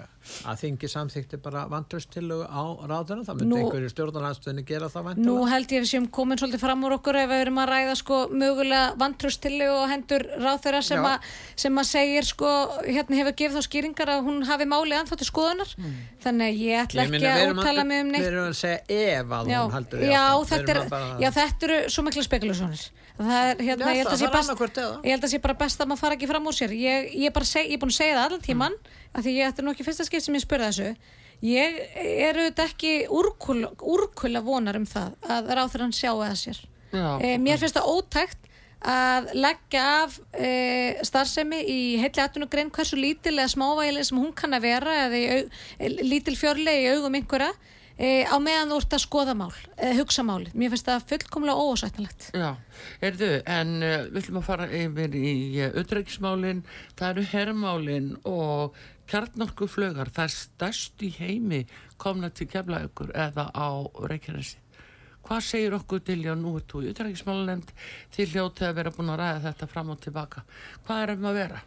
að 0.51 0.63
þingi 0.65 0.89
samþykti 0.91 1.39
bara 1.45 1.63
vantröstillugu 1.71 2.49
á 2.51 2.63
ráðuna 2.83 3.23
það 3.29 3.39
myndi 3.41 3.61
einhverju 3.61 3.91
stjórnarlandstöðinu 3.93 4.65
gera 4.67 4.89
það 4.91 5.07
vantröst 5.11 5.29
Nú 5.29 5.37
held 5.47 5.71
ég 5.71 5.79
að 5.79 5.85
við 5.85 5.93
séum 5.93 6.09
komin 6.19 6.41
svolítið 6.41 6.65
fram 6.65 6.83
úr 6.89 6.97
okkur 6.97 7.21
ef 7.21 7.31
við 7.31 7.45
erum 7.45 7.63
að 7.63 7.71
ræða 7.71 7.95
sko 8.03 8.19
mögulega 8.35 8.91
vantröstillugu 8.99 9.77
og 9.77 9.87
hendur 9.93 10.27
ráðura 10.43 10.83
sem, 10.89 11.09
sem 11.55 11.81
að 11.85 11.89
segir 11.93 12.27
sko 12.27 12.53
hérna 12.83 13.23
hefur 13.23 13.39
gefið 13.39 13.61
þá 13.61 13.69
skýringar 13.71 14.15
að 14.17 14.27
hún 14.27 14.43
hafi 14.51 14.67
málið 14.67 14.99
anþáttu 15.05 15.31
skoðunar. 15.31 15.75
Mm. 15.79 15.97
þannig 16.27 16.61
ég 16.67 16.83
ætla 16.83 17.07
ekki 17.07 17.25
að 17.31 17.55
úttala 17.55 17.87
mig 17.87 18.03
um 18.03 18.11
neitt. 18.11 18.25
Við 18.25 18.33
erum 18.33 18.51
að 18.51 18.59
segja 18.65 19.01
ef 19.21 19.35
að 19.39 19.55
já, 19.55 19.59
hún 19.63 19.77
heldur 19.79 20.07
Já, 20.11 20.25
þetta, 20.51 20.79
er, 21.39 21.67
eru 21.69 21.83
svo 21.87 22.07
mikla 22.07 22.27
spekulasjónir 22.27 22.89
það 23.19 23.51
er 23.51 23.61
hérna, 23.65 23.91
já, 23.91 23.97
ég 23.97 24.01
held 24.03 24.11
að 24.13 25.27
það 25.27 25.33
sé 25.33 25.41
bara 25.45 25.59
best 25.61 25.81
að 25.81 25.91
maður 25.91 26.03
fara 26.03 26.17
ekki 26.19 26.31
fram 26.31 26.49
úr 26.49 26.57
sér. 26.57 26.75
Ég 26.77 27.13
ég, 27.17 27.39
seg, 27.49 27.69
ég 27.71 27.77
er 27.77 27.83
búin 27.83 27.93
að 27.95 27.99
segja 27.99 28.17
það 28.17 28.25
allan 28.27 28.45
tíman 28.45 28.75
mm. 28.77 28.97
af 29.13 29.27
því 29.27 29.37
ég 29.37 29.53
ætti 29.53 29.65
nú 29.65 29.73
ekki 29.73 29.87
fyrsta 29.87 30.07
skipt 30.09 30.27
sem 30.27 30.37
ég 30.37 30.45
spurði 30.45 30.71
þessu. 30.71 31.15
Ég 31.45 31.79
er 32.01 32.41
auðvitað 32.41 32.71
ekki 32.71 32.93
úrkulla 33.13 34.43
vonar 34.45 34.79
um 34.81 34.89
það 34.89 35.17
að 35.37 35.55
ráþurann 35.59 35.95
sjáu 35.97 36.19
það 36.23 36.37
sér. 36.41 36.61
E, 36.97 37.37
mér 37.43 37.61
finnst 37.61 37.77
það 37.77 37.91
ótækt 37.93 38.43
að 38.87 39.31
leggja 39.37 39.85
af 40.05 40.19
e, 40.37 40.51
starfsemi 41.05 41.59
í 41.73 41.81
heitli 42.01 42.23
aðtunugrein 42.23 42.71
hversu 42.73 42.99
lítil 43.01 43.35
eða 43.35 43.53
smávægileg 43.53 44.07
sem 44.09 44.21
hún 44.21 44.35
kann 44.37 44.57
að 44.57 44.69
vera 44.69 44.99
eða 45.07 45.23
e, 45.25 45.89
lítil 46.05 46.37
fjörlega 46.39 46.85
í 46.85 46.93
augum 46.95 47.17
einhverja 47.19 47.51
e, 47.99 48.25
á 48.29 48.37
meðan 48.43 48.73
þú 48.73 48.81
ert 48.83 48.97
að 48.99 49.05
skoða 49.05 49.37
mál, 49.39 49.53
e, 49.77 49.93
hugsa 49.99 50.25
mál 50.27 50.45
mér 50.53 50.75
finnst 50.75 50.91
það 50.91 51.07
fullkomlega 51.13 51.69
ósættilegt 51.71 52.29
Já, 52.37 52.51
erðu, 53.05 53.31
en 53.45 53.73
uh, 53.81 53.97
við 54.11 54.21
ætlum 54.23 54.43
að 54.43 54.51
fara 54.51 54.69
yfir 54.83 55.17
í 55.17 55.33
auðrækismálin 55.71 56.63
uh, 56.65 56.77
það 56.99 57.15
eru 57.15 57.27
herrmálin 57.33 58.13
og 58.29 58.77
kjarnarkuflögar 59.11 60.11
það 60.15 60.29
er 60.29 60.35
stærst 60.35 61.03
í 61.07 61.11
heimi 61.21 61.65
komna 62.01 62.31
til 62.35 62.49
keflaugur 62.51 63.13
eða 63.15 63.49
á 63.55 63.69
Reykjanesi. 64.11 64.59
Hvað 65.27 65.43
segir 65.43 65.75
okkur 65.75 66.03
til 66.07 66.21
já 66.23 66.35
nú 66.39 66.57
er 66.59 66.67
þú 66.71 66.85
í 66.85 66.91
auðrækismálin 66.93 67.65
til 68.15 68.29
hljótið 68.31 68.69
að 68.69 68.77
vera 68.79 68.93
búin 68.95 69.11
að 69.15 69.21
ræða 69.23 69.43
þetta 69.49 69.71
fram 69.71 69.91
og 69.95 70.03
tilbaka. 70.03 70.45
Hvað 70.87 71.03
er 71.03 71.15
um 71.17 71.27
að 71.31 71.39
vera? 71.41 71.63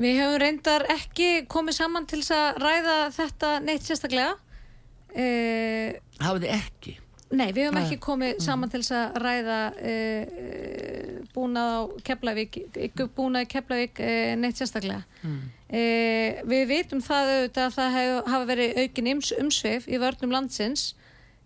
Við 0.00 0.18
höfum 0.18 0.40
reyndar 0.42 0.86
ekki 0.90 1.30
komið 1.50 1.76
saman 1.76 2.06
til 2.10 2.22
að 2.34 2.60
ræða 2.62 2.96
þetta 3.14 3.52
neitt 3.62 3.86
sérstaklega. 3.86 4.34
Uh, 5.10 5.94
Hafið 6.20 6.44
þið 6.46 6.58
ekki? 6.58 6.98
Nei, 7.30 7.52
við 7.54 7.68
höfum 7.68 7.76
Nei. 7.78 7.84
ekki 7.84 7.98
komið 8.02 8.32
mm. 8.32 8.42
saman 8.42 8.70
til 8.72 8.80
þess 8.82 8.94
að 8.98 9.18
ræða 9.22 9.58
uh, 9.70 11.18
búnað 11.30 11.68
á 11.70 11.78
Keflavík, 12.08 12.56
búnað 13.14 13.44
í 13.44 13.50
Keflavík 13.52 14.00
uh, 14.02 14.30
neitt 14.40 14.58
sérstaklega. 14.58 15.04
Mm. 15.22 15.36
Uh, 15.70 16.40
við 16.50 16.64
vitum 16.72 17.04
það 17.06 17.34
auðvitað 17.36 17.68
að 17.68 17.76
það 17.76 17.94
hef, 17.98 18.16
hafa 18.32 18.48
verið 18.50 18.80
aukin 18.82 19.12
umsveif 19.44 19.86
í 19.86 20.02
vörnum 20.02 20.34
landsins 20.34 20.90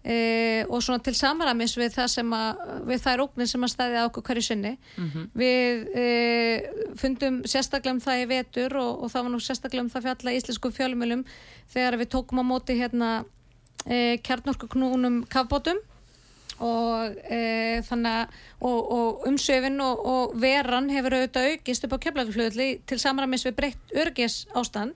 og 0.05 0.83
svona 0.85 1.01
til 1.01 1.15
samaramis 1.17 1.79
við 1.81 1.95
það 1.95 2.09
sem 2.13 2.33
að, 2.37 2.59
við 2.91 2.99
þær 3.07 3.23
óknir 3.23 3.47
sem 3.49 3.63
að 3.65 3.71
stæði 3.73 4.03
á 4.05 4.05
okkur 4.05 4.25
hverju 4.27 4.43
sinni. 4.45 4.73
Mm 5.01 5.07
-hmm. 5.09 5.31
Við 5.41 5.87
fundum 7.01 7.39
sérstaklega 7.49 7.95
um 7.95 8.03
það 8.05 8.21
í 8.21 8.27
vetur 8.35 8.77
og, 8.83 8.91
og 9.01 9.13
það 9.15 9.23
var 9.23 9.33
nú 9.33 9.41
sérstaklega 9.41 9.85
um 9.87 9.89
það 9.95 10.05
fjalla 10.05 10.35
í 10.35 10.37
íslensku 10.37 10.73
fjölumölum 10.77 11.25
þegar 11.73 11.97
við 11.97 12.13
tókum 12.13 12.45
á 12.45 12.45
móti 12.45 12.77
hérna 12.77 13.25
e, 13.87 14.19
kjarnorkuknúnum 14.25 15.23
kafbótum 15.31 15.81
og, 16.63 17.17
e, 17.27 17.83
þannig, 17.89 18.39
og, 18.61 18.79
og 18.97 19.27
umsöfin 19.29 19.81
og, 19.83 20.07
og 20.07 20.39
veran 20.41 20.91
hefur 20.93 21.19
auðvitað 21.19 21.51
aukist 21.53 21.87
upp 21.87 21.99
á 21.99 22.05
keflagflöðli 22.07 22.69
til 22.87 23.01
samræmis 23.03 23.47
við 23.49 23.59
breytt 23.59 23.95
örgis 24.05 24.45
ástand 24.55 24.95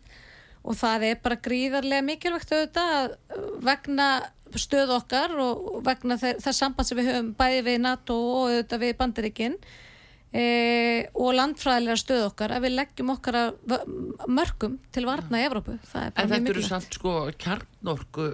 og 0.69 0.77
það 0.79 1.07
er 1.11 1.21
bara 1.23 1.41
gríðarlega 1.43 2.05
mikilvægt 2.05 2.53
auðvitað 2.53 3.15
vegna 3.65 4.09
stöð 4.59 4.95
okkar 4.97 5.35
og 5.41 5.83
vegna 5.85 6.17
það 6.19 6.55
samband 6.57 6.89
sem 6.89 6.99
við 6.99 7.11
höfum 7.13 7.35
bæði 7.39 7.65
við 7.67 7.83
NATO 7.85 8.17
og 8.17 8.49
auðvitað 8.49 8.85
við 8.85 8.97
bandiríkinn 9.03 9.59
e, 10.33 10.45
og 11.15 11.33
landfræðilega 11.37 11.97
stöð 12.01 12.25
okkar 12.29 12.55
að 12.57 12.67
við 12.67 12.75
leggjum 12.77 13.13
okkar 13.15 13.39
mörgum 14.29 14.77
til 14.95 15.05
varna 15.09 15.41
í 15.41 15.47
Evrópu. 15.49 15.79
En 15.95 16.33
þetta 16.33 16.53
eru 16.55 16.65
samt 16.67 16.99
sko 16.99 17.15
kjarnorku 17.41 18.29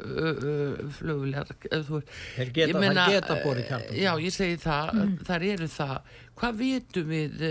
fluglegar 0.98 1.54
þeir 1.64 2.52
geta, 2.56 2.80
meina, 2.80 3.06
geta 3.12 3.38
búið 3.44 3.64
kjarnorku. 3.68 4.00
já 4.00 4.12
ég 4.24 4.34
segi 4.34 4.58
það, 4.64 4.92
mm. 4.98 5.14
þar 5.30 5.48
eru 5.52 5.70
það. 5.76 6.18
Hvað 6.34 6.60
vitum 6.64 7.14
við 7.14 7.46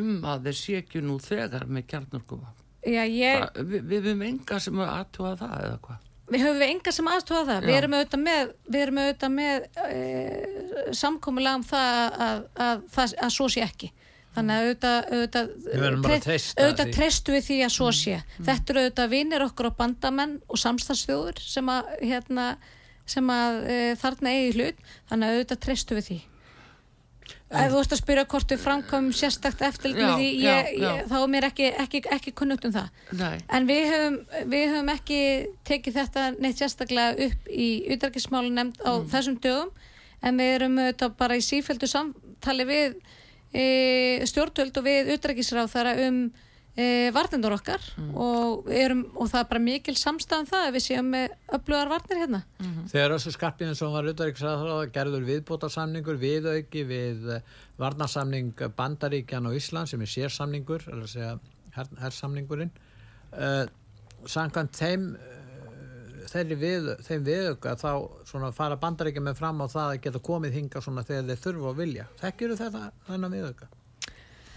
um 0.00 0.12
að 0.26 0.48
þeir 0.48 0.60
sékju 0.64 1.04
nú 1.06 1.20
þegar 1.22 1.68
með 1.70 1.88
kjarnorku 1.92 2.40
já, 2.84 3.04
ég... 3.08 3.46
við, 3.60 3.84
við 3.88 4.10
erum 4.10 4.26
enga 4.26 4.58
sem 4.62 4.82
aðtúa 4.84 5.36
það 5.40 5.54
eða 5.68 5.78
hvað 5.86 6.03
Við 6.24 6.40
höfum 6.40 6.60
við 6.62 6.70
enga 6.72 6.92
sem 6.96 7.08
aðstofa 7.12 7.44
það. 7.50 7.66
Við 7.68 7.78
erum 7.78 7.94
auðvitað 7.98 8.22
með, 8.22 8.52
við 8.64 8.84
erum 8.84 9.00
auðvitað 9.02 9.32
með 9.34 9.66
e, 9.84 9.98
samkomiðlega 10.96 11.58
um 11.58 11.66
það 11.68 11.98
að, 11.98 12.14
að, 12.24 12.84
að, 12.96 13.14
að 13.26 13.34
svo 13.34 13.48
sé 13.52 13.64
ekki. 13.64 13.90
Þannig 14.34 14.54
að 14.54 14.64
auðvitað, 14.64 14.96
auðvitað, 15.12 16.22
treyst, 16.24 16.56
auðvitað 16.58 16.94
treystu 16.96 17.34
við 17.36 17.44
því 17.48 17.58
að 17.66 17.74
svo 17.76 17.90
sé. 17.94 18.16
Mm. 18.18 18.46
Þetta 18.48 18.72
eru 18.72 18.82
auðvitað 18.82 19.12
vinnir 19.12 19.44
okkur 19.44 19.68
á 19.70 19.78
bandamenn 19.78 20.36
og 20.48 20.62
samstagsfjóður 20.64 21.42
sem 21.44 21.70
að, 21.70 21.92
hérna, 22.00 22.46
sem 23.06 23.30
að 23.30 23.60
e, 23.68 23.80
þarna 24.00 24.32
eigi 24.34 24.54
hlut. 24.56 24.86
Þannig 25.12 25.28
að 25.28 25.36
auðvitað 25.36 25.62
treystu 25.68 25.98
við 26.00 26.08
því. 26.08 26.18
Ef 27.54 27.72
þú 27.72 27.80
ert 27.80 27.94
að 27.94 28.00
spyrja 28.00 28.24
hvort 28.32 28.54
við 28.54 28.60
framkomum 28.62 29.14
sérstakt 29.16 29.62
með 29.62 29.78
því, 30.18 30.28
ég, 30.42 30.70
ég, 30.82 31.00
þá 31.10 31.16
er 31.20 31.32
mér 31.32 31.46
ekki, 31.48 31.70
ekki, 31.84 32.02
ekki 32.16 32.34
kunnugt 32.36 32.66
um 32.68 32.74
það. 32.74 33.02
Nei. 33.20 33.36
En 33.48 33.68
við 33.68 33.88
höfum, 33.92 34.18
við 34.52 34.64
höfum 34.72 34.92
ekki 34.94 35.20
tekið 35.68 35.98
þetta 36.00 36.28
neitt 36.38 36.60
sérstaklega 36.60 37.28
upp 37.28 37.50
í 37.50 37.68
utdragismálu 37.94 38.52
nefnd 38.54 38.80
á 38.82 38.92
mm. 38.92 39.10
þessum 39.14 39.38
dögum, 39.44 39.74
en 40.24 40.40
við 40.40 40.54
erum 40.58 40.80
auðvitað 40.80 41.18
bara 41.20 41.38
í 41.38 41.44
sífældu 41.44 41.90
samtali 41.90 42.68
við 42.68 42.98
e, 43.54 43.64
stjórnvöld 44.28 44.80
og 44.80 44.88
við 44.88 45.14
utdragisráð 45.16 45.72
þara 45.74 45.94
um 46.08 46.24
e, 46.76 46.86
varnendur 47.14 47.54
okkar 47.56 47.82
mm. 47.96 48.14
og, 48.18 48.70
erum, 48.72 49.04
og 49.14 49.28
það 49.30 49.40
er 49.40 49.50
bara 49.50 49.62
mikil 49.64 49.94
samstæðan 49.98 50.46
um 50.46 50.50
það 50.50 50.66
að 50.68 50.76
við 50.76 50.84
séum 50.86 51.12
með 51.14 51.36
öflugar 51.58 51.92
varnir 51.92 52.22
hérna 52.22 52.40
mm 52.42 52.66
-hmm. 52.66 52.88
Þegar 52.92 53.14
þessu 53.14 53.34
skarpinu 53.36 53.74
sem 53.74 53.92
var 53.92 54.04
auðvitaðriksraður 54.04 54.90
gerður 54.94 55.28
viðbótarsamningur 55.30 56.18
viðauki 56.18 56.84
við 56.84 57.30
eh, 57.36 57.44
varnarsamning 57.78 58.54
Bandaríkjan 58.76 59.46
og 59.46 59.56
Ísland 59.56 59.88
sem 59.88 60.00
er 60.00 60.06
sérsamningur 60.06 60.82
herrsamningurinn 61.74 62.70
uh, 63.32 63.66
samkvæmt 64.26 64.76
þeim 64.76 65.16
þeirri 66.30 66.56
við, 66.58 66.90
þeim 67.06 67.24
viðauka 67.26 67.74
þá 67.78 68.52
fara 68.56 68.78
Bandaríkjan 68.80 69.26
með 69.28 69.40
fram 69.40 69.62
á 69.62 69.66
það 69.66 69.88
að 69.88 70.02
geta 70.06 70.18
komið 70.18 70.58
hinga 70.58 70.80
þegar 70.80 71.26
þeir 71.30 71.42
þurfa 71.46 71.70
að 71.70 71.80
vilja 71.82 72.06
þekkir 72.20 72.56
þetta 72.56 72.84
þennan 73.08 73.36
viðauka? 73.36 73.68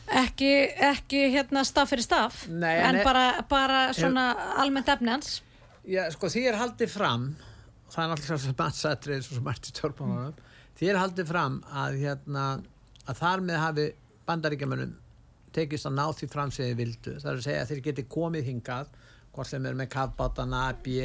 Ekki, 0.07 0.51
ekki 0.87 1.25
hérna 1.33 1.65
staf 1.67 1.91
fyrir 1.91 2.05
staf 2.05 2.45
Nei, 2.47 2.77
en, 2.79 2.95
en 2.95 3.03
bara, 3.03 3.25
bara 3.49 3.79
svona 3.95 4.29
hef, 4.31 4.53
almennt 4.63 4.91
efnans 4.93 5.41
Já, 5.87 6.05
sko 6.13 6.29
því 6.31 6.45
er 6.47 6.59
haldið 6.61 6.93
fram 6.93 7.25
það 7.91 8.03
er 8.03 8.13
alltaf 8.15 8.41
sem 8.43 8.55
mattsættrið 8.59 9.25
svo 9.25 9.37
sem 9.37 9.45
Marti 9.47 9.73
Tjórnbánum 9.75 10.21
mm. 10.29 10.53
því 10.79 10.91
er 10.91 11.01
haldið 11.01 11.29
fram 11.31 11.59
að 11.83 11.99
hérna 12.03 12.45
að 13.07 13.19
þar 13.21 13.43
með 13.49 13.61
hafi 13.63 13.87
bandaríkjamanum 14.27 14.95
tekist 15.55 15.89
að 15.89 15.97
ná 15.97 16.05
því 16.15 16.29
fram 16.31 16.53
sem 16.53 16.69
þið 16.69 16.79
vildu 16.81 17.15
það 17.17 17.31
er 17.31 17.39
að 17.39 17.45
segja 17.47 17.63
að 17.63 17.71
þeir 17.71 17.83
geti 17.89 18.07
komið 18.17 18.49
hingað 18.51 18.93
hvort 19.35 19.51
sem 19.51 19.67
er 19.69 19.77
með 19.77 19.91
kafbátana 19.93 20.63
B 20.83 20.97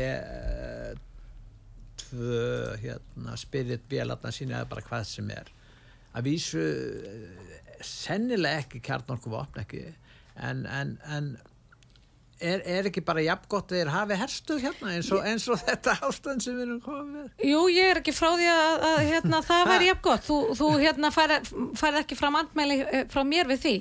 tvö 2.02 2.76
hérna 2.82 3.36
spirit 3.40 3.84
bélatna 3.90 4.32
sína 4.34 4.60
eða 4.60 4.70
bara 4.72 4.86
hvað 4.86 5.06
sem 5.10 5.30
er 5.34 5.50
að 6.12 6.28
vísu 6.28 6.64
sennilega 7.86 8.64
ekki 8.64 8.82
kjarnorkuvopn 8.86 9.62
ekki 9.64 9.82
en, 10.34 10.66
en, 10.66 10.96
en 11.16 11.32
er, 12.42 12.62
er 12.66 12.88
ekki 12.90 13.02
bara 13.06 13.22
jafn 13.24 13.48
gott 13.50 13.72
að 13.72 13.80
þeir 13.80 13.90
hafi 13.94 14.18
herstuð 14.20 14.62
hérna 14.66 14.94
eins 14.96 15.10
og, 15.14 15.22
eins 15.26 15.46
og 15.50 15.60
þetta 15.62 15.94
ástand 16.08 16.44
sem 16.44 16.56
við 16.58 16.66
erum 16.66 16.80
komið 16.84 17.46
Jú, 17.46 17.60
ég 17.72 17.90
er 17.92 18.00
ekki 18.02 18.14
frá 18.14 18.28
því 18.34 18.48
að, 18.52 18.86
að 18.88 18.98
hérna, 19.08 19.40
það 19.46 19.70
væri 19.70 19.88
jafn 19.88 20.02
gott. 20.06 20.26
Þú, 20.26 20.36
þú 20.58 20.68
hérna, 20.82 21.10
færð 21.14 21.98
ekki 22.02 22.18
fram 22.18 22.38
andmæli 22.38 22.78
eh, 22.82 23.04
frá 23.12 23.22
mér 23.26 23.50
við 23.50 23.62
því. 23.64 23.74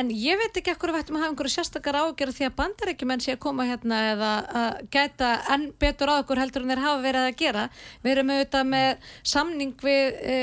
En 0.00 0.10
ég 0.10 0.40
veit 0.40 0.60
ekki 0.60 0.72
ekkur 0.72 0.92
að 0.92 0.98
við 0.98 1.04
ættum 1.04 1.18
að 1.18 1.24
hafa 1.24 1.34
einhverju 1.34 1.54
sérstakar 1.54 2.00
ágjörð 2.00 2.38
því 2.38 2.48
að 2.48 2.56
bandarækjumenn 2.60 3.24
sé 3.24 3.36
að 3.36 3.42
koma 3.46 3.66
hérna 3.68 4.00
eða 4.12 4.32
að 4.62 4.80
gæta 4.96 5.32
enn 5.54 5.68
betur 5.80 6.12
á 6.12 6.14
okkur 6.16 6.42
heldur 6.42 6.66
en 6.66 6.72
þeir 6.74 6.84
hafa 6.86 7.04
verið 7.04 7.28
að 7.28 7.38
gera. 7.42 7.66
Við 8.02 8.14
erum 8.14 8.34
auðvitað 8.34 8.68
með 8.72 9.12
samning 9.34 9.76
við 9.86 10.20
e, 10.34 10.38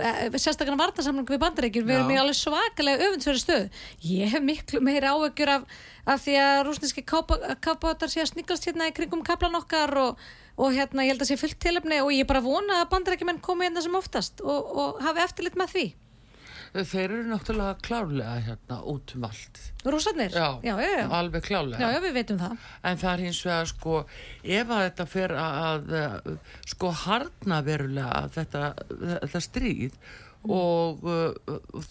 e, 0.00 0.30
sérstakana 0.36 0.80
vartasamning 0.80 1.30
við 1.30 1.42
bandarækjur, 1.44 1.86
við 1.86 2.00
erum 2.00 2.14
í 2.14 2.20
alveg 2.20 2.40
svakalega 2.40 3.08
öfundsverði 3.10 3.44
stöð 3.44 3.80
ég 4.00 4.30
hef 4.32 4.42
miklu 4.44 4.80
meiri 4.84 5.10
ágjör 5.10 5.54
af 5.58 5.80
af 6.08 6.22
því 6.24 6.36
að 6.40 6.60
rúsneski 6.68 7.04
kápátar 7.04 8.12
sé 8.12 8.22
að 8.24 8.32
sniggast 8.34 8.68
hérna 8.68 8.90
í 8.90 8.94
kringum 8.96 9.24
kaplan 9.26 9.58
okkar 9.58 9.92
og, 10.00 10.20
og 10.56 10.76
hérna 10.76 11.06
ég 11.06 11.14
held 11.14 11.24
að 11.24 11.32
sé 11.32 11.40
fullt 11.40 11.60
tilöfni 11.62 12.00
og 12.04 12.12
ég 12.14 12.28
bara 12.28 12.44
vona 12.44 12.82
að 12.82 12.92
bandarækjumenn 12.94 13.42
komi 13.44 13.68
hérna 13.68 13.84
sem 13.84 13.98
oftast 13.98 14.44
og, 14.44 14.70
og 14.76 15.02
hafi 15.04 15.26
eftirlit 15.26 15.58
með 15.60 15.76
því 15.76 15.88
Þeir 16.70 17.02
eru 17.02 17.22
náttúrulega 17.26 17.78
klárlega 17.82 18.34
hérna 18.46 18.76
út 18.86 19.10
um 19.16 19.24
allt 19.26 19.58
Rúsarnir? 19.82 20.30
Já, 20.30 20.60
já, 20.62 20.76
já, 20.78 20.90
já, 21.00 21.06
alveg 21.18 21.42
klárlega 21.48 21.82
Já, 21.82 21.96
já, 21.96 22.02
við 22.04 22.14
veitum 22.14 22.38
það 22.38 22.68
En 22.86 23.00
það 23.00 23.10
er 23.10 23.22
hins 23.26 23.40
vegar 23.48 23.70
sko 23.72 23.94
ef 24.60 24.70
að 24.76 24.84
þetta 24.84 25.06
fer 25.10 25.34
að, 25.34 25.90
að 25.98 26.30
sko 26.70 26.92
harna 27.02 27.58
verulega 27.66 28.22
þetta, 28.36 28.62
þetta 29.24 29.42
stríð. 29.48 29.98
Og 30.48 31.04
uh, 31.04 31.82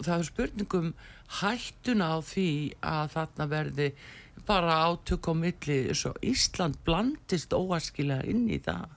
það 0.00 0.18
er 0.18 0.28
spurningum 0.28 0.92
hættuna 1.40 2.10
á 2.14 2.18
því 2.24 2.50
að 2.84 3.14
þarna 3.14 3.48
verði 3.50 3.88
bara 4.44 4.80
átök 4.90 5.30
á 5.30 5.32
milli. 5.36 5.78
Ísland 6.20 6.76
blandist 6.84 7.54
óaskilega 7.56 8.26
inn 8.28 8.46
í 8.52 8.60
það. 8.62 8.92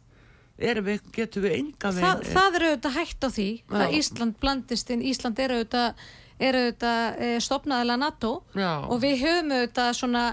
Við, 0.58 1.04
getum 1.14 1.44
við 1.46 1.54
enga 1.54 1.92
veginn 1.94 2.24
Þa, 2.24 2.30
það 2.34 2.56
eru 2.58 2.70
auðvitað 2.72 2.96
hætt 2.96 3.26
á 3.26 3.30
því 3.30 3.50
Já. 3.54 3.76
að 3.78 3.98
Ísland 4.00 4.38
blandist 4.42 4.90
inn. 4.90 5.04
Ísland 5.06 5.42
eru 5.44 5.60
auðvitað, 5.60 6.08
er 6.38 6.60
auðvitað 6.60 7.24
e, 7.26 7.32
stopnaðilega 7.42 8.02
NATO 8.04 8.32
Já. 8.58 8.72
og 8.86 9.02
við 9.02 9.24
höfum 9.24 9.54
auðvitað 9.56 9.92
svona 9.98 10.24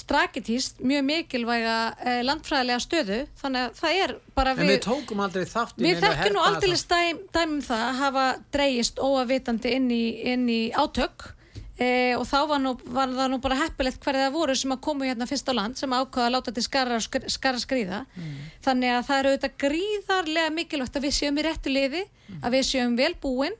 strakitíst 0.00 0.78
mjög 0.86 1.02
mikilvæga 1.08 1.76
e, 1.98 2.14
landfræðilega 2.24 2.84
stöðu 2.84 3.18
þannig 3.40 3.66
að 3.66 3.80
það 3.80 3.98
er 4.04 4.14
bara 4.38 4.54
við 4.54 4.64
en 4.64 4.72
við 4.72 4.80
tókum 4.86 5.24
aldrei 5.24 5.44
þátt 5.50 5.80
í 5.80 5.86
við 5.88 6.04
þekkjum 6.04 6.36
nú 6.36 6.44
aldrei 6.46 6.78
dæm, 6.94 7.20
dæmum 7.34 7.66
það 7.66 7.84
að 7.88 8.00
hafa 8.04 8.24
dreyist 8.54 9.02
óavitandi 9.02 9.74
inn 9.76 9.92
í, 9.92 10.04
inn 10.32 10.48
í 10.48 10.62
átök 10.70 11.32
E, 11.80 12.12
og 12.12 12.26
þá 12.28 12.40
var, 12.44 12.58
nú, 12.60 12.74
var 12.92 13.08
það 13.08 13.30
nú 13.32 13.36
bara 13.40 13.56
heppilegt 13.62 14.02
hverja 14.04 14.26
það 14.26 14.34
voru 14.34 14.54
sem 14.60 14.72
að 14.74 14.82
komu 14.84 15.06
hérna 15.08 15.24
fyrst 15.24 15.48
á 15.48 15.56
land 15.56 15.78
sem 15.80 15.94
ákvaða 15.96 16.26
að 16.26 16.34
láta 16.34 16.52
til 16.52 16.64
skara, 16.66 16.98
skara 17.00 17.60
skrýða 17.62 18.02
mm. 18.04 18.34
þannig 18.66 18.92
að 18.92 19.06
það 19.06 19.20
eru 19.20 19.30
auðvitað 19.30 19.54
gríðarlega 19.64 20.50
mikilvægt 20.58 20.98
að 21.00 21.06
við 21.06 21.14
séum 21.16 21.40
í 21.40 21.44
réttu 21.46 21.72
liði 21.72 22.02
mm. 22.04 22.42
að 22.44 22.56
við 22.58 22.66
séum 22.68 22.98
vel 23.00 23.14
búin 23.22 23.56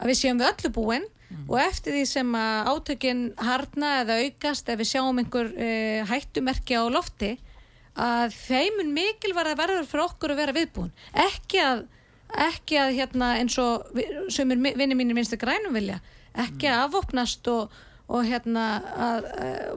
að 0.00 0.10
við 0.10 0.18
séum 0.18 0.42
við 0.42 0.50
öllu 0.50 0.72
búin 0.80 1.06
mm. 1.30 1.46
og 1.48 1.56
eftir 1.62 1.96
því 1.96 2.04
sem 2.10 2.34
að 2.38 2.70
átökinn 2.74 3.22
harna 3.40 3.94
eða 4.02 4.18
aukast 4.24 4.68
ef 4.68 4.80
við 4.82 4.92
sjáum 4.92 5.22
einhver 5.22 5.52
e, 5.56 5.70
hættumerki 6.10 6.76
á 6.76 6.84
lofti 6.92 7.32
að 8.00 8.36
þeimun 8.36 8.94
mikilvæg 8.94 9.52
að 9.54 9.60
verður 9.64 9.90
fyrir 9.90 10.06
okkur 10.06 10.34
að 10.34 10.42
vera 10.44 10.56
viðbúin 10.56 10.92
ekki 11.26 11.62
að, 11.64 11.84
ekki 12.50 12.80
að 12.80 12.96
hérna, 13.00 13.34
eins 13.40 13.58
og 13.60 14.00
sem 14.32 14.50
er 14.54 14.64
vinni 14.78 14.98
mínir 14.98 15.18
minnstu 15.18 15.40
grænum 15.40 15.74
vilja 15.76 16.00
ekki 16.38 16.68
að 16.70 16.84
afvopnast 16.86 17.48
og, 17.50 17.72
og 18.10 18.26
hérna 18.26 18.66
að 19.06 19.30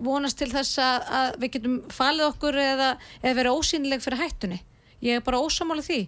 vonast 0.06 0.40
til 0.42 0.50
þess 0.54 0.82
að, 0.82 1.08
að 1.20 1.30
við 1.42 1.56
getum 1.58 1.78
falið 1.94 2.28
okkur 2.32 2.60
eða, 2.64 2.90
eða 3.22 3.38
verið 3.40 3.60
ósýnileg 3.60 4.04
fyrir 4.04 4.22
hættunni. 4.22 4.60
Ég 5.04 5.20
er 5.20 5.26
bara 5.26 5.42
ósamála 5.44 5.84
því. 5.86 6.02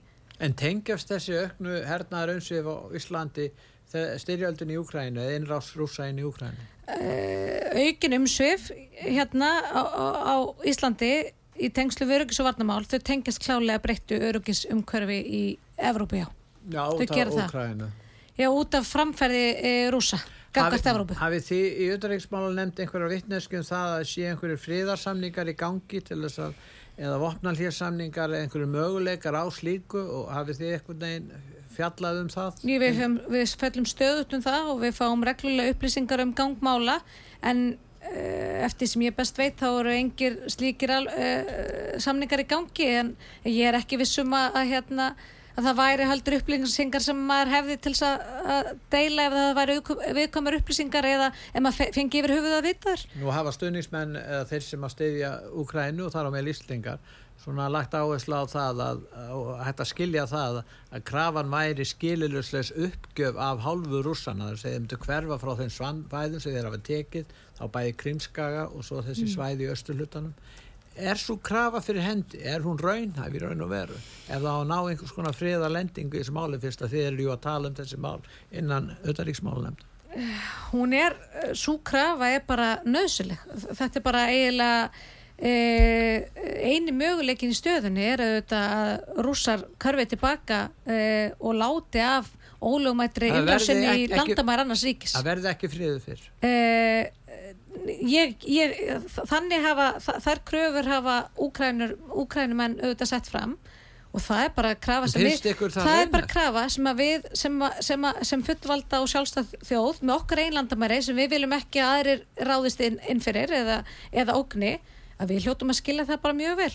En 0.43 0.55
tengjast 0.57 1.11
þessi 1.11 1.37
auknu 1.39 1.79
hernaðar 1.87 2.35
umsvið 2.35 2.67
á 2.67 2.75
Íslandi 2.99 3.49
styrjöldin 3.91 4.73
í 4.73 4.77
Úkrænu 4.81 5.21
eða 5.23 5.39
innrás 5.39 5.71
rúsain 5.77 6.19
í 6.19 6.25
Úkrænu? 6.27 6.69
Uh, 6.85 7.81
aukin 7.81 8.19
umsvið 8.19 8.69
hérna 9.01 9.49
á, 9.73 9.81
á, 9.81 10.35
Íslandi 10.69 11.11
í 11.55 11.69
tengslu 11.73 12.05
við 12.05 12.19
öryggis 12.19 12.41
og 12.43 12.49
varnamál 12.49 12.83
þau 12.85 12.99
tengjast 12.99 13.41
klálega 13.41 13.81
breyttu 13.81 14.19
öryggis 14.19 14.65
umkörfi 14.69 15.19
í 15.23 15.43
Evrópu, 15.77 16.21
já. 16.21 16.27
Já, 16.69 16.83
út 16.89 17.11
af 17.11 17.35
Úkrænu. 17.45 17.91
Já, 18.35 18.49
út 18.51 18.75
af 18.75 18.87
framferði 18.87 19.45
e, 19.63 19.75
rúsa. 19.93 20.19
Hafið 20.55 21.43
þið 21.43 21.65
í 21.65 21.85
auðvitaðriksmála 21.89 22.51
nefnd 22.55 22.77
einhverja 22.79 23.11
vittnesku 23.11 23.57
um 23.59 23.65
það 23.67 23.93
að 23.97 24.05
sé 24.07 24.29
einhverju 24.29 24.59
fríðarsamningar 24.63 25.51
í 25.51 25.55
gangi 25.59 25.99
til 25.99 26.21
þess 26.21 26.41
að 26.45 26.53
eða 26.95 27.17
vopnalhérsamningar 27.19 28.31
eða 28.31 28.45
einhverju 28.45 28.69
möguleikar 28.71 29.35
á 29.35 29.43
slíku 29.51 29.99
og 29.99 30.29
hafið 30.31 30.61
þið 30.61 30.75
einhvern 30.77 31.01
veginn 31.03 31.31
fjallað 31.77 32.21
um 32.23 32.29
það? 32.33 32.61
Jú, 32.65 32.77
við, 32.81 32.99
höfum, 32.99 33.17
við 33.35 33.55
fellum 33.61 33.87
stöðut 33.89 34.35
um 34.37 34.43
það 34.45 34.71
og 34.73 34.83
við 34.83 34.97
fáum 34.99 35.25
reglulega 35.27 35.75
upplýsingar 35.75 36.23
um 36.25 36.33
gangmála 36.37 36.99
en 37.45 37.63
uh, 37.75 38.65
eftir 38.65 38.91
sem 38.91 39.05
ég 39.05 39.15
best 39.17 39.37
veit 39.39 39.59
þá 39.59 39.69
eru 39.69 39.95
engir 39.95 40.41
slíkir 40.51 40.95
uh, 40.97 41.95
samningar 42.01 42.45
í 42.45 42.49
gangi 42.49 42.91
en 42.99 43.15
ég 43.47 43.63
er 43.69 43.79
ekki 43.79 44.01
vissum 44.01 44.33
að, 44.35 44.61
að 44.61 44.71
hérna 44.73 45.13
að 45.55 45.67
það 45.69 45.77
væri 45.79 46.07
haldur 46.09 46.35
upplýsingar 46.39 47.03
sem 47.03 47.19
maður 47.29 47.51
hefði 47.53 47.75
til 47.85 47.93
að 48.05 48.71
deila 48.91 49.27
ef 49.27 49.35
það 49.35 49.51
væri 49.59 49.75
viðkomar 50.17 50.57
upplýsingar 50.59 51.07
eða 51.07 51.29
ef 51.31 51.63
maður 51.63 51.93
fengi 51.95 52.19
yfir 52.19 52.33
höfuð 52.35 52.55
að 52.57 52.65
vita 52.67 52.89
þar. 52.89 53.05
Nú 53.21 53.31
hafa 53.31 53.53
stöðningsmenn 53.55 54.17
eða 54.19 54.41
þeir 54.51 54.65
sem 54.67 54.87
að 54.87 54.95
steyðja 54.95 55.31
Úkrænu 55.63 56.07
og 56.07 56.15
þar 56.15 56.27
á 56.27 56.35
með 56.35 56.49
líslingar 56.49 57.13
svona 57.45 57.69
lagt 57.69 57.93
áherslu 57.93 58.41
á 58.41 58.45
það 58.49 58.83
að, 58.87 59.01
að 59.21 59.49
hætta 59.67 59.85
skilja 59.85 60.25
það 60.29 60.59
að 60.65 61.05
krafan 61.05 61.53
væri 61.53 61.85
skililuslegs 61.85 62.73
uppgjöf 62.73 63.37
af 63.37 63.63
hálfu 63.65 64.01
rússana. 64.05 64.49
Þar 64.51 64.61
segðum 64.63 64.91
þú 64.91 65.01
hverfa 65.05 65.39
frá 65.43 65.55
þeim 65.61 65.73
svanvæðum 65.77 66.43
sem 66.43 66.55
þeir 66.57 66.69
hafa 66.71 66.83
tekið 66.89 67.33
þá 67.55 67.65
bæði 67.77 67.97
Krimskaga 68.01 68.67
og 68.71 68.87
svo 68.87 69.03
þessi 69.05 69.27
mm. 69.27 69.33
svæði 69.37 69.67
í 69.67 69.73
östurlutanum 69.75 70.33
er 70.95 71.19
svo 71.19 71.35
krafa 71.43 71.81
fyrir 71.83 72.05
hendi, 72.05 72.39
er 72.39 72.63
hún 72.63 72.79
raunhæf 72.79 73.33
í 73.35 73.41
raun 73.41 73.63
og 73.65 73.71
veru, 73.71 73.97
ef 74.29 74.39
það 74.39 74.47
á 74.47 74.55
að 74.55 74.69
ná 74.69 74.77
einhvers 74.77 75.15
konar 75.15 75.35
friða 75.35 75.71
lendingu 75.71 76.15
í 76.15 76.21
þessu 76.21 76.35
máli 76.35 76.59
fyrst 76.61 76.85
að 76.85 76.95
þið 76.95 77.07
eru 77.09 77.27
að 77.33 77.41
tala 77.43 77.71
um 77.71 77.75
þessi 77.75 77.99
mál 77.99 78.21
innan 78.51 78.93
auðaríksmálunemnd 79.03 79.83
Hún 80.71 80.93
er, 80.95 81.17
svo 81.59 81.81
krafa 81.83 82.29
er 82.31 82.45
bara 82.47 82.69
nöðsileg, 82.87 83.41
þetta 83.75 83.99
er 83.99 84.05
bara 84.05 84.21
eiginlega 84.31 84.85
eini 85.35 86.93
möguleikin 86.95 87.51
í 87.51 87.57
stöðunni 87.57 88.07
er 88.13 88.23
að 88.23 89.19
rússar 89.25 89.65
karfið 89.81 90.13
tilbaka 90.15 90.61
e, 90.87 91.33
og 91.39 91.57
láti 91.59 91.99
af 91.99 92.29
ólögumættri 92.63 93.33
innlásinni 93.33 94.05
í 94.05 94.07
landamæri 94.13 94.63
annars 94.63 94.85
ríkis. 94.87 95.15
Það 95.17 95.27
verði 95.27 95.51
ekki 95.51 95.71
friðu 95.73 95.99
fyrr. 96.05 96.23
E, 96.39 96.53
ég, 98.07 98.37
ég, 98.47 98.75
þannig 99.27 99.67
hafa 99.67 99.89
þær 100.23 100.43
kröfur 100.47 100.91
hafa 100.93 101.17
úkrænumenn 101.35 102.79
auðvitað 102.79 103.11
sett 103.11 103.31
fram. 103.31 103.57
Og 104.15 104.23
það 104.23 104.45
er 104.45 104.51
bara 104.55 104.69
krafa 104.79 105.07
sem 105.11 105.25
við 105.25 105.41
það, 105.75 105.89
er 105.91 106.11
bara 106.13 106.27
krafa 106.31 106.61
sem 106.71 106.85
að 106.87 106.99
við 107.01 107.25
sem, 107.35 107.63
sem, 107.83 108.05
sem 108.23 108.43
fullvalda 108.47 109.01
og 109.03 109.09
sjálfstæð 109.11 109.57
þjóð 109.67 109.99
með 110.07 110.13
okkar 110.15 110.41
einlandamæri 110.45 111.01
sem 111.03 111.19
við 111.19 111.33
viljum 111.33 111.55
ekki 111.57 111.81
að 111.83 111.95
aðrir 111.97 112.21
ráðist 112.47 112.83
inn, 112.87 112.95
inn 113.11 113.19
fyrir 113.19 113.51
eða, 113.57 113.81
eða 114.15 114.37
ógni 114.39 114.77
að 115.19 115.31
við 115.31 115.45
hljóttum 115.45 115.71
að 115.71 115.79
skilja 115.79 116.07
það 116.09 116.23
bara 116.25 116.39
mjög 116.41 116.57
vel 116.59 116.73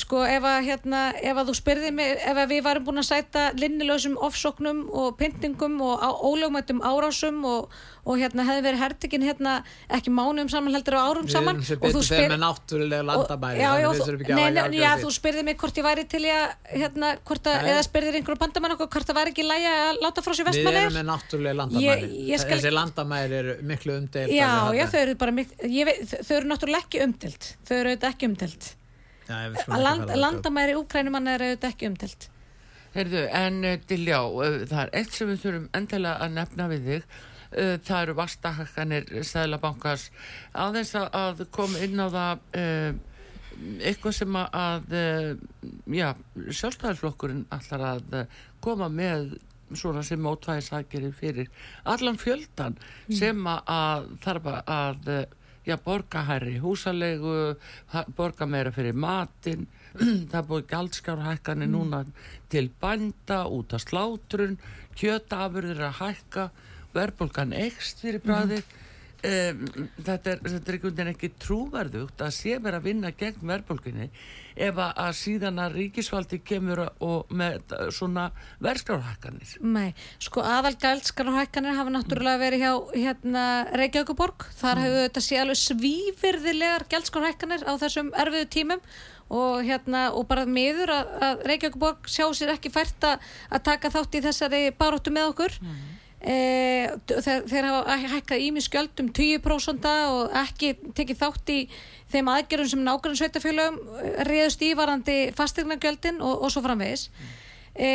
sko 0.00 0.22
ef 0.26 0.44
að 0.46 0.58
hérna 0.68 1.00
ef 1.16 1.38
að 1.38 1.50
þú 1.50 1.54
spyrði 1.58 1.90
mig, 1.94 2.16
ef 2.24 2.38
að 2.40 2.52
við 2.52 2.64
varum 2.66 2.86
búin 2.86 3.02
að 3.02 3.08
sæta 3.10 3.44
linnilösum 3.58 4.16
ofsóknum 4.24 4.84
og 4.88 5.16
pyntingum 5.20 5.76
og 5.84 6.04
ólögumættum 6.24 6.80
árásum 6.84 7.42
og, 7.48 7.74
og 8.08 8.20
hérna 8.20 8.46
hefði 8.48 8.64
verið 8.64 8.82
hertikinn 8.84 9.26
hérna 9.26 9.56
ekki 9.98 10.12
mánuðum 10.14 10.50
saman 10.52 10.76
heldur 10.76 10.96
á 10.96 11.02
árum 11.08 11.28
saman 11.30 11.60
og 11.60 11.84
þú 11.84 12.04
spyrði 12.06 12.38
já, 14.78 14.88
þú 15.02 15.12
spyrði 15.18 15.44
mig 15.50 15.60
hvort 15.60 15.80
ég 15.82 15.88
væri 15.88 16.06
til 16.08 16.22
að 16.24 16.46
hérna, 16.72 17.12
hvort 17.28 17.52
að, 17.52 17.68
eða 17.74 17.84
spyrðir 17.88 18.20
einhverju 18.20 18.42
bandamann 18.44 18.76
okkur 18.78 18.90
hvort 18.96 19.12
það 19.12 19.20
væri 19.20 19.34
ekki 19.34 19.46
lægi 19.48 19.70
að 19.74 20.02
láta 20.06 20.24
frá 20.24 20.32
sér 20.32 20.48
vestmannir 20.48 20.78
Við 20.78 20.88
erum 20.88 20.98
með 20.98 21.08
náttúrulega 21.12 21.60
landamæri. 21.60 22.10
skal... 22.40 22.56
þessi 22.56 22.74
landamæri 22.78 23.38
eru 23.42 23.58
miklu 23.68 23.98
umdelt 24.00 24.32
Já, 24.32 24.50
já, 24.76 24.84
þau 24.88 25.00
eru 25.04 25.20
bara 25.20 25.36
þau 25.44 26.34
eru 26.40 26.52
náttúrulega 26.54 26.84
ekki 26.86 27.04
umdelt 27.04 27.54
þau 27.68 27.78
eru 27.82 27.96
ekki 27.98 28.32
umdelt 28.32 28.74
land, 29.28 30.10
landamæri 30.16 30.74
úkrænumann 30.78 31.30
er 31.30 31.44
auðvitað 31.44 31.72
ekki 31.74 31.88
umtilt 31.90 32.28
Heyrðu, 32.94 33.24
en 33.36 33.64
uh, 33.64 33.74
Diljá, 33.88 34.20
uh, 34.26 34.62
það 34.68 34.84
er 34.84 34.94
eitt 35.00 35.16
sem 35.16 35.28
við 35.30 35.42
þurfum 35.42 35.66
endilega 35.76 36.24
að 36.24 36.38
nefna 36.38 36.68
við 36.70 36.88
þig. 36.88 37.10
Uh, 37.48 37.74
það 37.84 38.00
eru 38.00 38.14
vastahakkanir 38.18 39.12
Sælabankas 39.24 40.08
aðeins 40.52 40.94
að 40.98 41.44
koma 41.54 41.84
inn 41.84 42.00
á 42.00 42.08
það 42.12 42.64
eitthvað 43.82 44.14
sem 44.14 44.36
að 44.38 44.92
já, 45.90 46.08
sjálfstæðarflokkurinn 46.36 47.46
allar 47.56 47.84
að 47.88 48.12
koma 48.62 48.86
með 48.92 49.32
svona 49.74 50.04
sem 50.06 50.20
mótvæðisakeri 50.22 51.10
fyrir 51.16 51.48
allan 51.88 52.20
fjöldan 52.20 52.76
mm. 52.78 53.16
sem 53.18 53.48
að 53.48 54.06
þarf 54.22 54.46
að 54.60 55.10
já, 55.68 55.76
borga 55.84 56.24
hærri 56.24 56.56
húsalegu, 56.62 57.34
borga 58.16 58.46
meira 58.48 58.72
fyrir 58.72 58.96
matin, 58.96 59.66
það 60.32 60.48
búið 60.50 60.66
galdskárhækkanir 60.72 61.68
mm. 61.68 61.76
núna 61.76 62.02
til 62.52 62.70
bænda, 62.80 63.44
út 63.52 63.74
af 63.76 63.84
slátrun, 63.84 64.58
kjötafurðir 64.98 65.84
að 65.90 65.98
hækka, 66.02 66.50
verðbólgan 66.96 67.54
ekst 67.56 68.04
fyrir 68.04 68.24
bræðið. 68.24 68.64
Mm. 68.64 68.87
Um, 69.18 69.64
þetta 69.98 70.30
er, 70.30 70.42
er 70.46 70.52
einhvern 70.54 70.92
veginn 70.94 71.08
ekki 71.10 71.28
trúverðugt 71.42 72.20
að 72.22 72.36
sé 72.36 72.52
verið 72.62 72.76
að 72.76 72.84
vinna 72.84 73.10
gegn 73.18 73.48
verðbólkunni 73.50 74.06
ef 74.54 74.78
að 74.78 75.10
síðan 75.18 75.58
að 75.58 75.74
ríkisfaldi 75.74 76.38
kemur 76.46 76.84
og 76.86 77.34
með 77.34 77.74
svona 77.96 78.28
verðskrárhækkanir 78.62 79.56
Nei, 79.66 79.90
sko 80.22 80.46
aðal 80.46 80.76
gældskrárhækkanir 80.78 81.74
hafa 81.80 81.96
náttúrulega 81.96 82.42
verið 82.44 82.62
hjá 82.62 82.72
hérna, 82.94 83.44
Reykjavíkuborg, 83.82 84.46
þar 84.54 84.78
mm. 84.78 84.86
hefur 84.86 85.04
þetta 85.08 85.26
sé 85.26 85.42
alveg 85.42 85.60
svífyrðilegar 85.64 86.88
gældskrárhækkanir 86.94 87.66
á 87.66 87.72
þessum 87.82 88.14
erfiðu 88.22 88.50
tímum 88.54 88.88
og 89.34 89.66
hérna 89.66 90.08
og 90.14 90.30
bara 90.30 90.46
miður 90.46 90.94
að, 90.94 91.14
að 91.26 91.46
Reykjavíkuborg 91.50 92.06
sjá 92.06 92.28
sér 92.38 92.54
ekki 92.54 92.70
fært 92.70 93.10
að 93.10 93.62
taka 93.66 93.90
þátt 93.98 94.14
í 94.14 94.26
þessari 94.30 94.66
baróttu 94.78 95.10
með 95.10 95.32
okkur 95.34 95.58
mm. 95.58 95.97
E, 96.18 96.36
þeir, 97.06 97.44
þeir 97.46 97.66
hafa 97.68 97.96
hækkað 98.16 98.44
ími 98.48 98.62
skjöldum 98.64 99.12
10% 99.14 99.84
og 100.10 100.32
ekki 100.40 100.72
tekið 100.98 101.20
þátt 101.20 101.52
í 101.54 101.58
þeim 102.10 102.30
aðgerðum 102.32 102.72
sem 102.72 102.82
nákvæmlega 102.82 103.20
sveitafélögum 103.20 103.78
eh, 104.02 104.16
reyðust 104.26 104.64
í 104.66 104.72
varandi 104.78 105.18
fastegnargjöldin 105.38 106.18
og, 106.18 106.42
og 106.42 106.50
svo 106.50 106.64
framvegis. 106.64 107.06
E, 107.78 107.90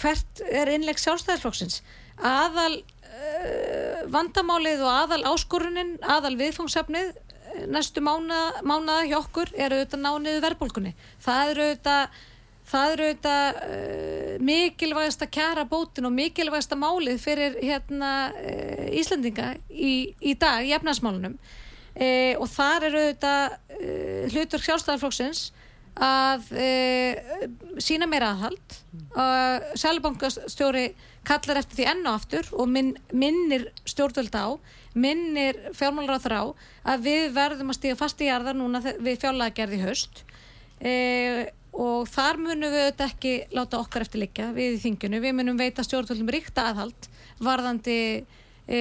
hvert 0.00 0.42
er 0.48 0.72
innleg 0.72 1.02
sjálfstæðarflokksins 1.02 1.82
aðal 2.24 2.78
e, 2.80 4.06
vandamálið 4.12 4.84
og 4.86 4.92
aðal 4.92 5.22
áskorunin 5.34 5.96
aðal 6.00 6.36
viðfóngsefnið 6.40 7.12
næstu 7.72 8.02
mánuða, 8.04 8.62
mánuða 8.64 9.04
hjá 9.08 9.18
okkur 9.18 9.52
er 9.56 9.74
auðvitað 9.74 10.02
nániðu 10.02 10.40
verðbólkunni 10.44 10.94
það 11.24 11.52
eru 11.52 11.66
auðvitað 11.66 12.16
það 12.66 12.94
eru 12.94 13.06
auðvitað 13.06 13.58
uh, 13.62 14.32
mikilvægast 14.46 15.22
að 15.24 15.32
kjara 15.36 15.66
bótin 15.70 16.08
og 16.08 16.14
mikilvægast 16.16 16.74
að 16.74 16.82
málið 16.82 17.20
fyrir 17.22 17.58
hérna, 17.62 18.12
uh, 18.32 18.86
Íslandinga 18.96 19.52
í, 19.70 19.92
í 20.20 20.34
dag 20.38 20.66
í 20.66 20.74
efnarsmálunum 20.76 21.36
uh, 21.36 22.34
og 22.40 22.48
þar 22.52 22.88
eru 22.90 23.04
auðvitað 23.04 23.60
hlutverk 24.32 24.64
sjálfstæðarflóksins 24.66 25.50
að 25.96 26.50
sína 27.80 28.04
meira 28.04 28.34
aðhald. 28.34 28.74
Sælubankastjóri 29.80 30.90
kallar 31.24 31.62
eftir 31.62 31.78
því 31.78 31.86
enn 31.88 32.02
og 32.02 32.18
aftur 32.18 32.50
og 32.52 32.68
minn, 32.68 32.90
minnir 33.16 33.70
stjórnvöld 33.88 34.36
á 34.36 34.60
minnir 34.96 35.58
fjármálur 35.76 36.16
á 36.16 36.24
þrá 36.24 36.40
að 36.88 37.04
við 37.04 37.26
verðum 37.36 37.72
að 37.72 37.78
stíga 37.78 37.98
fast 38.00 38.20
í 38.24 38.30
jarðar 38.30 38.56
núna 38.56 38.80
við 38.84 39.20
fjárlagerði 39.22 39.80
höst 39.84 40.22
eða 40.80 41.46
og 41.82 42.08
þar 42.08 42.40
munum 42.40 42.72
við 42.72 42.86
auðvitað 42.86 43.10
ekki 43.10 43.32
láta 43.56 43.80
okkar 43.80 44.06
eftir 44.06 44.22
liggja 44.22 44.50
við 44.56 44.76
í 44.76 44.82
þingjunu, 44.84 45.20
við 45.22 45.34
munum 45.36 45.60
veita 45.60 45.84
stjórnvöldum 45.84 46.32
ríkta 46.32 46.70
aðhald 46.70 47.08
varðandi 47.44 47.98
e, 48.66 48.78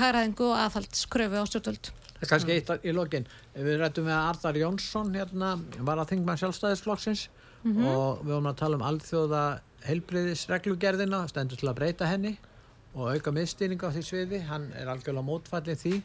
hæraðingu 0.00 0.46
og 0.48 0.60
aðhaldskröfu 0.64 1.42
á 1.42 1.44
stjórnvöld. 1.50 1.90
Það 2.20 2.24
er 2.26 2.32
kannski 2.32 2.56
eitt 2.56 2.84
í 2.84 2.94
lokin, 2.96 3.26
við 3.56 3.80
rættum 3.80 4.08
með 4.08 4.18
Arðar 4.18 4.60
Jónsson 4.60 5.14
hérna, 5.16 5.54
var 5.84 6.00
að 6.02 6.14
þingma 6.14 6.36
sjálfstæðisflokksins. 6.40 7.28
Mm 7.60 7.74
-hmm. 7.76 7.86
og 7.92 8.22
við 8.24 8.32
vorum 8.32 8.46
að 8.48 8.56
tala 8.56 8.76
um 8.76 8.84
alþjóða 8.88 9.42
heilbriðisreglugerðina, 9.84 11.26
stendur 11.28 11.60
til 11.60 11.68
að 11.68 11.76
breyta 11.76 12.06
henni 12.08 12.38
og 12.94 13.12
auka 13.12 13.32
miðstýring 13.36 13.82
á 13.84 13.92
því 13.92 14.02
sviði, 14.04 14.40
hann 14.48 14.72
er 14.72 14.88
algjörlega 14.88 15.26
mótfallið 15.28 15.82
því 15.84 16.02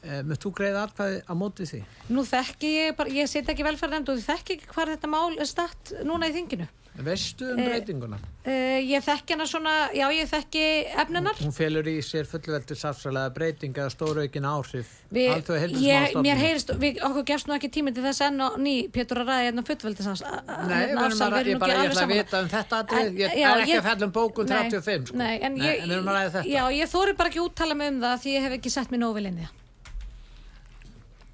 Möttu 0.00 0.48
þú 0.48 0.54
greiða 0.56 0.84
atkvæði 0.88 1.22
á 1.28 1.32
móti 1.36 1.68
því? 1.68 1.80
Nú 2.08 2.24
þekki 2.24 2.74
ég 2.74 2.98
bara, 2.98 3.12
ég 3.12 3.28
set 3.28 3.48
ekki 3.52 3.66
velferðarnefnd 3.66 4.12
og 4.14 4.22
þekki 4.24 4.56
ekki 4.56 4.70
hvað 4.72 4.94
þetta 4.96 5.10
mál 5.12 5.32
er 5.36 5.48
statt 5.50 5.94
núna 6.08 6.30
í 6.30 6.36
þinginu. 6.36 6.68
Veistu 7.00 7.46
um 7.52 7.58
Eh, 7.58 7.68
breytinguna? 7.68 8.18
Uh, 8.40 8.80
ég 8.82 9.02
þekki 9.04 9.36
hana 9.36 9.44
svona, 9.48 9.72
já 9.94 10.06
ég 10.10 10.26
þekki 10.28 10.62
efninar. 11.00 11.38
Hún 11.38 11.52
felur 11.54 11.86
í 11.86 12.00
sér 12.04 12.26
fullveldi 12.28 12.76
safsalega 12.76 13.30
breytinga 13.34 13.86
og 13.86 13.92
stóraukinn 13.94 14.48
áhrif. 14.48 14.90
Alþjóða 15.12 15.68
ég, 15.80 16.16
mér 16.24 16.40
heyrist, 16.40 16.72
við, 16.80 16.98
okkur 17.06 17.26
gefst 17.30 17.48
nú 17.48 17.54
ekki 17.56 17.70
tími 17.76 17.94
til 17.94 18.04
þess 18.04 18.24
enn 18.26 18.42
og 18.44 18.58
ný, 18.60 18.74
Pétur 18.92 19.22
að 19.22 19.30
ræða 19.30 19.46
hérna 19.46 19.64
fullveldisans. 19.68 20.24
Nei, 20.24 20.82
erum 20.90 21.24
að, 21.28 21.38
ég, 21.52 21.62
bara, 21.62 21.78
ég 21.78 21.94
ætla 21.94 22.04
að 22.08 22.14
vita 22.16 22.42
um 22.42 22.52
þetta 22.56 22.82
atrið, 22.84 23.22
ég 23.22 23.38
já, 23.38 23.48
er 23.52 23.64
ekki 23.64 23.78
að 23.78 23.88
fella 23.90 24.10
um 24.10 24.14
bókun 24.18 24.50
Nei, 24.50 24.58
35 24.74 25.08
sko. 25.12 25.22
Nei, 25.22 25.32
en 25.38 25.62
ég, 25.62 25.80
við 25.86 25.96
erum 25.96 26.10
að 26.10 26.20
ræða 26.20 26.34
þetta. 26.36 26.52
Já, 26.56 26.62
ég 26.80 26.92
þóri 26.96 27.16
bara 27.22 27.32
ekki 27.32 27.44
úttala 27.44 27.78
mig 27.78 27.94
um 27.94 28.04
það 28.04 28.22
því 28.24 28.36
ég 28.36 28.48
hef 28.48 28.58
ekki 28.58 28.76
sett 28.76 28.90
mér 28.92 29.04
nógu 29.04 29.20
vel 29.20 29.30
inn 29.30 29.40
í 29.40 29.46
það. 29.46 29.59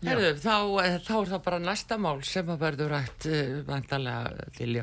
Herðu, 0.05 0.35
þá, 0.43 0.55
eh, 0.85 0.97
þá 1.01 1.13
er 1.17 1.31
það 1.31 1.41
bara 1.47 1.59
næsta 1.63 1.97
mál 1.97 2.19
sem 2.27 2.51
að 2.53 2.61
verður 2.61 2.91
rætt 2.93 3.27
uh, 3.31 3.55
vantarlega 3.65 4.45
til 4.55 4.75
já. 4.77 4.83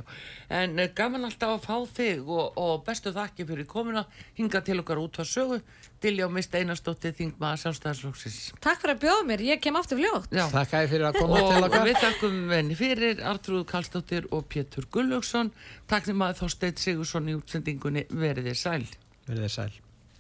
En 0.49 0.74
uh, 0.82 0.88
gaman 0.97 1.28
alltaf 1.28 1.53
að 1.53 1.68
fá 1.68 1.93
þig 1.99 2.32
og, 2.34 2.57
og 2.57 2.82
bestu 2.88 3.14
þakki 3.14 3.45
fyrir 3.45 3.68
komuna 3.70 4.03
hinga 4.39 4.64
til 4.66 4.80
okkar 4.82 5.03
út 5.03 5.22
á 5.22 5.24
sögu 5.30 5.59
til 6.03 6.16
já 6.18 6.26
mist 6.34 6.57
einastótti 6.57 7.14
þingmaða 7.16 7.61
sjálfstæðarslóksins. 7.61 8.39
Takk 8.66 8.82
fyrir 8.82 8.97
að 8.97 9.03
bjóða 9.05 9.30
mér, 9.30 9.45
ég 9.53 9.61
kem 9.64 9.78
aftur 9.80 10.01
fljótt. 10.01 10.34
Já. 10.34 10.47
Takk 10.51 10.76
að 10.82 10.89
fyrir 10.95 11.07
að 11.11 11.22
koma 11.22 11.39
til 11.45 11.61
Og 11.61 11.70
okkar. 11.70 11.88
við 11.88 12.01
þakkum 12.07 12.41
venni 12.49 12.80
fyrir 12.82 13.24
Artrúð 13.30 13.64
Kallstóttir 13.70 14.28
og 14.34 14.49
Pétur 14.49 14.89
Gullugson. 14.91 15.53
Takk 15.88 16.09
sem 16.09 16.26
að 16.26 16.41
Þorsteit 16.41 16.82
Sigursson 16.82 17.30
í 17.30 17.38
útsendingunni 17.38 18.07
veriði 18.09 18.57
sæl. 18.57 18.84
Verðið 19.30 19.55
sæl. 19.61 19.72